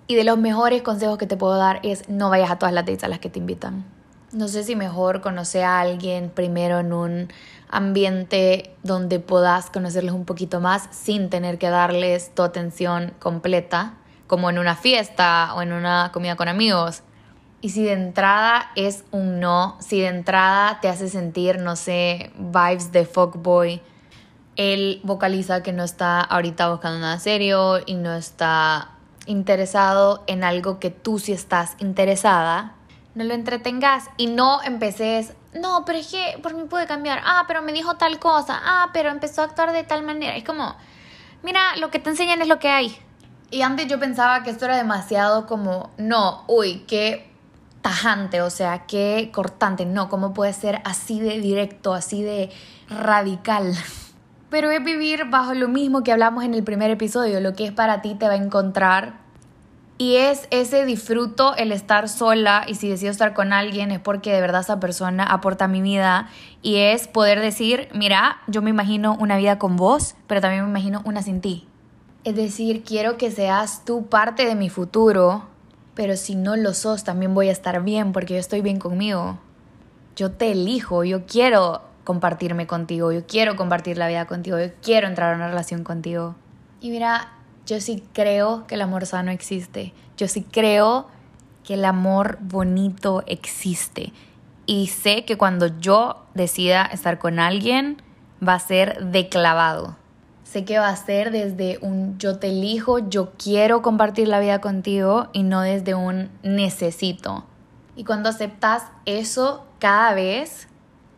Y 0.07 0.15
de 0.15 0.23
los 0.23 0.37
mejores 0.37 0.81
consejos 0.81 1.17
que 1.17 1.27
te 1.27 1.35
puedo 1.35 1.57
dar 1.57 1.81
es 1.83 2.07
no 2.07 2.29
vayas 2.29 2.51
a 2.51 2.57
todas 2.57 2.73
las 2.73 2.85
dates 2.85 3.03
a 3.03 3.09
las 3.09 3.19
que 3.19 3.29
te 3.29 3.39
invitan. 3.39 3.83
No 4.33 4.47
sé 4.47 4.63
si 4.63 4.75
mejor 4.75 5.21
conocer 5.21 5.63
a 5.63 5.79
alguien 5.79 6.31
primero 6.31 6.79
en 6.79 6.91
un 6.91 7.27
ambiente 7.69 8.75
donde 8.81 9.19
puedas 9.19 9.69
conocerles 9.69 10.11
un 10.11 10.25
poquito 10.25 10.59
más 10.59 10.89
sin 10.89 11.29
tener 11.29 11.59
que 11.59 11.69
darles 11.69 12.33
tu 12.33 12.41
atención 12.41 13.13
completa, 13.19 13.93
como 14.25 14.49
en 14.49 14.57
una 14.57 14.75
fiesta 14.75 15.53
o 15.53 15.61
en 15.61 15.71
una 15.71 16.09
comida 16.11 16.35
con 16.35 16.47
amigos. 16.47 17.03
Y 17.61 17.69
si 17.69 17.83
de 17.83 17.93
entrada 17.93 18.71
es 18.75 19.03
un 19.11 19.39
no, 19.39 19.77
si 19.79 20.01
de 20.01 20.07
entrada 20.07 20.79
te 20.81 20.89
hace 20.89 21.09
sentir, 21.09 21.59
no 21.59 21.75
sé, 21.75 22.31
vibes 22.35 22.91
de 22.91 23.05
fuckboy, 23.05 23.81
él 24.55 24.99
vocaliza 25.03 25.61
que 25.61 25.73
no 25.73 25.83
está 25.83 26.21
ahorita 26.21 26.71
buscando 26.71 26.97
nada 26.97 27.19
serio 27.19 27.81
y 27.85 27.93
no 27.93 28.13
está 28.15 28.93
interesado 29.27 30.23
en 30.25 30.43
algo 30.43 30.79
que 30.79 30.89
tú 30.89 31.19
sí 31.19 31.33
estás 31.33 31.75
interesada, 31.77 32.73
no 33.15 33.23
lo 33.23 33.33
entretengas 33.33 34.09
y 34.17 34.27
no 34.27 34.61
empeces, 34.63 35.33
no, 35.53 35.85
pero 35.85 35.99
es 35.99 36.07
que 36.07 36.39
por 36.41 36.55
mí 36.55 36.63
puede 36.63 36.87
cambiar, 36.87 37.21
ah, 37.23 37.43
pero 37.47 37.61
me 37.61 37.73
dijo 37.73 37.95
tal 37.95 38.19
cosa, 38.19 38.59
ah, 38.63 38.89
pero 38.91 39.09
empezó 39.09 39.41
a 39.41 39.45
actuar 39.45 39.71
de 39.71 39.83
tal 39.83 40.03
manera. 40.03 40.35
Es 40.35 40.43
como, 40.43 40.75
mira, 41.43 41.75
lo 41.77 41.91
que 41.91 41.99
te 41.99 42.09
enseñan 42.09 42.41
es 42.41 42.47
lo 42.47 42.59
que 42.59 42.69
hay. 42.69 42.97
Y 43.51 43.61
antes 43.61 43.87
yo 43.87 43.99
pensaba 43.99 44.41
que 44.41 44.49
esto 44.49 44.65
era 44.65 44.77
demasiado 44.77 45.45
como, 45.45 45.91
no, 45.97 46.43
uy, 46.47 46.85
qué 46.87 47.31
tajante, 47.83 48.41
o 48.41 48.49
sea, 48.49 48.87
qué 48.87 49.29
cortante, 49.31 49.85
no, 49.85 50.09
¿cómo 50.09 50.33
puede 50.33 50.53
ser 50.53 50.81
así 50.85 51.19
de 51.19 51.39
directo, 51.39 51.93
así 51.93 52.23
de 52.23 52.49
radical? 52.89 53.75
Pero 54.49 54.71
es 54.71 54.83
vivir 54.83 55.25
bajo 55.29 55.53
lo 55.53 55.67
mismo 55.67 56.03
que 56.03 56.11
hablamos 56.11 56.43
en 56.43 56.55
el 56.55 56.63
primer 56.63 56.89
episodio, 56.89 57.39
lo 57.41 57.53
que 57.53 57.65
es 57.65 57.71
para 57.71 58.01
ti 58.01 58.15
te 58.15 58.27
va 58.27 58.33
a 58.33 58.37
encontrar. 58.37 59.22
Y 59.97 60.15
es 60.15 60.47
ese 60.49 60.85
disfruto 60.85 61.55
el 61.55 61.71
estar 61.71 62.09
sola 62.09 62.65
y 62.67 62.75
si 62.75 62.89
decido 62.89 63.11
estar 63.11 63.33
con 63.33 63.53
alguien 63.53 63.91
es 63.91 63.99
porque 63.99 64.33
de 64.33 64.41
verdad 64.41 64.61
esa 64.61 64.79
persona 64.79 65.23
aporta 65.23 65.65
a 65.65 65.67
mi 65.67 65.81
vida 65.81 66.29
y 66.63 66.77
es 66.77 67.07
poder 67.07 67.39
decir, 67.39 67.89
mira, 67.93 68.41
yo 68.47 68.61
me 68.61 68.71
imagino 68.71 69.15
una 69.19 69.37
vida 69.37 69.59
con 69.59 69.75
vos, 69.75 70.15
pero 70.27 70.41
también 70.41 70.63
me 70.63 70.69
imagino 70.69 71.01
una 71.05 71.21
sin 71.21 71.41
ti. 71.41 71.67
Es 72.23 72.35
decir, 72.35 72.83
quiero 72.83 73.17
que 73.17 73.29
seas 73.29 73.85
tú 73.85 74.07
parte 74.07 74.45
de 74.45 74.55
mi 74.55 74.69
futuro, 74.69 75.43
pero 75.93 76.15
si 76.15 76.35
no 76.35 76.55
lo 76.55 76.73
sos, 76.73 77.03
también 77.03 77.35
voy 77.35 77.49
a 77.49 77.51
estar 77.51 77.83
bien 77.83 78.13
porque 78.13 78.33
yo 78.33 78.39
estoy 78.39 78.61
bien 78.61 78.79
conmigo. 78.79 79.37
Yo 80.15 80.31
te 80.31 80.51
elijo, 80.51 81.03
yo 81.03 81.25
quiero 81.25 81.81
compartirme 82.03 82.65
contigo, 82.65 83.11
yo 83.11 83.25
quiero 83.27 83.55
compartir 83.55 83.97
la 83.97 84.07
vida 84.07 84.25
contigo, 84.25 84.59
yo 84.59 84.71
quiero 84.81 85.07
entrar 85.07 85.33
a 85.33 85.35
una 85.35 85.49
relación 85.49 85.83
contigo. 85.83 86.35
Y 86.81 86.89
mira, 86.89 87.32
yo 87.65 87.79
sí 87.79 88.03
creo 88.13 88.65
que 88.67 88.75
el 88.75 88.81
amor 88.81 89.05
sano 89.05 89.31
existe. 89.31 89.93
Yo 90.17 90.27
sí 90.27 90.43
creo 90.43 91.07
que 91.63 91.75
el 91.75 91.85
amor 91.85 92.37
bonito 92.41 93.23
existe. 93.25 94.13
y 94.65 94.87
sé 94.87 95.25
que 95.25 95.37
cuando 95.37 95.67
yo 95.81 96.23
decida 96.35 96.85
estar 96.85 97.19
con 97.19 97.37
alguien 97.37 98.01
va 98.45 98.53
a 98.53 98.59
ser 98.59 99.11
de 99.11 99.27
clavado. 99.27 99.97
Sé 100.45 100.63
que 100.63 100.79
va 100.79 100.87
a 100.87 100.95
ser 100.95 101.31
desde 101.31 101.79
un 101.81 102.17
yo 102.17 102.39
te 102.39 102.47
elijo, 102.49 102.99
yo 102.99 103.31
quiero 103.37 103.81
compartir 103.81 104.27
la 104.27 104.39
vida 104.39 104.61
contigo 104.61 105.27
y 105.33 105.43
no 105.43 105.61
desde 105.61 105.95
un 105.95 106.29
necesito. 106.43 107.43
Y 107.95 108.05
cuando 108.05 108.29
aceptas 108.29 108.83
eso 109.05 109.65
cada 109.79 110.13
vez 110.13 110.67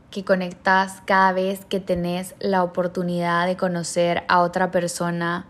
que 0.09 0.23
conectas, 0.23 1.01
cada 1.05 1.31
vez 1.33 1.65
que 1.65 1.79
tenés 1.79 2.33
la 2.39 2.63
oportunidad 2.63 3.45
de 3.45 3.57
conocer 3.57 4.23
a 4.27 4.39
otra 4.41 4.71
persona 4.71 5.45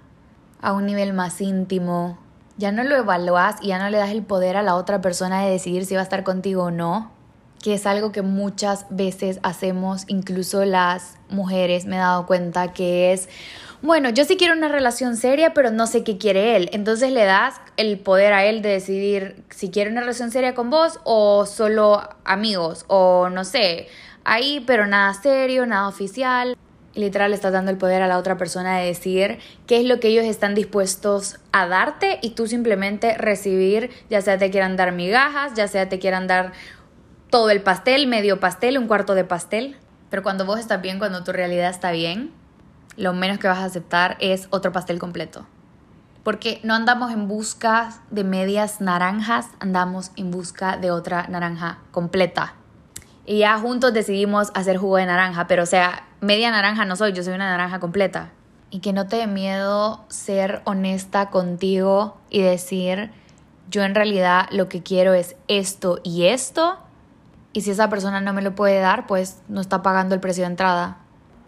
a 0.61 0.73
un 0.73 0.85
nivel 0.85 1.13
más 1.13 1.41
íntimo, 1.41 2.17
ya 2.57 2.71
no 2.71 2.83
lo 2.83 2.95
evalúas 2.95 3.55
y 3.61 3.67
ya 3.67 3.79
no 3.79 3.89
le 3.89 3.97
das 3.97 4.11
el 4.11 4.23
poder 4.23 4.57
a 4.57 4.63
la 4.63 4.75
otra 4.75 5.01
persona 5.01 5.43
de 5.43 5.51
decidir 5.51 5.85
si 5.85 5.95
va 5.95 6.01
a 6.01 6.03
estar 6.03 6.23
contigo 6.23 6.63
o 6.63 6.71
no, 6.71 7.11
que 7.61 7.73
es 7.73 7.85
algo 7.85 8.11
que 8.11 8.21
muchas 8.21 8.85
veces 8.89 9.39
hacemos, 9.43 10.03
incluso 10.07 10.65
las 10.65 11.17
mujeres, 11.29 11.85
me 11.85 11.95
he 11.95 11.99
dado 11.99 12.25
cuenta 12.27 12.73
que 12.73 13.11
es, 13.11 13.27
bueno, 13.81 14.09
yo 14.09 14.23
sí 14.23 14.37
quiero 14.37 14.53
una 14.53 14.67
relación 14.67 15.17
seria, 15.17 15.53
pero 15.53 15.71
no 15.71 15.87
sé 15.87 16.03
qué 16.03 16.17
quiere 16.17 16.55
él. 16.55 16.69
Entonces 16.73 17.11
le 17.11 17.25
das 17.25 17.55
el 17.77 17.99
poder 17.99 18.33
a 18.33 18.45
él 18.45 18.61
de 18.61 18.69
decidir 18.69 19.43
si 19.49 19.69
quiere 19.69 19.91
una 19.91 20.01
relación 20.01 20.31
seria 20.31 20.55
con 20.55 20.69
vos 20.69 20.99
o 21.03 21.45
solo 21.45 22.07
amigos 22.23 22.85
o 22.87 23.29
no 23.29 23.43
sé, 23.43 23.87
ahí, 24.23 24.63
pero 24.65 24.87
nada 24.87 25.13
serio, 25.13 25.65
nada 25.65 25.87
oficial. 25.87 26.55
Literal 26.95 27.33
estás 27.33 27.53
dando 27.53 27.71
el 27.71 27.77
poder 27.77 28.01
a 28.01 28.07
la 28.07 28.17
otra 28.17 28.37
persona 28.37 28.77
de 28.77 28.87
decir 28.87 29.39
qué 29.67 29.79
es 29.79 29.85
lo 29.85 29.99
que 29.99 30.07
ellos 30.07 30.25
están 30.25 30.55
dispuestos 30.55 31.39
a 31.51 31.67
darte 31.67 32.19
y 32.21 32.31
tú 32.31 32.47
simplemente 32.47 33.17
recibir, 33.17 33.91
ya 34.09 34.21
sea 34.21 34.37
te 34.37 34.49
quieran 34.49 34.77
dar 34.77 34.93
migajas, 34.93 35.53
ya 35.55 35.67
sea 35.67 35.89
te 35.89 35.99
quieran 35.99 36.27
dar 36.27 36.53
todo 37.29 37.49
el 37.49 37.61
pastel, 37.61 38.07
medio 38.07 38.39
pastel, 38.39 38.77
un 38.77 38.87
cuarto 38.87 39.13
de 39.13 39.25
pastel. 39.25 39.77
Pero 40.09 40.23
cuando 40.23 40.45
vos 40.45 40.59
estás 40.59 40.81
bien, 40.81 40.99
cuando 40.99 41.23
tu 41.23 41.33
realidad 41.33 41.69
está 41.69 41.91
bien, 41.91 42.31
lo 42.95 43.13
menos 43.13 43.39
que 43.39 43.47
vas 43.47 43.57
a 43.57 43.65
aceptar 43.65 44.15
es 44.21 44.47
otro 44.51 44.71
pastel 44.71 44.99
completo. 44.99 45.45
Porque 46.23 46.59
no 46.63 46.73
andamos 46.73 47.11
en 47.11 47.27
busca 47.27 47.89
de 48.09 48.23
medias 48.23 48.81
naranjas, 48.81 49.47
andamos 49.59 50.11
en 50.15 50.31
busca 50.31 50.77
de 50.77 50.91
otra 50.91 51.27
naranja 51.27 51.79
completa. 51.91 52.55
Y 53.25 53.39
ya 53.39 53.57
juntos 53.59 53.93
decidimos 53.93 54.51
hacer 54.53 54.77
jugo 54.77 54.97
de 54.97 55.05
naranja, 55.05 55.47
pero 55.47 55.63
o 55.63 55.67
sea, 55.67 56.05
media 56.25 56.51
naranja 56.51 56.85
no 56.85 56.95
soy, 56.95 57.13
yo 57.13 57.23
soy 57.23 57.33
una 57.33 57.49
naranja 57.49 57.79
completa. 57.79 58.31
Y 58.69 58.79
que 58.79 58.93
no 58.93 59.07
te 59.07 59.17
dé 59.17 59.27
miedo 59.27 60.03
ser 60.09 60.61
honesta 60.65 61.29
contigo 61.29 62.17
y 62.29 62.41
decir, 62.41 63.11
yo 63.69 63.83
en 63.83 63.95
realidad 63.95 64.47
lo 64.51 64.67
que 64.67 64.83
quiero 64.83 65.13
es 65.13 65.35
esto 65.47 65.99
y 66.03 66.25
esto 66.25 66.79
y 67.55 67.61
si 67.61 67.71
esa 67.71 67.89
persona 67.89 68.19
no 68.19 68.33
me 68.33 68.41
lo 68.41 68.53
puede 68.53 68.81
dar, 68.81 69.07
pues 69.07 69.37
no 69.47 69.61
está 69.61 69.81
pagando 69.81 70.13
el 70.13 70.19
precio 70.19 70.43
de 70.43 70.49
entrada. 70.49 70.97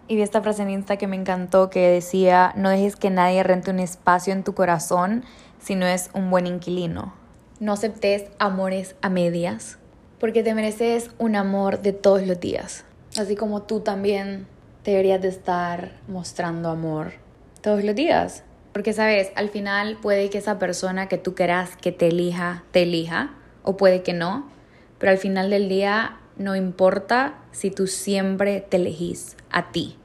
Y 0.08 0.16
vi 0.16 0.22
esta 0.22 0.42
frase 0.42 0.62
en 0.62 0.70
Insta 0.70 0.96
que 0.96 1.06
me 1.06 1.18
encantó 1.18 1.70
que 1.70 1.90
decía, 1.90 2.54
no 2.56 2.70
dejes 2.70 2.96
que 2.96 3.10
nadie 3.10 3.44
rente 3.44 3.72
un 3.72 3.80
espacio 3.80 4.32
en 4.32 4.46
tu 4.46 4.54
corazón 4.54 5.26
si 5.60 5.76
no 5.76 5.86
es 5.86 6.10
un 6.14 6.30
buen 6.30 6.48
inquilino. 6.48 7.14
No 7.60 7.74
aceptes 7.74 8.24
amores 8.40 8.96
a 9.02 9.10
medias, 9.10 9.80
porque 10.18 10.44
te 10.44 10.54
mereces 10.54 11.12
un 11.18 11.36
amor 11.36 11.82
de 11.82 11.92
todos 11.92 12.26
los 12.26 12.40
días. 12.40 12.86
Así 13.18 13.36
como 13.36 13.64
tú 13.64 13.82
también 13.82 14.48
deberías 14.92 15.22
de 15.22 15.28
estar 15.28 15.92
mostrando 16.08 16.70
amor 16.70 17.14
todos 17.62 17.84
los 17.84 17.96
días. 17.96 18.44
Porque 18.72 18.94
sabes, 18.94 19.32
al 19.36 19.50
final 19.50 19.98
puede 20.02 20.30
que 20.30 20.38
esa 20.38 20.60
persona 20.60 21.08
que 21.08 21.18
tú 21.18 21.36
quieras 21.36 21.76
que 21.76 21.92
te 21.92 22.08
elija, 22.08 22.64
te 22.72 22.84
elija, 22.84 23.34
o 23.64 23.76
puede 23.76 24.02
que 24.02 24.14
no, 24.14 24.50
pero 24.98 25.12
al 25.12 25.18
final 25.18 25.50
del 25.50 25.68
día 25.68 26.20
no 26.38 26.56
importa 26.56 27.36
si 27.52 27.72
tú 27.72 27.88
siempre 27.88 28.62
te 28.62 28.78
elegís 28.78 29.36
a 29.50 29.72
ti. 29.72 29.98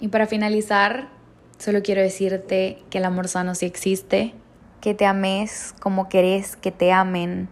Y 0.00 0.08
para 0.08 0.26
finalizar, 0.26 1.08
solo 1.58 1.82
quiero 1.82 2.02
decirte 2.02 2.82
que 2.90 2.98
el 2.98 3.04
amor 3.04 3.28
sano 3.28 3.54
sí 3.54 3.66
existe, 3.66 4.34
que 4.80 4.94
te 4.94 5.06
ames 5.06 5.74
como 5.80 6.08
querés 6.08 6.56
que 6.56 6.72
te 6.72 6.90
amen, 6.90 7.48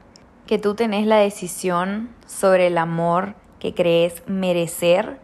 que 0.47 0.59
tú 0.59 0.75
tenés 0.75 1.07
la 1.07 1.19
decisión 1.19 2.11
sobre 2.27 2.67
el 2.67 2.79
amor 2.79 3.35
que 3.61 3.75
crees 3.75 4.23
merecer 4.27 5.24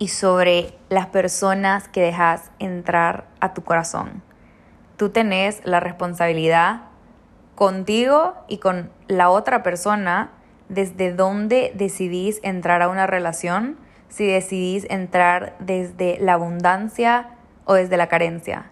y 0.00 0.08
sobre 0.08 0.72
las 0.88 1.06
personas 1.06 1.86
que 1.86 2.00
dejas 2.00 2.50
entrar 2.58 3.26
a 3.38 3.52
tu 3.52 3.62
corazón. 3.62 4.22
Tú 4.96 5.10
tenés 5.10 5.60
la 5.64 5.78
responsabilidad 5.78 6.84
contigo 7.54 8.34
y 8.48 8.58
con 8.58 8.90
la 9.08 9.28
otra 9.28 9.62
persona 9.62 10.30
desde 10.70 11.12
dónde 11.12 11.72
decidís 11.74 12.40
entrar 12.42 12.80
a 12.80 12.88
una 12.88 13.06
relación, 13.06 13.76
si 14.08 14.26
decidís 14.26 14.86
entrar 14.88 15.54
desde 15.58 16.18
la 16.18 16.32
abundancia 16.32 17.28
o 17.66 17.74
desde 17.74 17.98
la 17.98 18.06
carencia. 18.06 18.70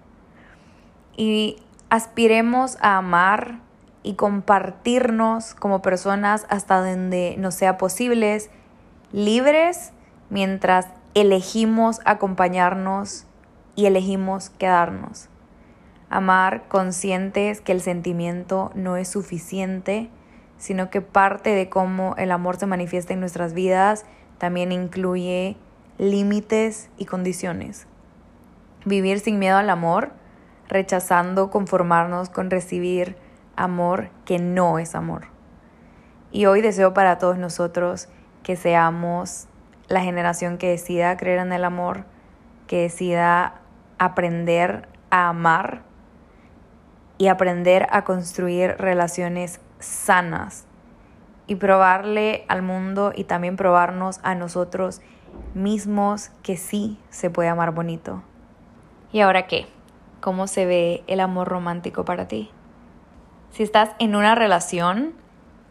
Y 1.14 1.60
aspiremos 1.90 2.78
a 2.80 2.96
amar 2.96 3.58
y 4.02 4.14
compartirnos 4.14 5.54
como 5.54 5.82
personas 5.82 6.46
hasta 6.48 6.80
donde 6.80 7.34
nos 7.36 7.54
sea 7.54 7.76
posibles, 7.76 8.48
libres, 9.12 9.92
mientras 10.30 10.86
elegimos 11.14 12.00
acompañarnos 12.04 13.26
y 13.76 13.86
elegimos 13.86 14.50
quedarnos. 14.50 15.28
Amar 16.10 16.68
conscientes 16.68 17.60
que 17.60 17.72
el 17.72 17.80
sentimiento 17.80 18.70
no 18.74 18.96
es 18.96 19.08
suficiente 19.08 20.10
sino 20.58 20.90
que 20.90 21.00
parte 21.00 21.50
de 21.50 21.68
cómo 21.68 22.14
el 22.18 22.32
amor 22.32 22.56
se 22.56 22.66
manifiesta 22.66 23.14
en 23.14 23.20
nuestras 23.20 23.54
vidas 23.54 24.04
también 24.38 24.72
incluye 24.72 25.56
límites 25.96 26.90
y 26.98 27.06
condiciones. 27.06 27.86
Vivir 28.84 29.20
sin 29.20 29.38
miedo 29.38 29.56
al 29.56 29.70
amor, 29.70 30.10
rechazando 30.68 31.50
conformarnos 31.50 32.28
con 32.28 32.50
recibir 32.50 33.16
amor 33.56 34.10
que 34.24 34.38
no 34.38 34.78
es 34.78 34.94
amor. 34.94 35.26
Y 36.30 36.46
hoy 36.46 36.60
deseo 36.60 36.92
para 36.92 37.18
todos 37.18 37.38
nosotros 37.38 38.08
que 38.42 38.56
seamos 38.56 39.46
la 39.88 40.02
generación 40.02 40.58
que 40.58 40.68
decida 40.68 41.16
creer 41.16 41.38
en 41.40 41.52
el 41.52 41.64
amor, 41.64 42.04
que 42.66 42.82
decida 42.82 43.54
aprender 43.98 44.88
a 45.10 45.28
amar 45.28 45.82
y 47.16 47.28
aprender 47.28 47.86
a 47.90 48.04
construir 48.04 48.76
relaciones 48.78 49.60
sanas 49.80 50.66
y 51.46 51.56
probarle 51.56 52.44
al 52.48 52.62
mundo 52.62 53.12
y 53.14 53.24
también 53.24 53.56
probarnos 53.56 54.20
a 54.22 54.34
nosotros 54.34 55.00
mismos 55.54 56.30
que 56.42 56.56
sí 56.56 56.98
se 57.10 57.30
puede 57.30 57.48
amar 57.48 57.72
bonito. 57.72 58.22
¿Y 59.12 59.20
ahora 59.20 59.46
qué? 59.46 59.66
¿Cómo 60.20 60.46
se 60.46 60.66
ve 60.66 61.04
el 61.06 61.20
amor 61.20 61.48
romántico 61.48 62.04
para 62.04 62.28
ti? 62.28 62.50
Si 63.50 63.62
estás 63.62 63.90
en 63.98 64.14
una 64.14 64.34
relación, 64.34 65.14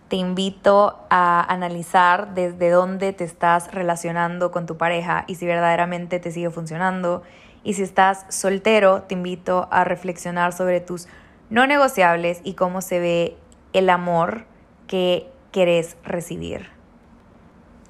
te 0.08 0.16
invito 0.16 1.06
a 1.10 1.42
analizar 1.52 2.34
desde 2.34 2.70
dónde 2.70 3.14
te 3.14 3.24
estás 3.24 3.72
relacionando 3.74 4.52
con 4.52 4.66
tu 4.66 4.78
pareja 4.78 5.26
y 5.28 5.36
si 5.36 5.46
verdaderamente 5.46 6.20
te 6.20 6.32
sigue 6.32 6.50
funcionando. 6.50 7.24
Y 7.64 7.74
si 7.74 7.84
estás 7.84 8.26
soltero, 8.30 9.04
te 9.04 9.16
invito 9.16 9.68
a 9.72 9.84
reflexionar 9.84 10.54
sobre 10.54 10.80
tus 10.80 11.08
no 11.50 11.68
negociables 11.68 12.40
y 12.44 12.54
cómo 12.54 12.82
se 12.82 13.00
ve 13.00 13.38
el 13.74 13.90
amor 13.90 14.46
que 14.88 15.30
querés 15.52 15.98
recibir. 16.04 16.78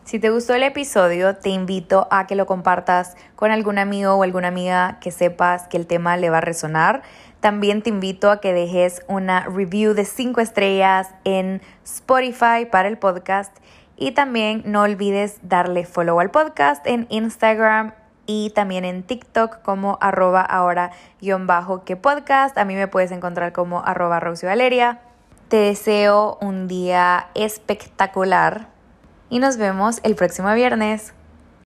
Si 0.08 0.20
te 0.20 0.30
gustó 0.30 0.54
el 0.54 0.64
episodio, 0.64 1.36
te 1.36 1.50
invito 1.50 2.08
a 2.12 2.28
que 2.28 2.36
lo 2.36 2.46
compartas 2.46 3.18
con 3.36 3.52
algún 3.52 3.78
amigo 3.78 4.14
o 4.14 4.24
alguna 4.24 4.48
amiga 4.48 5.00
que 5.02 5.12
sepas 5.12 5.68
que 5.68 5.76
el 5.76 5.86
tema 5.86 6.16
le 6.16 6.30
va 6.30 6.38
a 6.38 6.42
resonar. 6.42 7.02
También 7.40 7.82
te 7.82 7.90
invito 7.90 8.32
a 8.32 8.42
que 8.42 8.54
dejes 8.54 9.04
una 9.08 9.42
review 9.42 9.94
de 9.94 10.06
5 10.06 10.42
estrellas 10.42 11.10
en 11.24 11.62
Spotify 11.84 12.66
para 12.72 12.88
el 12.88 12.98
podcast. 12.98 13.56
Y 13.96 14.12
también 14.12 14.64
no 14.66 14.82
olvides 14.84 15.40
darle 15.42 15.86
follow 15.86 16.20
al 16.20 16.32
podcast 16.32 16.86
en 16.86 17.08
Instagram 17.10 17.94
y 18.28 18.52
también 18.52 18.86
en 18.86 19.04
TikTok 19.04 19.62
como 19.62 19.98
arroba 20.02 20.42
ahora 20.42 20.92
guion 21.22 21.48
bajo 21.48 21.84
que 21.84 21.96
podcast. 21.96 22.58
A 22.58 22.66
mí 22.66 22.76
me 22.76 22.88
puedes 22.88 23.12
encontrar 23.12 23.54
como 23.54 23.84
arroba 23.84 24.20
Valeria. 24.20 25.00
Te 25.48 25.58
deseo 25.58 26.38
un 26.42 26.68
día 26.68 27.30
espectacular 27.34 28.68
y 29.30 29.40
nos 29.40 29.58
vemos 29.58 30.00
el 30.04 30.16
próximo 30.16 30.54
viernes. 30.54 31.14